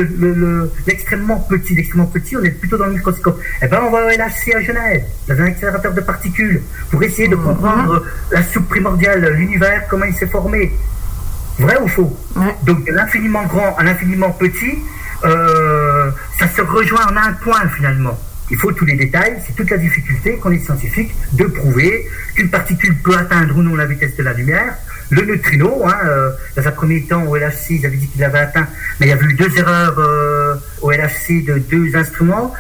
[0.86, 1.74] l'extrêmement le, petit.
[1.74, 3.40] L'extrêmement petit, on est plutôt dans le microscope.
[3.60, 7.28] Eh ben, on va au LHC à Genève, dans un accélérateur de particules, pour essayer
[7.28, 10.72] de comprendre la soupe primordiale, l'univers, comment il s'est formé.
[11.60, 12.16] Vrai ou faux
[12.64, 14.78] Donc de l'infiniment grand à l'infiniment petit,
[15.24, 18.18] euh, ça se rejoint en un point finalement.
[18.50, 22.48] Il faut tous les détails, c'est toute la difficulté qu'on est scientifique de prouver qu'une
[22.48, 24.74] particule peut atteindre ou non la vitesse de la lumière.
[25.10, 28.38] Le neutrino, hein, euh, dans un premier temps au LHC, ils avaient dit qu'il l'avait
[28.38, 28.66] atteint,
[28.98, 32.54] mais il y a eu deux erreurs euh, au LHC de deux instruments.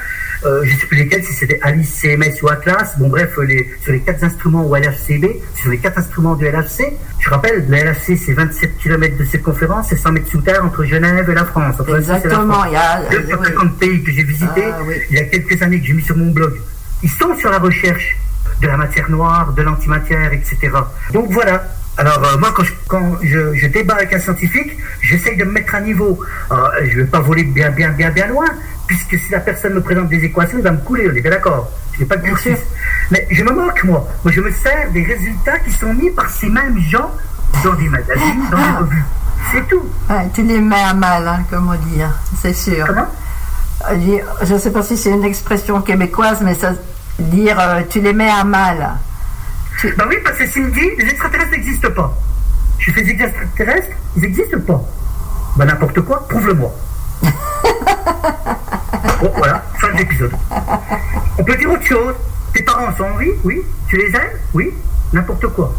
[0.44, 2.94] Euh, je ne sais plus lesquels, si c'était Alice, CMS ou Atlas.
[2.98, 6.94] Bon, bref, les, sur les quatre instruments ou LHCb, sur les quatre instruments du LHC,
[7.18, 10.84] je rappelle, le LHC, c'est 27 km de circonférence, c'est 100 mètres sous terre entre
[10.84, 11.76] Genève et la France.
[11.94, 14.78] Exactement, il y a 250 pays que j'ai visités ah,
[15.10, 16.58] il y a quelques années que j'ai mis sur mon blog.
[17.02, 18.16] Ils sont sur la recherche
[18.62, 20.70] de la matière noire, de l'antimatière, etc.
[21.12, 21.64] Donc voilà,
[21.98, 25.74] alors euh, moi, quand, je, quand je, débat avec un scientifique, j'essaye de me mettre
[25.74, 26.18] à niveau.
[26.50, 28.46] je ne vais pas voler bien, bien, bien, bien loin,
[28.90, 31.30] puisque si la personne me présente des équations, il va me couler, on est bien
[31.30, 31.70] d'accord.
[31.92, 32.58] Je n'ai pas de cursus.
[33.12, 34.04] Mais je me moque, moi.
[34.24, 37.08] Moi, je me sers des résultats qui sont mis par ces mêmes gens
[37.62, 38.78] dans des magazines, dans des ah.
[38.80, 39.04] revues.
[39.52, 39.84] C'est tout.
[40.34, 42.12] tu les mets à mal, hein, comme on dit, hein,
[42.42, 42.84] c'est sûr.
[42.84, 43.06] Comment?
[43.92, 46.72] Euh, Je ne sais pas si c'est une expression québécoise, mais ça
[47.20, 48.96] dire euh, tu les mets à mal.
[49.96, 52.12] Bah oui, parce que s'il dit les extraterrestres n'existent pas.
[52.78, 54.82] Je fais des extraterrestres, ils n'existent pas.
[55.56, 56.74] Bah n'importe quoi, prouve-le-moi.
[59.20, 60.32] Bon, voilà, fin de l'épisode.
[61.38, 62.14] On peut dire autre chose?
[62.54, 63.62] Tes parents sont en vie Oui.
[63.88, 64.38] Tu les aimes?
[64.54, 64.72] Oui.
[65.12, 65.74] N'importe quoi.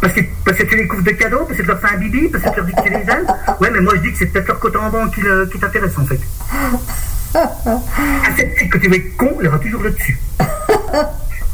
[0.00, 1.98] Parce que, parce que tu les couvres de cadeaux, parce que tu leur fais un
[1.98, 3.26] bibi, parce que tu leur dis que tu les aimes?
[3.60, 5.20] Ouais, mais moi je dis que c'est peut-être leur côté en banque qui,
[5.52, 6.20] qui t'intéresse en fait.
[8.26, 10.18] Accepte que tu vas être con, il y aura toujours le dessus.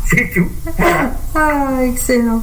[0.07, 0.49] C'est tout.
[1.35, 2.43] Ah, excellent.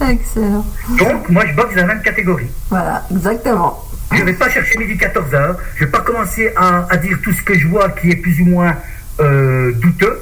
[0.00, 0.64] Excellent.
[0.98, 2.48] Donc, moi, je boxe dans la même catégorie.
[2.70, 3.84] Voilà, exactement.
[4.14, 5.56] Je ne vais pas chercher midi 14h.
[5.76, 8.40] Je ne vais pas commencer à, dire tout ce que je vois qui est plus
[8.40, 8.76] ou moins
[9.20, 10.18] euh, douteux.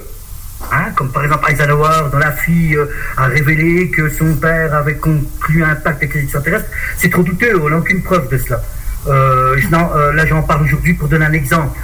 [0.72, 2.86] Hein, comme par exemple Eisenhower, dont la fille euh,
[3.16, 6.68] a révélé que son père avait conclu un pacte avec les extraterrestres,
[6.98, 8.60] c'est trop douteux, on n'a aucune preuve de cela.
[9.08, 11.76] Euh, je- non, euh, là, j'en parle aujourd'hui pour donner un exemple.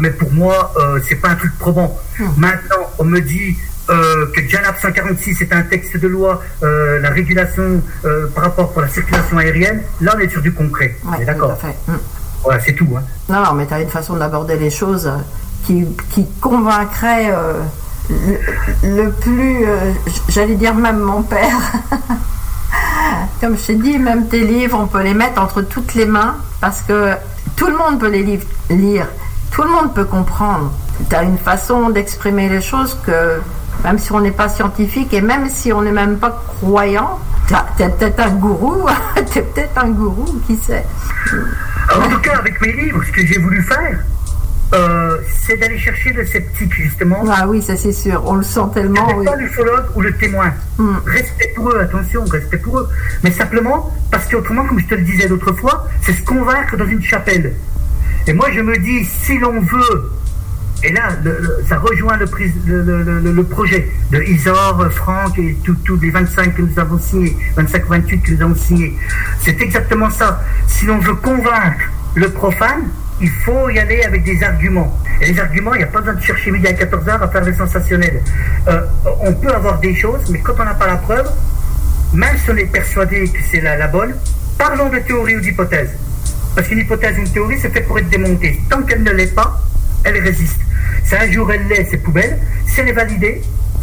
[0.00, 0.72] Mais pour moi,
[1.06, 1.96] c'est pas un truc probant.
[2.36, 3.56] Maintenant, on me dit
[3.88, 8.72] euh, que Janab 146 est un texte de loi, euh, la régulation euh, par rapport
[8.72, 9.82] pour la circulation aérienne.
[10.00, 10.96] Là, on est sur du concret.
[11.06, 11.56] On est d'accord.
[12.42, 12.88] Voilà, c'est tout.
[12.96, 13.02] Hein.
[13.28, 15.10] Non, non, mais tu as une façon d'aborder les choses
[15.64, 17.32] qui, qui convaincrait
[18.08, 19.66] le, le plus,
[20.28, 21.56] j'allais dire même mon père.
[23.40, 26.36] Comme je t'ai dit, même tes livres, on peut les mettre entre toutes les mains
[26.60, 27.12] parce que
[27.56, 28.40] tout le monde peut les
[28.70, 29.06] lire,
[29.50, 30.72] tout le monde peut comprendre.
[31.08, 33.40] Tu as une façon d'exprimer les choses que
[33.84, 37.82] même si on n'est pas scientifique et même si on n'est même pas croyant, tu
[37.82, 38.86] es peut-être un gourou,
[39.32, 40.84] tu es peut-être un gourou, qui sait.
[41.94, 44.00] En tout cas, avec mes livres, ce que j'ai voulu faire,
[44.74, 47.22] euh, c'est d'aller chercher le sceptique, justement.
[47.30, 49.06] Ah oui, ça c'est sûr, on le sent tellement.
[49.16, 49.24] Oui.
[49.24, 50.52] pas l'ufologue ou le témoin.
[51.06, 52.88] Respect pour eux, attention, respect pour eux.
[53.22, 56.86] Mais simplement, parce qu'autrement, comme je te le disais l'autre fois, c'est se convaincre dans
[56.86, 57.54] une chapelle.
[58.26, 60.10] Et moi, je me dis, si l'on veut,
[60.88, 62.26] et là, le- le- ça rejoint le,
[62.66, 66.98] le- le- le- le projet de Isor, Franck et tous les 25 que nous avons
[66.98, 68.96] signés, 25-28 que nous avons signés.
[69.40, 70.40] C'est exactement ça.
[70.68, 71.84] Si l'on veut convaincre
[72.14, 72.84] le profane,
[73.20, 74.96] il faut y aller avec des arguments.
[75.20, 77.42] Et les arguments, il n'y a pas besoin de chercher midi à 14h à faire
[77.42, 78.22] des sensationnels.
[78.68, 78.82] Euh,
[79.20, 81.28] on peut avoir des choses, mais quand on n'a pas la preuve,
[82.12, 84.14] même si on est persuadé que c'est la, la bonne,
[84.58, 85.90] parlons de théorie ou d'hypothèse.
[86.54, 88.60] Parce qu'une hypothèse ou une théorie, c'est fait pour être démontée.
[88.70, 89.60] Tant qu'elle ne l'est pas,
[90.04, 90.60] elle résiste.
[91.06, 92.38] Si un jour elle l'est, c'est poubelle.
[92.66, 93.40] Si elle est validée,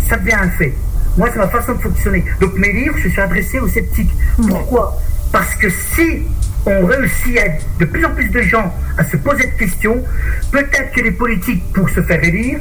[0.10, 0.74] ça devient un fait.
[1.18, 2.26] Moi, c'est ma façon de fonctionner.
[2.42, 4.12] Donc mes livres, je suis adressé aux sceptiques.
[4.48, 4.98] Pourquoi?
[5.32, 6.24] Parce que si
[6.66, 7.44] on réussit à
[7.80, 10.04] de plus en plus de gens à se poser de questions,
[10.52, 12.60] peut-être que les politiques, pour se faire élire,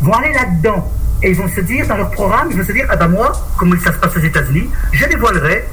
[0.00, 0.90] vont aller là-dedans.
[1.22, 3.32] Et ils vont se dire, dans leur programme, ils vont se dire, ah ben moi,
[3.56, 5.64] comme ça se passe aux États-Unis, je dévoilerai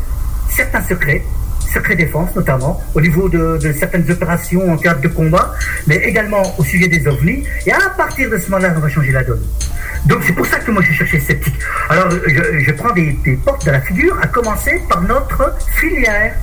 [0.49, 1.23] certains secrets,
[1.71, 5.53] secrets défense notamment, au niveau de, de certaines opérations en cadre de combat,
[5.87, 7.43] mais également au sujet des ovnis.
[7.65, 9.43] Et à partir de ce moment-là, on va changer la donne.
[10.05, 11.59] Donc c'est pour ça que moi je cherchais sceptique.
[11.89, 16.33] Alors je, je prends des, des portes de la figure, à commencer par notre filière.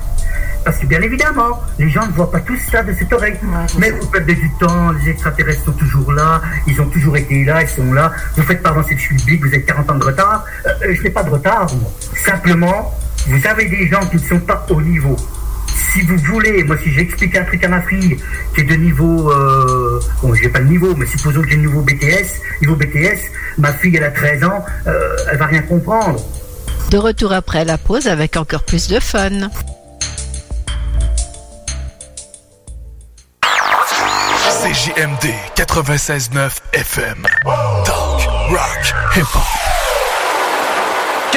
[0.63, 3.37] Parce que bien évidemment, les gens ne voient pas tout ça de cette oreille.
[3.77, 7.61] Mais vous perdez du temps, les extraterrestres sont toujours là, ils ont toujours été là,
[7.61, 8.11] ils sont là.
[8.35, 10.45] Vous faites pas avancer le schmilblick, vous êtes 40 ans de retard.
[10.65, 11.91] Euh, euh, je n'ai pas de retard, moi.
[12.15, 12.93] Simplement,
[13.29, 15.15] vous avez des gens qui ne sont pas au niveau.
[15.67, 18.17] Si vous voulez, moi si j'explique un truc à ma fille
[18.53, 21.67] qui est de niveau, euh, bon j'ai pas le niveau, mais supposons que j'ai le
[21.67, 23.19] niveau BTS, niveau BTS,
[23.57, 26.19] ma fille elle a 13 ans, euh, elle va rien comprendre.
[26.89, 29.49] De retour après la pause avec encore plus de fun.
[34.61, 37.27] CJMD 96.9 FM.
[37.85, 39.78] Talk, rock, hip-hop.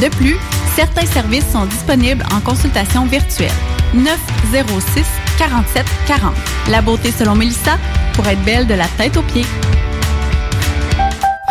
[0.00, 0.36] De plus,
[0.74, 3.50] certains services sont disponibles en consultation virtuelle.
[3.94, 5.04] 906
[5.38, 6.34] 47 40.
[6.68, 7.78] La beauté selon Mélissa
[8.12, 9.46] pour être belle de la tête aux pieds.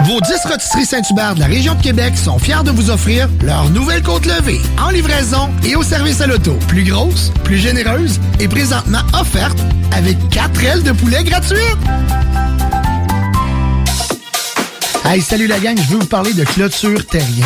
[0.03, 3.69] Vos 10 rôtisseries Saint-Hubert de la région de Québec sont fiers de vous offrir leur
[3.71, 6.53] nouvelle côte levée en livraison et au service à l'auto.
[6.67, 9.57] Plus grosse, plus généreuse et présentement offerte
[9.91, 11.59] avec 4 ailes de poulet gratuites.
[15.03, 17.45] Hey, salut la gang, je veux vous parler de Clôture Terrien.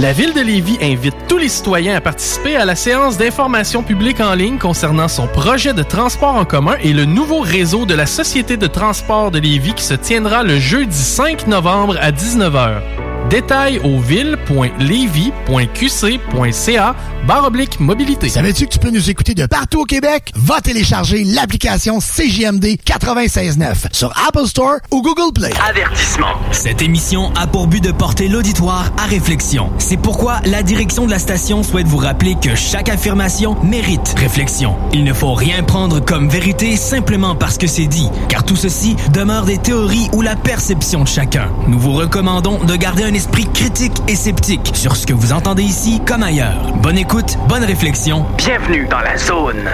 [0.00, 4.20] La Ville de Lévis invite tous les citoyens à participer à la séance d'information publique
[4.20, 8.06] en ligne concernant son projet de transport en commun et le nouveau réseau de la
[8.06, 13.11] Société de transport de Lévis qui se tiendra le jeudi 5 novembre à 19h.
[13.30, 16.94] Détails au ville.levy.qc.ca
[17.26, 18.28] barre oblique mobilité.
[18.28, 20.32] Savais-tu que tu peux nous écouter de partout au Québec?
[20.34, 25.50] Va télécharger l'application CJMD 96.9 sur Apple Store ou Google Play.
[25.68, 26.34] Avertissement.
[26.50, 29.70] Cette émission a pour but de porter l'auditoire à réflexion.
[29.78, 34.76] C'est pourquoi la direction de la station souhaite vous rappeler que chaque affirmation mérite réflexion.
[34.92, 38.96] Il ne faut rien prendre comme vérité simplement parce que c'est dit, car tout ceci
[39.12, 41.48] demeure des théories ou la perception de chacun.
[41.68, 45.62] Nous vous recommandons de garder un esprit critique et sceptique sur ce que vous entendez
[45.62, 46.72] ici comme ailleurs.
[46.82, 48.24] Bonne écoute, bonne réflexion.
[48.36, 49.68] Bienvenue dans la zone.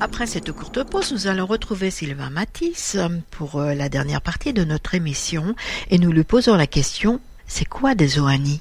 [0.00, 2.96] Après cette courte pause, nous allons retrouver Sylvain Matisse
[3.32, 5.56] pour euh, la dernière partie de notre émission
[5.90, 8.60] et nous lui posons la question c'est quoi des OANI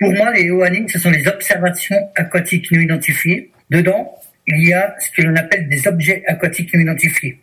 [0.00, 3.52] Pour moi, les OANI, ce sont les observations aquatiques non identifiées.
[3.70, 4.18] Dedans,
[4.48, 7.38] il y a ce que l'on appelle des objets aquatiques non identifiés.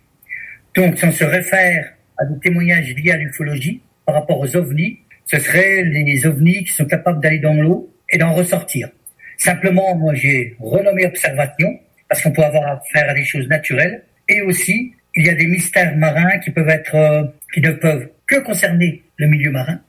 [0.76, 5.00] Donc, si on se réfère à des témoignages liés à l'ufologie par rapport aux ovnis,
[5.26, 8.90] ce seraient les ovnis qui sont capables d'aller dans l'eau et d'en ressortir.
[9.38, 11.80] Simplement, moi, j'ai renommé observation
[12.16, 14.02] parce qu'on peut avoir affaire à des choses naturelles.
[14.30, 17.24] Et aussi, il y a des mystères marins qui peuvent être, euh,
[17.54, 19.82] qui ne peuvent que concerner le milieu marin.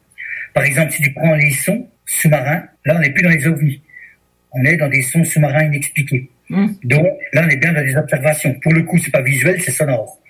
[0.53, 3.81] Par exemple, si tu prends les sons sous-marins, là, on n'est plus dans les ovnis.
[4.51, 6.29] On est dans des sons sous-marins inexpliqués.
[6.83, 8.55] Donc, là, on est bien dans des observations.
[8.55, 10.21] Pour le coup, c'est pas visuel, c'est sonore.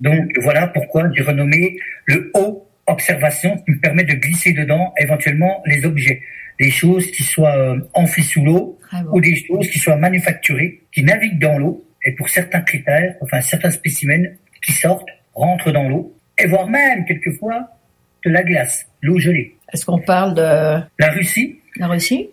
[0.00, 5.62] Donc, voilà pourquoi j'ai renommé le haut observation qui me permet de glisser dedans éventuellement
[5.66, 6.22] les objets.
[6.58, 8.78] Des choses qui soient euh, enfouies sous l'eau
[9.12, 13.40] ou des choses qui soient manufacturées, qui naviguent dans l'eau et pour certains critères, enfin
[13.40, 14.28] certains spécimens
[14.64, 17.68] qui sortent, rentrent dans l'eau et voire même quelquefois
[18.24, 19.56] de la glace, l'eau gelée.
[19.72, 20.42] Est-ce qu'on parle de
[20.98, 22.30] La Russie, la Russie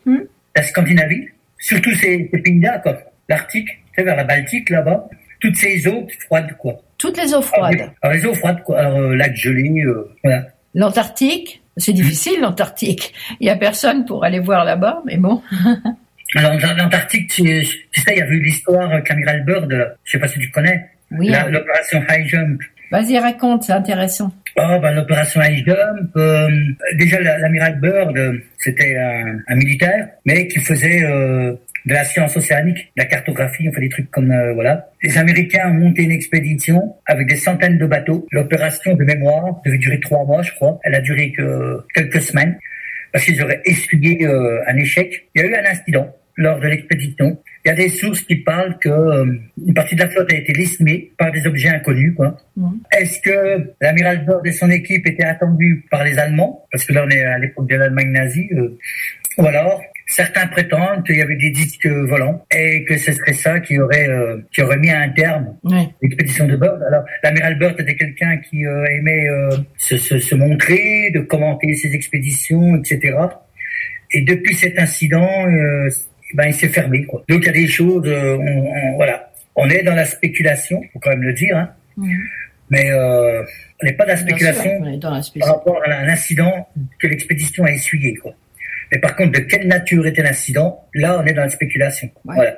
[0.55, 1.27] la Scandinavie,
[1.59, 2.97] surtout ces, ces pays-là, comme
[3.29, 3.69] l'Arctique,
[4.03, 5.07] vers la Baltique là-bas,
[5.39, 6.81] toutes ces eaux froides quoi.
[6.97, 7.91] Toutes les eaux froides.
[8.01, 10.45] Alors, les eaux froides quoi, alors, euh, lac gelé, euh, voilà.
[10.73, 13.13] L'Antarctique, c'est difficile l'Antarctique.
[13.39, 15.41] Il y a personne pour aller voir là-bas, mais bon.
[16.35, 19.93] Alors, l'Antarctique, tu, tu sais, il y a eu l'histoire avec l'amiral Byrd, là.
[20.03, 20.85] je sais pas si tu connais.
[21.11, 21.45] Oui, hein.
[21.49, 22.61] L'opération High Jump.
[22.91, 24.31] Vas-y, raconte, c'est intéressant.
[24.57, 26.49] Oh, ben, l'opération High Jump, euh,
[26.97, 31.53] déjà, la- l'amiral euh, c'était un, un militaire, mais qui faisait euh,
[31.87, 34.89] de la science océanique, de la cartographie, on fait des trucs comme, euh, voilà.
[35.01, 38.27] Les Américains ont monté une expédition avec des centaines de bateaux.
[38.31, 40.79] L'opération de mémoire devait durer trois mois, je crois.
[40.83, 42.57] Elle a duré que quelques semaines,
[43.13, 45.27] parce qu'ils auraient essuyé euh, un échec.
[45.33, 47.39] Il y a eu un incident lors de l'expédition.
[47.63, 49.25] Il y a des sources qui parlent que euh,
[49.65, 52.37] une partie de la flotte a été décimée par des objets inconnus, quoi.
[52.91, 56.65] Est-ce que l'amiral Byrd et son équipe étaient attendus par les Allemands?
[56.71, 58.49] Parce que là, on est à l'époque de l'Allemagne nazie.
[58.51, 58.77] euh,
[59.37, 63.59] ou alors, certains prétendent qu'il y avait des disques volants et que ce serait ça
[63.59, 66.81] qui aurait, euh, qui aurait mis un terme à l'expédition de Byrd.
[66.87, 71.73] Alors, l'amiral Byrd était quelqu'un qui euh, aimait euh, se, se, se montrer, de commenter
[71.75, 73.17] ses expéditions, etc.
[74.13, 75.89] Et depuis cet incident, euh,
[76.33, 77.03] ben, il s'est fermé.
[77.05, 77.23] Quoi.
[77.27, 79.31] Donc, il y a des choses, euh, on, on- voilà.
[79.55, 81.69] On est dans la spéculation, faut quand même le dire, hein.
[82.69, 83.43] Mais euh,
[83.81, 86.67] on n'est pas dans la spéculation sûr, dans la par rapport à un incident
[86.99, 88.13] que l'expédition a essuyé.
[88.15, 88.33] Quoi.
[88.91, 92.09] Mais par contre, de quelle nature était l'incident Là, on est dans la spéculation.
[92.23, 92.57] Voilà.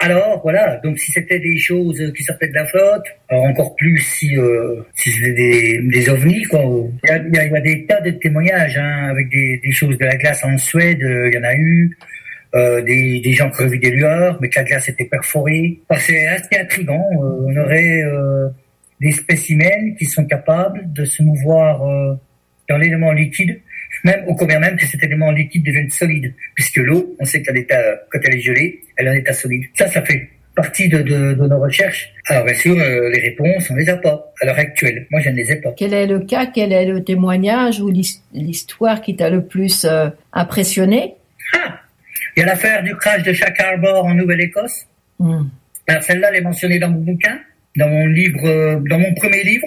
[0.00, 3.98] Alors, voilà, donc si c'était des choses qui sortaient de la flotte, alors encore plus
[3.98, 6.60] si, euh, si c'était des, des ovnis, quoi.
[7.04, 9.96] Il y a, il y a- des tas de témoignages, hein, avec des, des choses
[9.96, 11.96] de la glace en Suède, euh, il y en a eu,
[12.56, 15.78] euh, des, des gens qui ont vu des lueurs, mais que la glace était perforée.
[15.88, 17.06] Enfin, c'est assez intriguant.
[17.22, 18.48] euh, on aurait euh,
[19.00, 22.14] des spécimens qui sont capables de se mouvoir euh,
[22.68, 23.60] dans l'élément liquide,
[24.04, 27.58] même au combien même que cet élément liquide devienne solide, puisque l'eau, on sait qu'elle
[27.58, 29.64] est à- quand elle est gelée, elle est en état solide.
[29.74, 32.10] Ça, ça fait partie de, de, de nos recherches.
[32.26, 35.06] Alors bien sûr, euh, les réponses, on les a pas à l'heure actuelle.
[35.10, 35.72] Moi, je ne les ai pas.
[35.76, 39.84] Quel est le cas, quel est le témoignage ou l'his- l'histoire qui t'a le plus
[39.84, 41.14] euh, impressionné?
[42.36, 44.86] Il y a l'affaire du crash de Shack Harbor en Nouvelle-Écosse.
[45.18, 45.44] Hmm.
[45.88, 47.38] Alors celle-là, elle est mentionnée dans mon bouquin,
[47.76, 49.66] dans mon livre, euh, dans mon premier livre.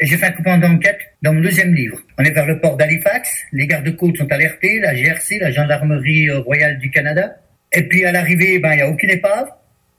[0.00, 1.98] Et j'ai fait un coupon d'enquête dans mon deuxième livre.
[2.18, 3.30] On est vers le port d'Halifax.
[3.52, 7.36] Les gardes-côtes sont alertés, la GRC, la gendarmerie euh, royale du Canada.
[7.72, 9.48] Et puis à l'arrivée, ben il y a aucune épave,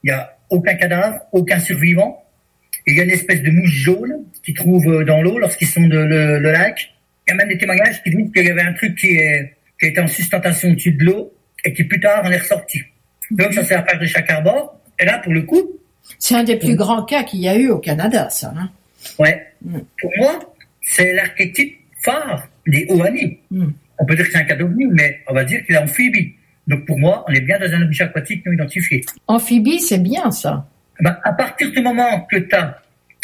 [0.04, 2.22] il y a aucun cadavre, aucun survivant.
[2.86, 5.68] Et il y a une espèce de mouche jaune qui trouve euh, dans l'eau lorsqu'ils
[5.68, 6.90] sont de le, le lac.
[7.26, 9.56] Il y a même des témoignages qui disent qu'il y avait un truc qui, est,
[9.80, 11.34] qui était en sustentation au-dessus de l'eau
[11.64, 12.80] et qui plus tard en est ressorti.
[13.30, 14.80] Donc ça c'est l'affaire de Shack Harbor.
[15.00, 15.62] Et là, pour le coup,
[16.18, 18.52] C'est un des plus grands cas qu'il y a eu au Canada, ça.
[18.56, 18.70] hein.
[19.18, 19.46] Ouais.
[20.00, 23.38] Pour moi, c'est l'archétype phare des Oani.
[23.98, 26.34] On peut dire que c'est un cas d'ovni, mais on va dire qu'il est amphibie.
[26.66, 29.04] Donc pour moi, on est bien dans un objet aquatique non identifié.
[29.26, 30.68] Amphibie, c'est bien ça.
[31.00, 32.80] Ben, à partir du moment que tu as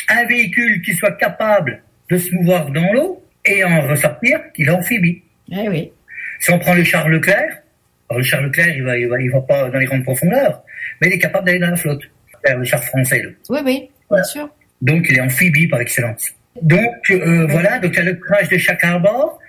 [0.08, 4.70] un véhicule qui soit capable de se mouvoir dans l'eau et en ressortir, il est
[4.70, 5.22] amphibie.
[5.52, 5.92] Eh oui.
[6.40, 7.62] Si on prend le char Leclerc,
[8.08, 10.62] alors le char Leclerc, il va, il va, il va pas dans les grandes profondeurs,
[11.00, 12.02] mais il est capable d'aller dans la flotte.
[12.46, 13.30] Le char français, là.
[13.48, 14.50] Oui, oui, bien sûr.
[14.82, 16.34] Donc, il est amphibie par excellence.
[16.60, 19.40] Donc, euh, voilà, donc il y a le crash de Shack Harbor.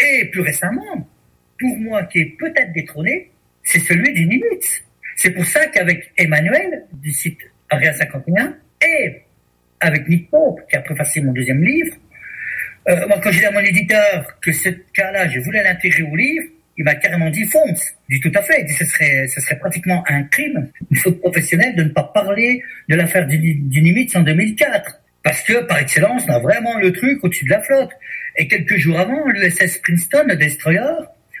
[0.00, 1.08] Et plus récemment,
[1.58, 3.30] pour moi, qui est peut-être détrôné,
[3.62, 4.82] c'est celui des Nimitz.
[5.16, 7.38] C'est pour ça qu'avec Emmanuel, du site
[7.70, 9.22] Area 51, et
[9.80, 11.94] avec Nick Pope, qui a préfacé mon deuxième livre,
[12.88, 16.16] euh, moi, quand j'ai dit à mon éditeur que ce cas-là, je voulais l'intégrer au
[16.16, 16.46] livre,
[16.78, 17.84] il m'a carrément dit fonce.
[18.08, 18.60] Il dit tout à fait.
[18.60, 22.04] Il dit ce serait, ce serait pratiquement un crime, une faute professionnelle de ne pas
[22.04, 24.98] parler de l'affaire du, du Nimitz en 2004.
[25.22, 27.90] Parce que, par excellence, on a vraiment le truc au-dessus de la flotte.
[28.36, 30.80] Et quelques jours avant, l'USS Princeton, le destroyer,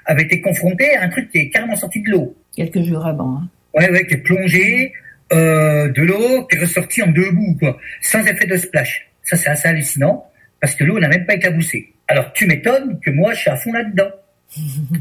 [0.06, 2.36] avait été confronté à un truc qui est carrément sorti de l'eau.
[2.54, 3.38] Quelques jours avant.
[3.38, 3.48] hein.
[3.74, 4.92] Ouais, ouais, qui est plongé
[5.32, 9.08] euh, de l'eau, qui est ressorti en deux bouts, quoi, sans effet de splash.
[9.24, 10.26] Ça, c'est assez hallucinant,
[10.60, 11.92] parce que l'eau n'a même pas éclaboussé.
[12.06, 14.10] Alors, tu m'étonnes que moi, je suis à fond là-dedans.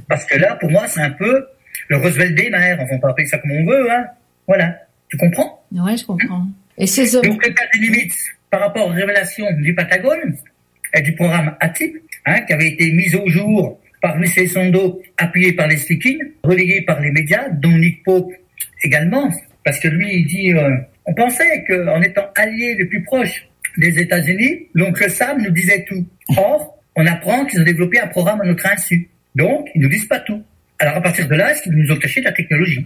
[0.07, 1.45] Parce que là, pour moi, c'est un peu
[1.87, 2.79] le Roosevelt des mers.
[2.91, 4.05] On peut appeler ça comme on veut, hein.
[4.47, 4.77] Voilà.
[5.09, 5.63] Tu comprends?
[5.71, 6.47] Ouais, je comprends.
[6.77, 7.23] Et ces hommes.
[7.23, 8.17] Donc, le cas des limites
[8.49, 10.35] par rapport aux révélations du Patagone
[10.93, 15.53] et du programme ATIP, hein, qui avait été mis au jour par Lucie Sondo, appuyé
[15.53, 18.31] par les Slikin, relayé par les médias, dont Nick Pope
[18.83, 19.29] également,
[19.63, 20.75] parce que lui, il dit, euh,
[21.05, 23.47] on pensait qu'en étant alliés les plus proches
[23.77, 26.05] des États-Unis, l'oncle Sam nous disait tout.
[26.35, 29.07] Or, on apprend qu'ils ont développé un programme à notre insu.
[29.35, 30.41] Donc, ils nous disent pas tout.
[30.79, 32.85] Alors, à partir de là, est-ce qu'ils nous ont caché de la technologie?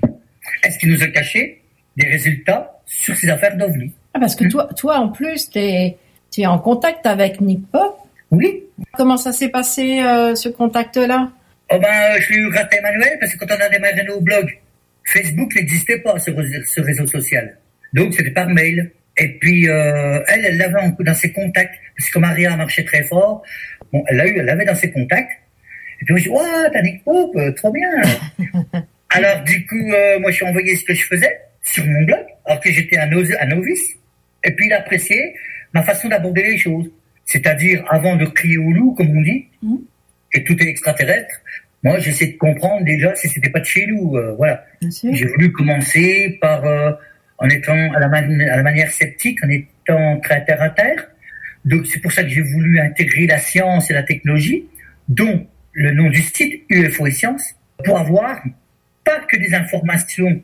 [0.64, 1.62] Est-ce qu'ils nous ont caché
[1.98, 3.92] des résultats sur ces affaires d'OVNI?
[4.14, 5.98] Ah, parce que toi, toi, en plus, tu es,
[6.46, 7.98] en contact avec Nick Pop.
[8.32, 8.64] Oui.
[8.94, 11.32] Comment ça s'est passé, euh, ce contact-là?
[11.72, 14.52] Oh ben, je lui raté Emmanuel parce que quand on a démarré nos blogs,
[15.06, 17.58] Facebook n'existait pas, ce, réseau- ce réseau social.
[17.94, 18.92] Donc, c'était par mail.
[19.18, 21.76] Et puis, euh, elle, elle l'avait dans ses contacts.
[21.98, 23.42] Parce que Maria marchait très fort.
[23.94, 25.32] Bon, elle l'a eu, elle l'avait dans ses contacts.
[26.02, 27.90] Et puis, je dis, ouais, t'as Nick Pope, euh, trop bien.
[29.10, 32.20] alors, du coup, euh, moi, je suis envoyé ce que je faisais sur mon blog,
[32.46, 33.90] alors que j'étais un, novice- un novice.
[34.44, 35.34] Et puis, il appréciait
[35.74, 36.92] ma façon d'aborder les choses.
[37.26, 39.48] C'est-à-dire, avant de crier au loup, comme on dit,
[40.34, 41.34] et tout est extraterrestre,
[41.84, 44.16] moi, j'essaie de comprendre déjà si c'était pas de chez nous.
[44.18, 44.66] euh, voilà.
[45.14, 46.92] J'ai voulu commencer par, euh,
[47.38, 51.08] en étant à la, man- à la manière sceptique, en étant très terre à terre.
[51.64, 54.66] Donc, c'est pour ça que j'ai voulu intégrer la science et la technologie,
[55.08, 57.54] dont le nom du site, UFO et Science,
[57.84, 58.42] pour avoir
[59.04, 60.42] pas que des informations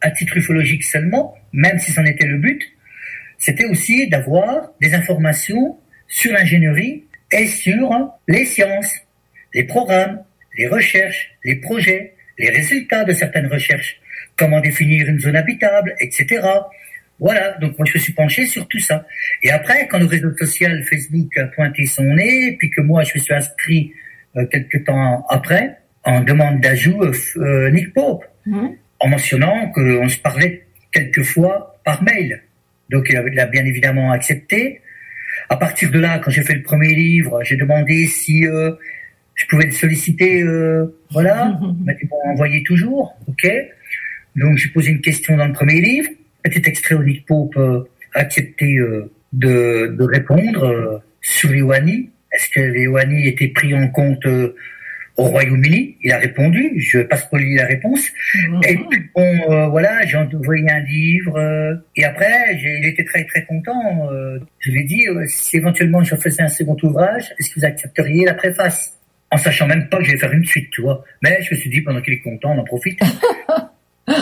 [0.00, 2.62] à titre ufologique seulement, même si c'en était le but,
[3.38, 8.94] c'était aussi d'avoir des informations sur l'ingénierie et sur les sciences,
[9.52, 10.22] les programmes,
[10.56, 14.00] les recherches, les projets, les résultats de certaines recherches,
[14.36, 16.40] comment définir une zone habitable, etc.
[17.18, 19.04] Voilà, donc moi je me suis penché sur tout ça.
[19.42, 23.10] Et après, quand le réseau social Facebook a pointé son nez, puis que moi je
[23.16, 23.92] me suis inscrit
[24.50, 28.24] quelques temps après, en demande d'ajout euh, euh, Nick Pope,
[29.00, 32.42] en mentionnant qu'on se parlait quelques fois par mail.
[32.90, 34.80] Donc il avait- il a bien évidemment accepté.
[35.50, 38.72] À partir de là, quand j'ai fait le premier livre, j'ai demandé si euh,
[39.34, 40.42] je pouvais le solliciter.
[40.42, 43.46] euh, voilà, il m'a dit bon, envoyez toujours, ok.
[44.36, 46.08] Donc j'ai posé une question dans le premier livre.
[46.42, 47.82] Petit extrait où Nick Pope euh,
[48.14, 52.10] a accepté euh, de, de répondre euh, sur les Wani.
[52.38, 54.54] Est-ce que les Wani étaient pris en compte euh,
[55.16, 55.96] au Royaume-Uni?
[56.04, 56.72] Il a répondu.
[56.78, 58.06] Je passe pas la réponse.
[58.62, 61.36] Et puis bon, euh, voilà, j'ai envoyé un livre.
[61.36, 64.08] euh, et après, il était très très content.
[64.12, 67.66] euh, je lui ai dit, si éventuellement je faisais un second ouvrage, est-ce que vous
[67.66, 68.94] accepteriez la préface?
[69.32, 71.04] En sachant même pas que je vais faire une suite, tu vois.
[71.22, 73.00] Mais je me suis dit, pendant qu'il est content, on en profite.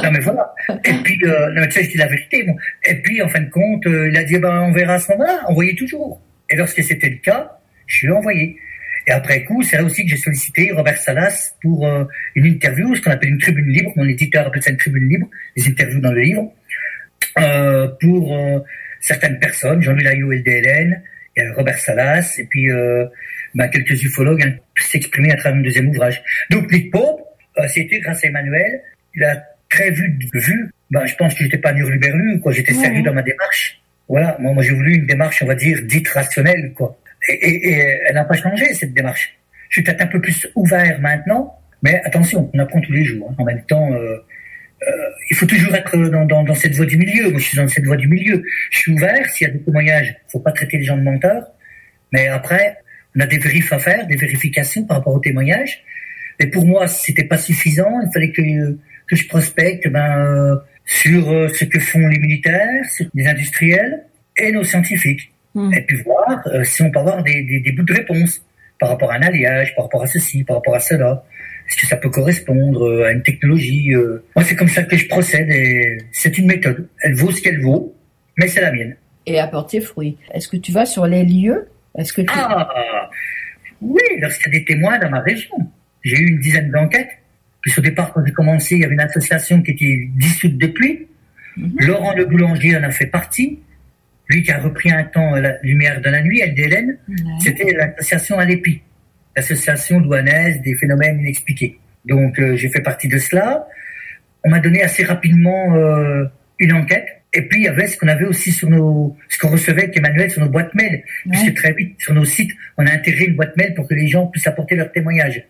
[0.03, 0.53] Non mais voilà.
[0.85, 2.43] Et puis, non, mais tu sais, je dis la vérité.
[2.43, 2.57] Bon.
[2.89, 5.43] Et puis, en fin de compte, il a dit, ben, on verra à ce moment-là,
[5.47, 6.21] envoyez toujours.
[6.51, 7.56] Et lorsque c'était le cas,
[7.87, 8.59] je suis envoyé.
[9.07, 12.05] Et après coup, c'est là aussi que j'ai sollicité Robert Salas pour euh,
[12.35, 13.93] une interview, ce qu'on appelle une tribune libre.
[13.97, 16.53] Mon éditeur appelle ça une tribune libre, des interviews dans le livre,
[17.39, 18.59] euh, pour euh,
[19.01, 21.01] certaines personnes, Jean-Louis Layou et DLN,
[21.37, 23.07] et euh, Robert Salas, et puis euh,
[23.55, 26.23] ben, quelques ufologues hein, s'exprimer à travers un deuxième ouvrage.
[26.51, 27.21] Donc, Nick Pope,
[27.59, 28.83] euh, c'était grâce à Emmanuel.
[29.15, 30.71] Il a très vu, vu.
[30.91, 32.53] Ben, je pense que j'étais pas Nurluberlu, quoi.
[32.53, 33.81] J'étais sérieux dans ma démarche.
[34.09, 34.37] Voilà.
[34.41, 36.99] Moi, moi, j'ai voulu une démarche, on va dire, dite rationnelle, quoi.
[37.29, 39.39] Et, et, et elle n'a pas changé, cette démarche.
[39.69, 43.31] Je suis peut-être un peu plus ouvert maintenant, mais attention, on apprend tous les jours.
[43.31, 43.35] hein.
[43.39, 44.17] En même temps, euh,
[44.87, 44.91] euh,
[45.31, 47.31] il faut toujours être dans, dans, dans cette voie du milieu.
[47.31, 48.43] Moi, je suis dans cette voie du milieu.
[48.71, 49.29] Je suis ouvert.
[49.31, 51.47] S'il y a des témoignages, faut pas traiter les gens de menteurs.
[52.13, 52.79] Mais après,
[53.17, 55.83] on a des vérifs à faire, des vérifications par rapport aux témoignages.
[56.39, 58.01] Et pour moi, c'était pas suffisant.
[58.03, 58.43] Il fallait que,
[59.09, 62.85] que je prospecte ben, euh, sur euh, ce que font les militaires,
[63.15, 64.05] les industriels
[64.37, 65.33] et nos scientifiques.
[65.73, 68.43] Et puis voir euh, si on peut avoir des, des, des bouts de réponse
[68.79, 71.25] par rapport à un alliage, par rapport à ceci, par rapport à cela.
[71.69, 74.25] Est-ce que ça peut correspondre euh, à une technologie euh?
[74.37, 76.89] Moi, c'est comme ça que je procède et c'est une méthode.
[77.03, 77.97] Elle vaut ce qu'elle vaut,
[78.37, 78.97] mais c'est la mienne.
[79.25, 80.17] Et apporte ses fruits.
[80.33, 81.69] Est-ce que tu vas sur les lieux?
[81.99, 82.29] Est-ce que tu...
[82.33, 83.11] Ah
[83.81, 85.57] Oui, lorsqu'il y a des témoins dans ma région.
[86.05, 87.11] J'ai eu une dizaine d'enquêtes.
[87.63, 91.09] Puis au départ, quand j'ai commencé, il y avait une association qui était dissoute depuis.
[91.79, 93.59] Laurent Le Boulanger en a fait partie.
[94.29, 96.99] Lui qui a repris un temps la lumière de la nuit, LDLN.
[97.41, 98.83] C'était l'association Alépi,
[99.37, 101.79] l'association douanaise des phénomènes inexpliqués.
[102.05, 103.67] Donc euh, j'ai fait partie de cela.
[104.45, 106.25] On m'a donné assez rapidement euh,
[106.59, 107.07] une enquête.
[107.33, 109.97] Et puis il y avait ce qu'on avait aussi sur nos, ce qu'on recevait avec
[109.97, 113.37] Emmanuel sur nos boîtes mail, puisque très vite sur nos sites, on a intégré une
[113.37, 115.43] boîte mail pour que les gens puissent apporter leurs témoignages.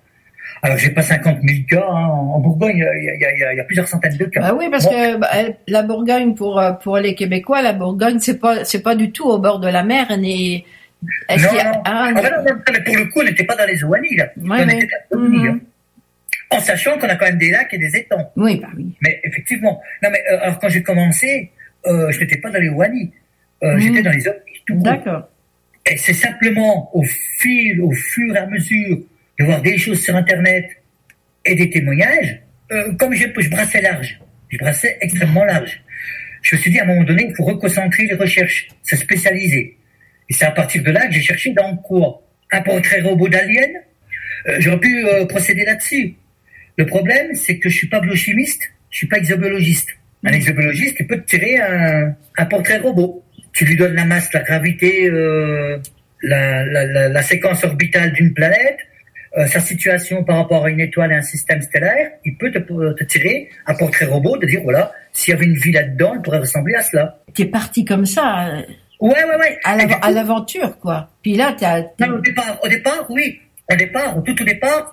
[0.67, 2.07] Alors j'ai pas 50 000 cas hein.
[2.09, 4.41] en Bourgogne, il y a, y y y plusieurs centaines de cas.
[4.43, 5.29] Ah oui, parce Bon, que bah,
[5.69, 9.25] la Bourgogne pour euh, pour les Québécois, la Bourgogne c'est pas c'est pas du tout
[9.25, 10.65] au bord de la mer ni.
[11.03, 11.83] Non, a- non.
[11.85, 14.17] Ah, Ah, ben non, non, mais pour le coup, on n'était pas dans les Ouani,
[14.17, 14.25] là.
[14.39, 14.77] Ouais, on ouais.
[14.79, 15.61] était dans les hein.
[16.51, 18.33] En sachant qu'on a quand même des lacs et des étangs.
[18.37, 18.95] Oui, bah oui.
[19.03, 19.81] Mais effectivement.
[20.03, 21.51] Non, mais euh, alors quand j'ai commencé,
[21.87, 23.13] euh, je n'étais pas dans les Ouani.
[23.63, 24.41] Euh, J'étais dans les autres.
[24.69, 25.29] D'accord.
[25.89, 28.99] Et c'est simplement au fil, au fur et à mesure
[29.39, 30.69] de voir des choses sur Internet
[31.45, 32.41] et des témoignages,
[32.73, 35.81] euh, comme je, brassais large, je brassais extrêmement large.
[36.43, 39.77] Je me suis dit à un moment donné, il faut reconcentrer les recherches, se spécialiser.
[40.29, 42.23] Et c'est à partir de là que j'ai cherché dans quoi?
[42.53, 43.71] Un portrait robot d'alien?
[44.49, 46.15] Euh, J'aurais pu euh, procéder là-dessus.
[46.77, 49.91] Le problème, c'est que je suis pas biochimiste, je suis pas exobiologiste.
[50.25, 53.25] Un exobiologiste, il peut te tirer un, portrait robot.
[53.53, 55.09] Tu lui donnes la masse, la gravité,
[56.23, 58.79] la séquence orbitale d'une planète,
[59.37, 62.59] euh, sa situation par rapport à une étoile et un système stellaire, il peut te,
[62.59, 66.23] te tirer un portrait robot, de dire voilà, s'il y avait une vie là-dedans, elle
[66.23, 67.19] pourrait ressembler à cela.
[67.35, 68.49] T'es parti comme ça.
[68.49, 68.63] euh,
[69.01, 69.59] Ouais, ouais, ouais.
[69.65, 71.11] À l'av- à l'aventure, quoi.
[71.23, 71.83] Puis là, t'as.
[72.01, 73.39] Non, au départ, au départ, oui.
[73.71, 74.91] Au départ, tout au départ,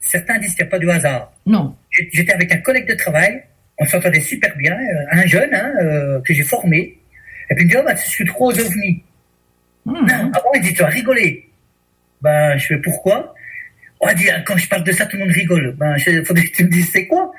[0.00, 1.32] certains disent qu'il n'y a pas de hasard.
[1.44, 1.76] Non.
[1.90, 3.42] J'étais avec un collègue de travail,
[3.78, 6.98] on s'entendait super bien, euh, un jeune hein, euh, que j'ai formé.
[7.50, 9.02] Et puis il me dit, oh, bah, tu suis trop aux ovnis.
[9.84, 11.50] Non, ah bon, il dit, tu vas rigoler.
[12.22, 13.34] Ben, je fais, pourquoi?
[14.04, 15.74] Oh, dit, quand je parle de ça, tout le monde rigole.
[15.78, 17.32] Ben, il faudrait que tu me dises, c'est quoi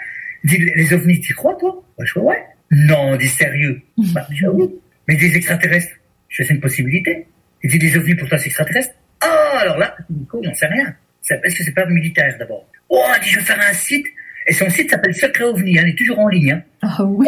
[0.44, 1.84] Il dit, les ovnis, tu y crois, toi?
[1.98, 2.42] Ben, Je fais, ouais.
[2.72, 3.82] Non, dit, sérieux.
[4.14, 4.70] Ben, je oui.
[5.08, 5.94] Mais des extraterrestres,
[6.30, 7.28] je c'est une possibilité.
[7.64, 10.96] Il dit, les ovnis, pour toi, c'est extraterrestre Ah, alors là, Nico, j'en sais rien.
[11.44, 12.70] Est-ce que c'est pas militaire, d'abord?
[12.90, 14.08] Oh, il dit, je vais faire un site.
[14.48, 16.52] Et son site s'appelle Secret OVNI, hein, il est toujours en ligne.
[16.52, 16.64] Hein.
[16.82, 17.28] Ah oui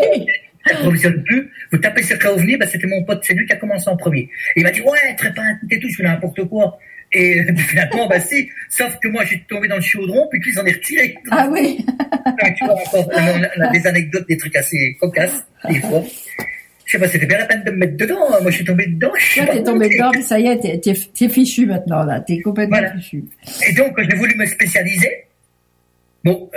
[0.68, 1.50] Ça provisionne plus.
[1.72, 4.22] Vous tapez Secret OVNI, ben, c'était mon pote, c'est lui qui a commencé en premier.
[4.56, 6.78] Et il m'a dit, ouais, très pas un tout et tout, je fais n'importe quoi.
[7.18, 10.54] Et finalement, bah si, sauf que moi, j'ai tombé dans le chaudron, puis lui, il
[10.54, 11.16] s'en est retiré.
[11.32, 11.86] Ah oui
[12.58, 16.04] tu vois, encore, on a, on a des anecdotes, des trucs assez cocasses, des fois.
[16.86, 18.20] Je sais pas, c'était bien la peine de me mettre dedans.
[18.32, 18.38] hein.
[18.42, 19.12] Moi, je suis tombé dedans.
[19.18, 20.80] je Là, t'es tombé dedans, puis ça y est, t'es-
[21.18, 22.20] t'es fichu maintenant, là.
[22.20, 23.24] T'es complètement fichu.
[23.70, 25.10] Et donc, j'ai voulu me spécialiser.
[26.24, 26.50] Bon,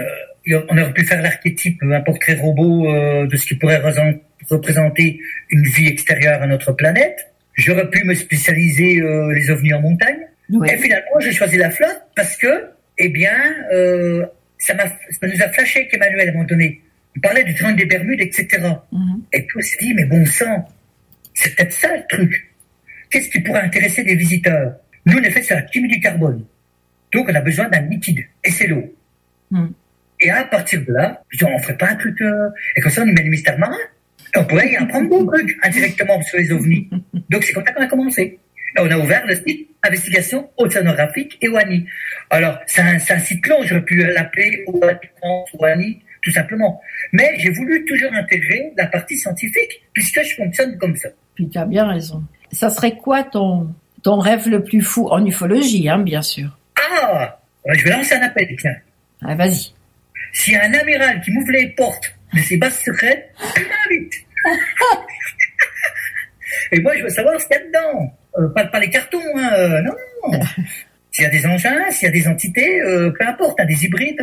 [0.50, 4.18] euh, on aurait pu faire l'archétype, un portrait robot euh, de ce qui pourrait représent-
[4.50, 5.20] représenter
[5.50, 7.28] une vie extérieure à notre planète.
[7.54, 10.18] J'aurais pu me spécialiser euh, les ovnis en montagne.
[10.64, 13.34] Et finalement, j'ai choisi la flotte parce que, eh bien,
[13.72, 14.24] euh,
[14.58, 16.80] ça, nous a flashé qu'Emmanuel, à un moment donné,
[17.14, 18.46] il parlait du triangle des Bermudes, etc.
[19.32, 20.68] Et puis on s'est dit, mais bon sang,
[21.34, 22.50] c'est peut-être ça le truc.
[23.10, 24.74] Qu'est-ce qui pourrait intéresser des visiteurs?
[25.06, 26.44] Nous, en effet, c'est la chimie du carbone.
[27.12, 28.94] Donc, on a besoin d'un liquide, et c'est l'eau.
[30.20, 32.20] Et à partir de là, je dis, on ferait pas un truc...
[32.20, 33.78] euh, Et comme ça, on met le mystère marin.
[34.34, 36.90] Et on pourrait y apprendre beaucoup trucs indirectement sur les ovnis.
[37.30, 38.38] Donc, c'est comme ça qu'on a commencé.
[38.76, 41.86] Et on a ouvert le site Investigation Océanographique et WANI.
[42.30, 44.64] Alors, c'est un, site long, j'aurais pu l'appeler
[45.54, 46.80] WANI, tout simplement.
[47.12, 51.08] Mais j'ai voulu toujours intégrer la partie scientifique, puisque je fonctionne comme ça.
[51.34, 52.22] Puis tu as bien raison.
[52.50, 53.72] Ça serait quoi ton,
[54.02, 56.58] ton rêve le plus fou en ufologie, hein, bien sûr?
[56.76, 57.38] Ah
[57.68, 58.76] Je vais lancer un appel, tiens.
[59.22, 59.72] Ah, vas-y.
[60.32, 64.14] S'il y a un amiral qui m'ouvre les portes de ses bases secrètes, il m'invite.
[66.72, 68.17] Et moi, je veux savoir ce qu'il y a dedans.
[68.38, 69.94] Euh, pas, pas les cartons, hein, euh, non,
[70.32, 70.40] non.
[71.10, 73.84] S'il y a des engins, s'il y a des entités, euh, peu importe, hein, des
[73.84, 74.22] hybrides,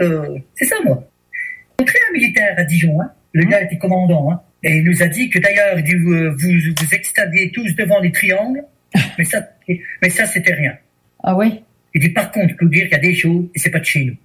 [0.54, 1.04] c'est ça, moi.
[1.34, 3.12] J'ai rencontré un militaire à Dijon, hein.
[3.34, 4.42] le gars était commandant, hein.
[4.64, 8.64] et il nous a dit que d'ailleurs, vous, vous vous extasiez tous devant les triangles,
[9.18, 10.78] mais ça, mais ça, c'était rien.
[11.24, 11.64] Ah ouais
[11.96, 13.72] Il dit, par contre, je peux vous dire qu'il y a des choses, et c'est
[13.72, 14.16] pas de chez nous.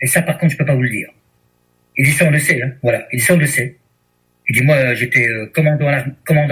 [0.00, 1.10] Et ça, par contre, je peux pas vous le dire.
[1.98, 2.72] Il dit, ça, on le sait, hein.
[2.82, 3.76] voilà, il dit, ça, on le sait.
[4.48, 5.88] Il dit, moi, j'étais commandant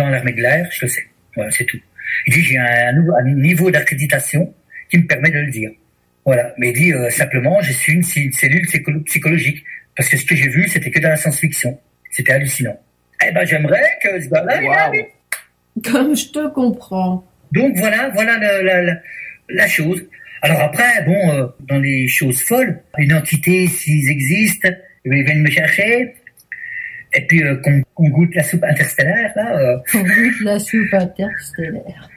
[0.06, 1.06] à l'armée de l'air, je le sais.
[1.34, 1.80] Voilà, c'est tout.
[2.27, 2.93] Il dit, j'ai un,
[3.24, 4.55] niveau d'accréditation
[4.91, 5.70] qui me permet de le dire.
[6.24, 6.53] Voilà.
[6.59, 9.65] Mais il dit, euh, simplement, je suis une, cellule psycho- psychologique.
[9.97, 11.78] Parce que ce que j'ai vu, c'était que dans la science-fiction.
[12.11, 12.78] C'était hallucinant.
[13.27, 15.07] Eh ben, j'aimerais que ce gars-là, il m'invite.
[15.85, 17.24] Comme je te comprends.
[17.53, 18.95] Donc voilà, voilà la, la,
[19.49, 20.05] la chose.
[20.43, 24.69] Alors après, bon, euh, dans les choses folles, une entité, s'ils existent,
[25.05, 26.15] ils viennent me chercher,
[27.16, 27.56] et puis euh,
[27.94, 32.10] qu'on goûte la soupe interstellaire, là, euh, On goûte la soupe interstellaire.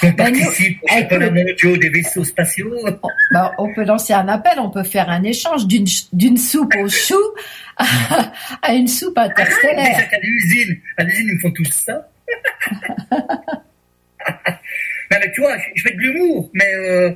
[0.00, 2.74] qu'on participe aux championnats mondiaux des vaisseaux spatiaux.
[3.30, 7.20] Bah, on peut lancer un appel, on peut faire un échange d'une soupe au chou
[7.76, 7.84] à,
[8.62, 10.08] à une soupe Déjà interstellaire.
[10.10, 12.08] qu'à l'usine, à l'usine, ils me font tous ça.
[13.12, 13.18] non,
[15.10, 17.10] mais tu vois, je, je fais de l'humour, mais euh,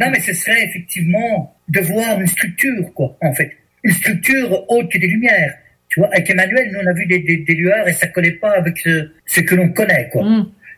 [0.00, 3.56] non, mais ce serait effectivement de voir une structure, quoi, en fait.
[3.84, 5.54] Une structure haute que des lumières.
[5.90, 8.32] Tu vois, avec Emmanuel, nous, on a vu des, des, des lueurs et ça collait
[8.32, 10.24] pas avec ce, ce que l'on connaît, quoi.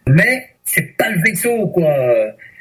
[0.09, 1.94] Mais c'est pas le vaisseau, quoi.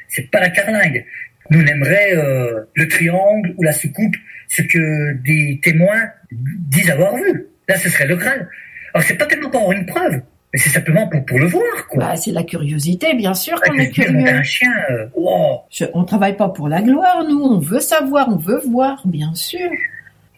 [0.08, 1.04] C'est pas la carlingue.
[1.50, 4.14] Nous, on aimerait euh, le triangle ou la soucoupe,
[4.48, 7.46] ce que des témoins disent avoir vu.
[7.68, 8.48] Là, ce serait le Graal.
[8.94, 10.20] Alors, c'est pas tellement pour avoir une preuve,
[10.52, 12.04] mais c'est simplement pour, pour le voir, quoi.
[12.04, 14.28] Bah, c'est la curiosité, bien sûr qu'on est curieux.
[14.28, 15.60] un chien, euh, wow.
[15.70, 17.40] Je- on travaille pas pour la gloire, nous.
[17.42, 19.70] On veut savoir, on veut voir, bien sûr.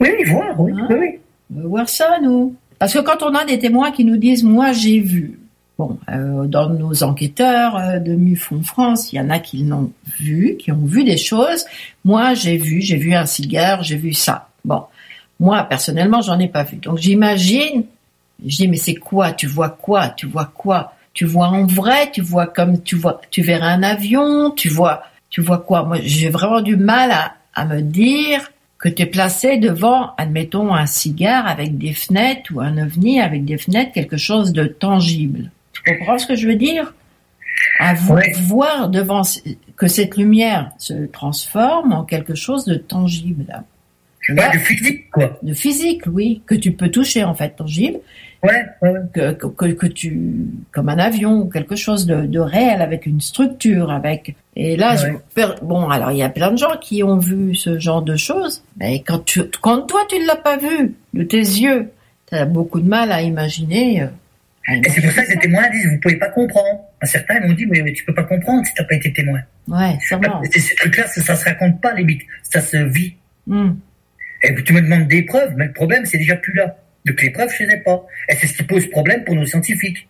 [0.01, 1.19] Oui, voir, oui, oui.
[1.51, 2.55] Voir ça, nous.
[2.79, 5.39] Parce que quand on a des témoins qui nous disent, moi, j'ai vu.
[5.77, 9.91] Bon, euh, dans nos enquêteurs euh, de MUFON France, il y en a qui l'ont
[10.21, 11.65] vu, qui ont vu des choses.
[12.05, 14.49] Moi, j'ai vu, j'ai vu un cigare, j'ai vu ça.
[14.65, 14.85] Bon,
[15.41, 16.77] moi, personnellement, j'en ai pas vu.
[16.77, 17.85] Donc, j'imagine,
[18.47, 19.33] je dis, mais c'est quoi?
[19.33, 20.11] Tu vois quoi?
[20.11, 20.95] Tu vois quoi?
[21.12, 22.11] Tu vois en vrai?
[22.12, 24.51] Tu vois comme tu vois, tu verrais un avion?
[24.53, 25.85] Tu vois, tu vois quoi?
[25.85, 28.51] Moi, j'ai vraiment du mal à, à me dire
[28.85, 33.47] que tu es placé devant, admettons, un cigare avec des fenêtres ou un ovni avec
[33.47, 35.51] des fenêtres, quelque chose de tangible.
[35.73, 36.93] Tu comprends ce que je veux dire?
[37.78, 39.23] À vo- voir devant
[39.77, 43.65] que cette lumière se transforme en quelque chose de tangible.
[44.28, 45.39] Ouais, de physique, quoi.
[45.43, 47.98] De physique, oui, que tu peux toucher en fait, tangible.
[48.45, 48.65] Ouais,
[49.15, 50.19] Que, que, que, que tu,
[50.73, 54.35] comme un avion ou quelque chose de, de réel avec une structure, avec.
[54.57, 54.99] Et là, Ouais.
[55.12, 58.03] je- per- bon, alors il y a plein de gens qui ont vu ce genre
[58.03, 61.91] de choses, mais quand tu, quand toi tu ne l'as pas vu de tes yeux,
[62.29, 64.03] tu as beaucoup de mal à imaginer.
[64.03, 64.07] euh,
[64.85, 66.81] Et c'est pour ça que les témoins disent, vous pouvez pas comprendre.
[67.03, 69.41] Certains m'ont dit, mais, mais tu peux pas comprendre si t'as pas été témoin.
[69.69, 70.43] Ouais, sûrement.
[70.51, 72.23] Ces trucs-là, ça, ça se raconte pas, limite.
[72.43, 73.15] Ça se vit.
[73.47, 73.73] Hmm.
[74.43, 76.77] Et tu me demandes des preuves, mais le problème, c'est déjà plus là.
[77.05, 78.06] Donc les preuves, je les ai pas.
[78.28, 80.09] Et c'est ce qui pose problème pour nos scientifiques.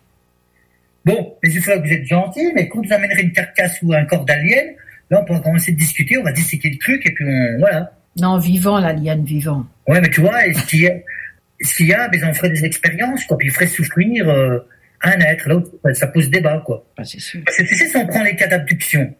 [1.03, 4.25] Bon, les ufologues, vous êtes gentils, mais quand vous amènerez une carcasse ou un corps
[4.25, 4.73] d'alien,
[5.11, 7.91] là, on pourra commencer à discuter, on va disséquer le truc, et puis on, voilà.
[8.19, 9.67] Non, vivant, l'alien vivant.
[9.87, 10.95] Ouais, mais tu vois, et ce qu'il y a,
[11.61, 14.59] ce qu'il y a, mais on ferait des expériences, quoi, puis il ferait souffrir euh,
[15.03, 16.83] un être, l'autre, ça pose débat, quoi.
[16.97, 17.41] Ah, c'est sûr.
[17.45, 19.13] Parce que tu sais, si on prend les cas d'abduction,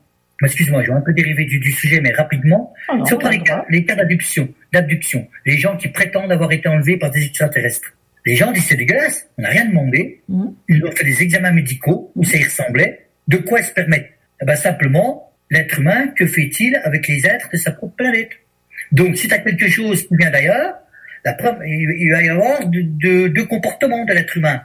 [0.44, 3.32] excuse-moi, je vais un peu dériver du, du sujet, mais rapidement, Oh non, prend pas
[3.32, 7.26] les cas, les cas d'abduction, d'abduction, les gens qui prétendent avoir été enlevés par des
[7.26, 7.94] extraterrestres,
[8.26, 10.22] les gens disent c'est dégueulasse, on n'a rien demandé,
[10.68, 14.12] ils ont fait des examens médicaux où ça y ressemblait, de quoi ils se permettent
[14.42, 18.32] Eh ben simplement, l'être humain, que fait-il avec les êtres de sa propre planète?
[18.92, 20.74] Donc si tu as quelque chose qui vient d'ailleurs,
[21.24, 24.62] la preuve, il il va y avoir deux de, de comportements de l'être humain.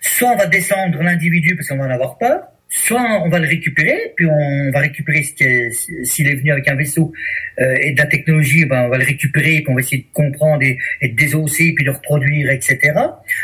[0.00, 3.46] Soit on va descendre l'individu parce qu'on va en avoir peur, soit on va le
[3.46, 7.12] récupérer, puis on va récupérer s'il est venu avec un vaisseau
[7.60, 10.12] euh, et de la technologie, ben on va le récupérer, puis on va essayer de
[10.12, 12.78] comprendre et, et de désosser, puis de reproduire, etc.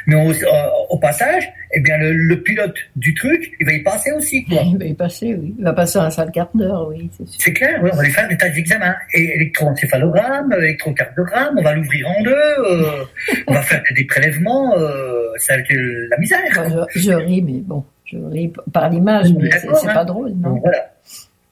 [0.07, 3.83] Mais au, euh, au passage, eh bien le, le pilote du truc, il va y
[3.85, 4.63] passer aussi, quoi.
[4.67, 5.55] Il va y passer, oui.
[5.57, 7.09] Il va passer un sale quart d'heure, oui,
[7.39, 8.97] c'est clair, oui, on va lui faire des tâches d'examen.
[9.15, 13.05] Et électroencéphalogramme, électrocardiogramme, on va l'ouvrir en deux, euh,
[13.47, 16.41] on va faire des prélèvements, euh, ça va être la misère.
[16.51, 19.95] Enfin, je, je ris, mais bon, je ris par l'image, mais c'est hein.
[19.95, 20.59] pas drôle, non?
[20.59, 20.93] Voilà,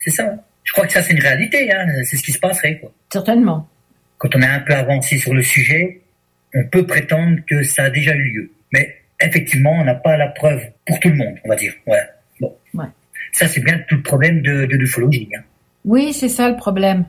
[0.01, 0.35] c'est ça.
[0.65, 1.87] Je crois que ça, c'est une réalité, hein.
[2.05, 2.79] c'est ce qui se passerait.
[2.79, 2.93] Quoi.
[3.13, 3.69] Certainement.
[4.19, 6.01] quand on est un peu avancé sur le sujet,
[6.55, 8.51] on peut prétendre que ça a déjà eu lieu.
[8.73, 11.73] Mais effectivement, on n'a pas la preuve pour tout le monde, on va dire.
[11.87, 12.05] Voilà.
[12.41, 12.55] Bon.
[13.33, 15.29] Ça, c'est bien tout le problème de, de l'ufologie.
[15.37, 15.43] Hein.
[15.85, 17.05] Oui, c'est ça le problème.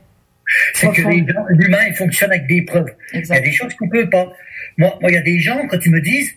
[0.74, 2.92] C'est que l'humain, il fonctionne avec des preuves.
[3.14, 4.32] Il y a des choses qu'on ne peut pas.
[4.78, 6.34] Moi, moi, il y a des gens, quand ils me disent,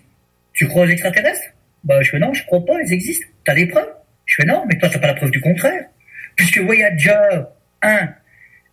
[0.52, 1.50] tu crois aux extraterrestres?
[1.84, 3.26] Bah, Je fais non, je crois pas, ils existent.
[3.44, 3.92] Tu as des preuves?
[4.26, 5.84] Je fais non, mais toi, tu n'as pas la preuve du contraire.
[6.36, 7.42] Puisque Voyager
[7.82, 8.08] 1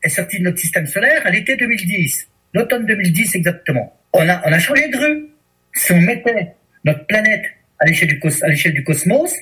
[0.03, 3.97] est sorti de notre système solaire à l'été 2010, l'automne 2010 exactement.
[4.13, 5.29] On a, on a changé de rue.
[5.73, 6.53] Si on mettait
[6.85, 7.43] notre planète
[7.79, 9.35] à l'échelle du cosmos,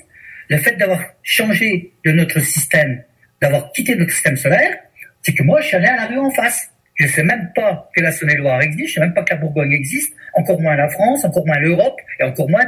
[0.49, 3.03] le fait d'avoir changé de notre système,
[3.41, 4.77] d'avoir quitté notre système solaire,
[5.21, 6.71] c'est que moi, je suis allé à la rue en face.
[6.97, 9.33] Je ne sais même pas que la Saône-et-Loire existe, je ne sais même pas que
[9.33, 12.63] la Bourgogne existe, encore moins la France, encore moins l'Europe, et encore moins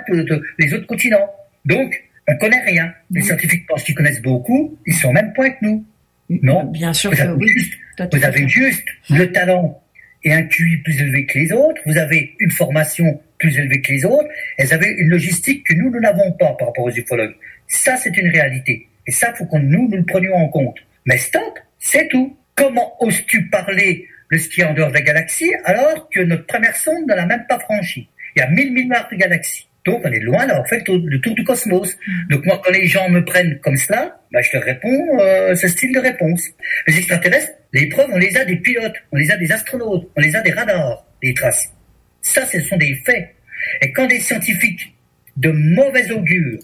[0.60, 1.30] les autres continents.
[1.66, 2.94] Donc, on ne connaît rien.
[3.12, 5.86] Les scientifiques pensent qu'ils connaissent beaucoup, ils sont même point que nous.
[6.30, 7.74] Non, bien sûr vous avez juste,
[8.14, 9.82] vous avez juste le talent
[10.24, 13.92] et un QI plus élevé que les autres, vous avez une formation plus élevée que
[13.92, 14.28] les autres,
[14.58, 17.36] et vous avez une logistique que nous, nous n'avons pas par rapport aux ufologues.
[17.68, 18.88] Ça, c'est une réalité.
[19.08, 20.78] Et ça, faut qu'on nous, nous le prenions en compte.
[21.06, 22.38] Mais stop, c'est tout.
[22.56, 24.08] Comment oses-tu parler
[24.38, 27.46] qui est en dehors de la galaxie alors que notre première sonde ne l'a même
[27.48, 29.68] pas franchi Il y a mille milliards de galaxies.
[29.86, 31.96] Donc on est loin d'avoir fait le tour, du cosmos.
[31.96, 32.28] Mm.
[32.30, 35.68] Donc moi, quand les gens me prennent comme cela, bah, je leur réponds euh, ce
[35.68, 36.44] style de réponse.
[36.88, 40.22] Les extraterrestres, les preuves, on les a des pilotes, on les a des astronautes, on
[40.22, 41.74] les a des radars, des traces.
[42.22, 43.36] Ça, ce sont des faits.
[43.82, 44.94] Et quand des scientifiques
[45.38, 46.60] de mauvais augure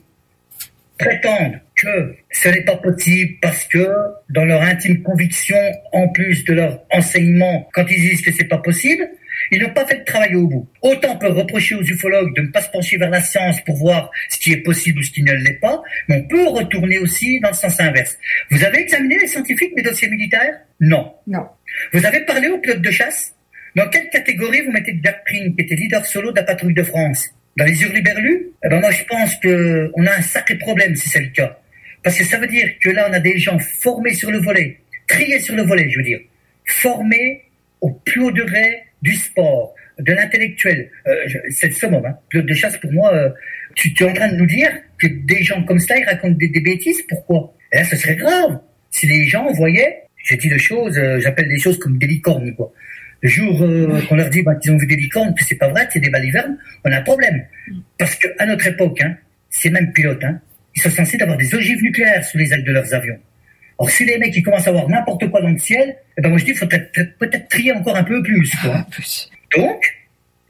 [0.97, 3.87] prétendent que ce n'est pas possible parce que
[4.29, 5.57] dans leur intime conviction,
[5.91, 9.07] en plus de leur enseignement, quand ils disent que c'est pas possible,
[9.51, 10.69] ils n'ont pas fait de travail au bout.
[10.81, 13.75] Autant on peut reprocher aux ufologues de ne pas se pencher vers la science pour
[13.75, 16.97] voir ce qui est possible ou ce qui ne l'est pas, mais on peut retourner
[16.99, 18.17] aussi dans le sens inverse.
[18.49, 20.59] Vous avez examiné les scientifiques les dossiers militaires?
[20.79, 21.13] Non.
[21.27, 21.47] Non.
[21.93, 23.33] Vous avez parlé aux pilotes de chasse?
[23.75, 26.83] Dans quelle catégorie vous mettez Jack Pring, qui était leader solo de la patrouille de
[26.83, 27.29] France?
[27.57, 31.21] Dans les hurluberlus Eh ben moi je pense qu'on a un sacré problème si c'est
[31.21, 31.57] le cas.
[32.05, 34.77] Parce que ça veut dire que là on a des gens formés sur le volet,
[35.07, 36.19] triés sur le volet, je veux dire,
[36.63, 37.41] formés
[37.81, 40.91] au plus haut degré du sport, de l'intellectuel.
[41.07, 41.15] Euh,
[41.49, 42.05] c'est le summum.
[42.05, 42.15] Hein.
[42.31, 43.29] de chasse, pour moi, euh,
[43.73, 44.69] tu, es en train de nous dire
[44.99, 47.01] que des gens comme ça, ils racontent des, bêtises.
[47.09, 47.55] Pourquoi?
[47.73, 48.59] Et là, ce serait grave.
[48.91, 52.53] Si les gens voyaient, j'ai dit des choses, euh, j'appelle des choses comme des licornes,
[52.53, 52.71] quoi.
[53.21, 53.57] Le jour
[54.07, 55.99] qu'on leur dit bah, qu'ils ont vu des licornes, que c'est pas vrai, que c'est
[55.99, 57.43] des balivernes, on a un problème.
[57.97, 59.17] Parce qu'à notre époque, hein,
[59.49, 60.39] ces mêmes pilotes, hein,
[60.75, 63.19] ils sont censés avoir des ogives nucléaires sous les ailes de leurs avions.
[63.77, 66.29] Or, si les mecs ils commencent à voir n'importe quoi dans le ciel, eh ben
[66.29, 68.49] moi je dis, il faut peut-être trier encore un peu plus.
[68.61, 68.85] Quoi.
[69.57, 69.97] Donc,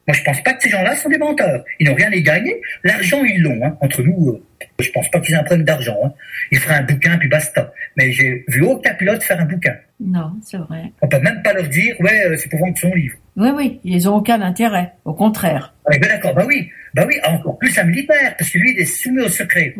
[0.08, 1.64] moi je pense pas que ces gens-là sont des menteurs.
[1.80, 2.62] Ils n'ont rien à gagner.
[2.84, 3.60] L'argent ils l'ont.
[3.66, 3.78] Hein.
[3.82, 4.44] Entre nous, euh,
[4.80, 5.98] je pense pas qu'ils aient un problème d'argent.
[6.04, 6.14] Hein.
[6.52, 7.74] Ils feraient un bouquin puis basta.
[7.98, 9.76] Mais j'ai vu aucun pilote faire un bouquin.
[10.00, 10.92] Non, c'est vrai.
[11.02, 13.16] On peut même pas leur dire, ouais, euh, c'est pour vendre son livre.
[13.38, 14.94] Oui, oui, ils n'ont aucun intérêt.
[15.06, 15.74] Au contraire.
[15.90, 16.70] ben d'accord, bah oui.
[16.94, 19.74] Bah oui, encore plus un militaire, parce que lui, il est soumis au secret.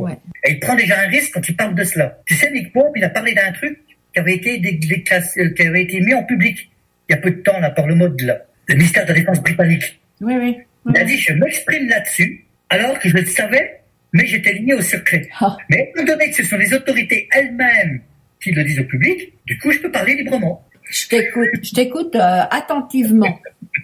[0.46, 2.18] Et il prend déjà un risque quand il parle de cela.
[2.26, 3.78] Tu sais, Nick Pope, il a parlé d'un truc
[4.14, 6.70] qui avait été euh, qui avait été mis en public
[7.08, 9.20] il y a peu de temps, là, par le mode, là, le ministère de la
[9.20, 10.00] Défense britannique.
[10.22, 10.58] Oui, oui.
[10.90, 13.82] Il a dit, je m'exprime là-dessus, alors que je le savais,
[14.14, 15.28] mais j'étais lié au secret.
[15.40, 15.58] Ah.
[15.70, 18.02] Mais étant donné que ce sont les autorités elles-mêmes
[18.46, 20.64] qui le disent au public, du coup, je peux parler librement.
[20.88, 23.40] Je t'écoute, je t'écoute euh, attentivement.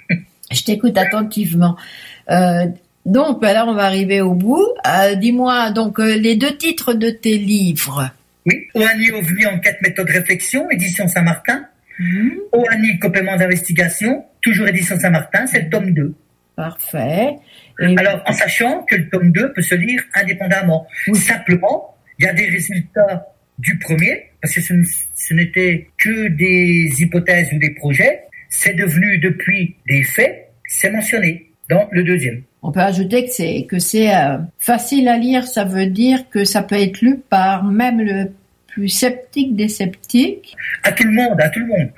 [0.52, 1.76] je t'écoute attentivement.
[2.30, 2.68] Euh,
[3.08, 4.68] donc, ben là, on va arriver au bout.
[4.88, 8.12] Euh, dis-moi, donc, les deux titres de tes livres.
[8.46, 11.66] Oui, Oani OVNI Enquête Méthode Réflexion, édition Saint-Martin.
[11.98, 12.30] Mmh.
[12.54, 16.14] Oani Complément d'investigation, toujours édition Saint-Martin, c'est le tome 2.
[16.56, 17.36] Parfait.
[17.80, 20.86] Alors, en sachant que le tome 2 peut se lire indépendamment.
[21.14, 23.26] Simplement, il y a des résultats
[23.62, 28.22] du premier, parce que ce n'était que des hypothèses ou des projets.
[28.50, 32.42] C'est devenu depuis des faits, c'est mentionné dans le deuxième.
[32.64, 36.44] On peut ajouter que c'est que c'est euh, facile à lire, ça veut dire que
[36.44, 38.32] ça peut être lu par même le
[38.68, 40.56] plus sceptique des sceptiques.
[40.84, 41.90] À tout le monde, à tout le monde.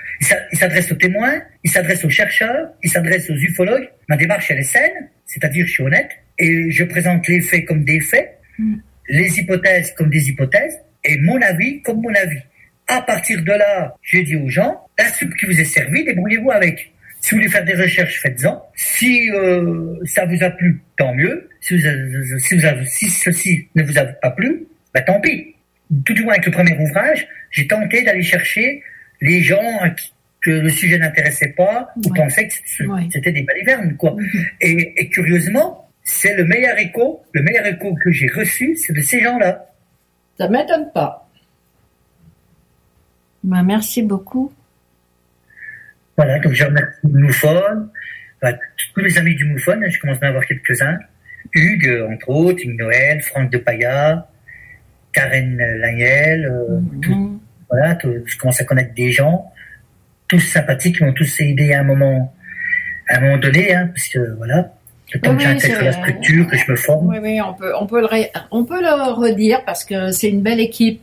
[0.51, 3.89] Il s'adresse aux témoins, il s'adresse aux chercheurs, il s'adresse aux ufologues.
[4.09, 7.83] Ma démarche elle est saine, c'est-à-dire je suis honnête et je présente les faits comme
[7.83, 8.75] des faits, hmm.
[9.09, 12.41] les hypothèses comme des hypothèses et mon avis comme mon avis.
[12.87, 16.51] À partir de là, je dis aux gens, la soupe qui vous est servie, débrouillez-vous
[16.51, 16.91] avec.
[17.21, 18.61] Si vous voulez faire des recherches, faites-en.
[18.75, 21.49] Si euh, ça vous a plu, tant mieux.
[21.61, 25.55] Si, vous si, ceci ne vous a pas plu, bah, tant pis.
[26.05, 28.83] Tout du moins avec le premier ouvrage, j'ai tenté d'aller chercher
[29.21, 29.79] les gens
[30.41, 32.53] que le sujet n'intéressait pas ou pensaient que
[33.09, 34.11] c'était des balivernes, quoi.
[34.11, 34.45] Mm-hmm.
[34.59, 39.01] et, et, curieusement, c'est le meilleur écho, le meilleur écho que j'ai reçu, c'est de
[39.01, 39.72] ces gens-là.
[40.37, 41.27] Ça m'étonne pas.
[43.43, 44.51] Bah, merci beaucoup.
[46.17, 47.89] Voilà, donc je remercie Moufone,
[48.41, 48.55] enfin,
[48.93, 50.99] tous les amis du Moufone, je commence à en avoir quelques-uns.
[51.53, 54.27] Hugues, entre autres, Hugues Noël, Franck de Paya,
[55.11, 59.51] Karen Laniel, euh, tout- voilà, tout- je commence à connaître des gens,
[60.27, 62.33] tous sympathiques, qui m'ont tous aidé à un moment,
[63.09, 64.71] à un moment donné, hein, parce que voilà,
[65.13, 67.07] le temps Oui, que j'intègre la structure, que je me forme.
[67.07, 70.29] Oui, oui, on peut, on peut le, ré- on peut le redire parce que c'est
[70.29, 71.01] une belle équipe.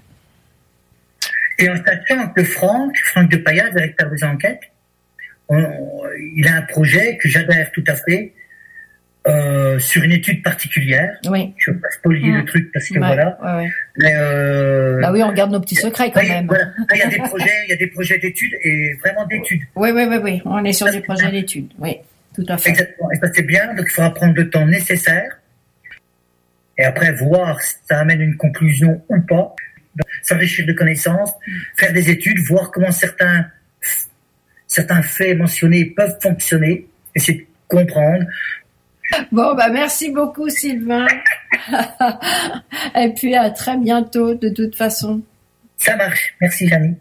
[1.58, 4.62] Et en sachant que Franck, Franck de Paya, directeur des enquêtes,
[5.48, 5.66] on-
[6.36, 8.32] il a un projet que j'adhère tout à fait
[9.26, 11.18] euh, sur une étude particulière.
[11.28, 11.52] Oui.
[11.58, 12.36] Je ne veux pas spolier Mm.
[12.38, 13.38] le truc parce que Ouais, voilà.
[13.44, 13.70] ouais, ouais.
[13.98, 16.46] Mais, euh, Bah oui, on garde nos petits secrets quand même.
[16.46, 16.70] voilà.
[16.94, 19.60] Il y a des projets, il y a des projets d'études et vraiment d'études.
[19.76, 20.42] Oui, oui, oui, oui.
[20.46, 21.68] On est sur des projets d'études.
[21.78, 21.98] Oui,
[22.34, 22.70] tout à fait.
[22.70, 23.10] Exactement.
[23.10, 23.74] Et ça c'est bien.
[23.74, 25.40] Donc il faudra prendre le temps nécessaire
[26.78, 29.54] et après voir si ça amène une conclusion ou pas.
[30.22, 31.32] S'enrichir de connaissances,
[31.76, 33.46] faire des études, voir comment certains
[34.66, 38.24] certains faits mentionnés peuvent fonctionner, essayer de comprendre.
[39.32, 41.06] Bon, bah merci beaucoup Sylvain.
[42.94, 45.22] Et puis à très bientôt de toute façon.
[45.76, 46.34] Ça marche.
[46.40, 46.96] Merci Janie.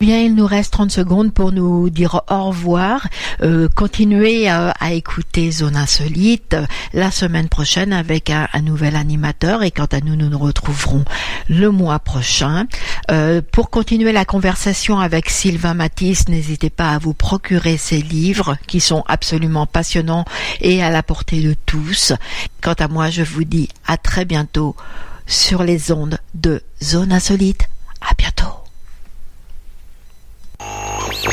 [0.00, 3.06] Bien, il nous reste 30 secondes pour nous dire au revoir.
[3.42, 8.96] Euh, continuez à, à écouter Zone Insolite euh, la semaine prochaine avec un, un nouvel
[8.96, 11.04] animateur et quant à nous, nous nous retrouverons
[11.48, 12.66] le mois prochain.
[13.10, 18.56] Euh, pour continuer la conversation avec Sylvain Matisse, n'hésitez pas à vous procurer ses livres
[18.66, 20.24] qui sont absolument passionnants
[20.60, 22.12] et à la portée de tous.
[22.60, 24.74] Quant à moi, je vous dis à très bientôt
[25.26, 27.68] sur les ondes de Zone Insolite.
[28.00, 28.63] À bientôt.
[31.24, 31.32] Tout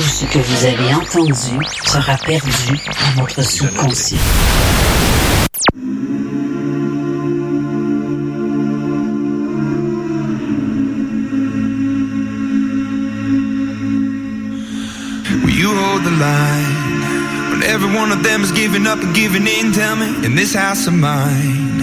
[0.00, 2.78] ce que vous avez entendu sera perdu
[3.16, 4.18] dans votre subconscient.
[15.48, 19.72] You hold the line when every one of them is giving up and giving in?
[19.72, 21.82] Tell me, in this house of mine,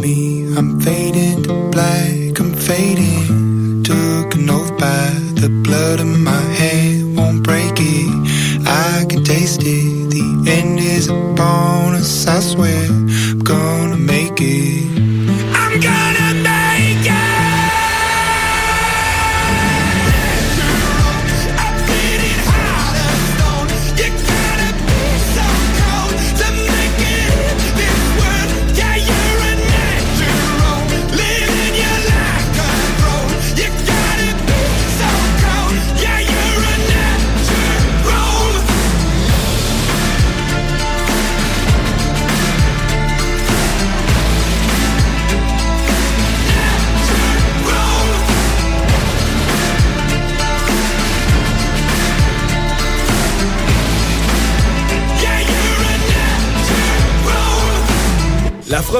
[0.00, 0.99] Me, I'm fading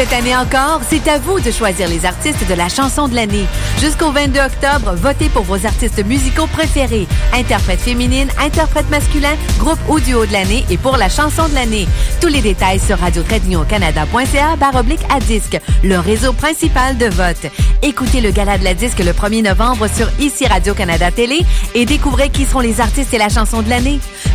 [0.00, 3.44] Cette année encore, c'est à vous de choisir les artistes de la chanson de l'année.
[3.78, 7.06] Jusqu'au 22 octobre, votez pour vos artistes musicaux préférés.
[7.34, 11.86] Interprète féminine, interprète masculin, groupe ou duo de l'année et pour la chanson de l'année.
[12.18, 13.22] Tous les détails sur radio
[13.68, 17.52] canada.ca oblique à disque, le réseau principal de vote.
[17.82, 21.40] Écoutez le gala de la disque le 1er novembre sur ICI Radio-Canada Télé
[21.74, 24.00] et découvrez qui seront les artistes et la chanson de l'année.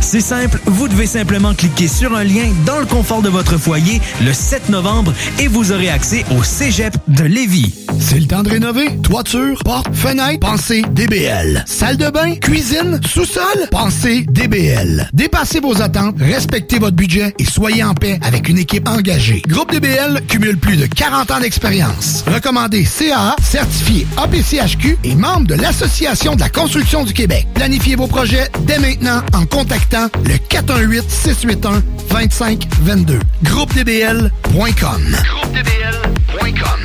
[0.00, 4.00] C'est simple, vous devez simplement cliquer sur un lien dans le confort de votre foyer
[4.24, 7.74] le 7 novembre et vous aurez accès au Cégep de Lévis.
[8.00, 8.98] C'est le temps de rénover.
[9.02, 11.64] Toiture, porte, fenêtre, pensez DBL.
[11.66, 15.08] Salle de bain, cuisine, sous-sol, pensez DBL.
[15.12, 19.42] Dépassez vos attentes, respectez votre budget et soyez en paix avec une équipe engagée.
[19.46, 22.24] Groupe DBL cumule plus de 40 ans d'expérience.
[22.26, 27.46] Recommandé CAA, certifié APCHQ et membre de l'Association de la construction du Québec.
[27.54, 33.20] Planifiez vos projets dès maintenant en contactant le 418-681-2522.
[33.44, 35.16] GroupeDBL.com.
[35.24, 36.80] GroupeDBL.com.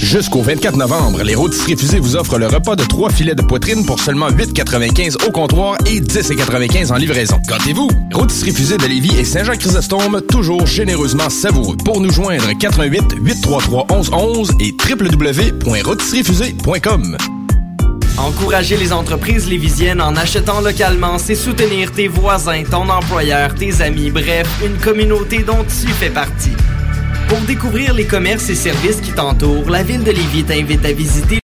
[0.00, 3.84] Jusqu'au 24 novembre, les rôtisseries fusées vous offrent le repas de trois filets de poitrine
[3.84, 7.40] pour seulement 8,95 au comptoir et 10,95 en livraison.
[7.48, 7.90] Gâtez-vous!
[8.12, 11.76] Rôtisserie fusée de Lévis et Saint-Jean-Chrysostome, toujours généreusement savoureux.
[11.84, 17.16] Pour nous joindre, 88 833 1111 et www.rôtisseriefusée.com.
[18.20, 24.10] Encourager les entreprises lévisiennes en achetant localement, c'est soutenir tes voisins, ton employeur, tes amis,
[24.10, 26.52] bref, une communauté dont tu fais partie.
[27.28, 31.39] Pour découvrir les commerces et services qui t'entourent, la Ville de Lévis t'invite à visiter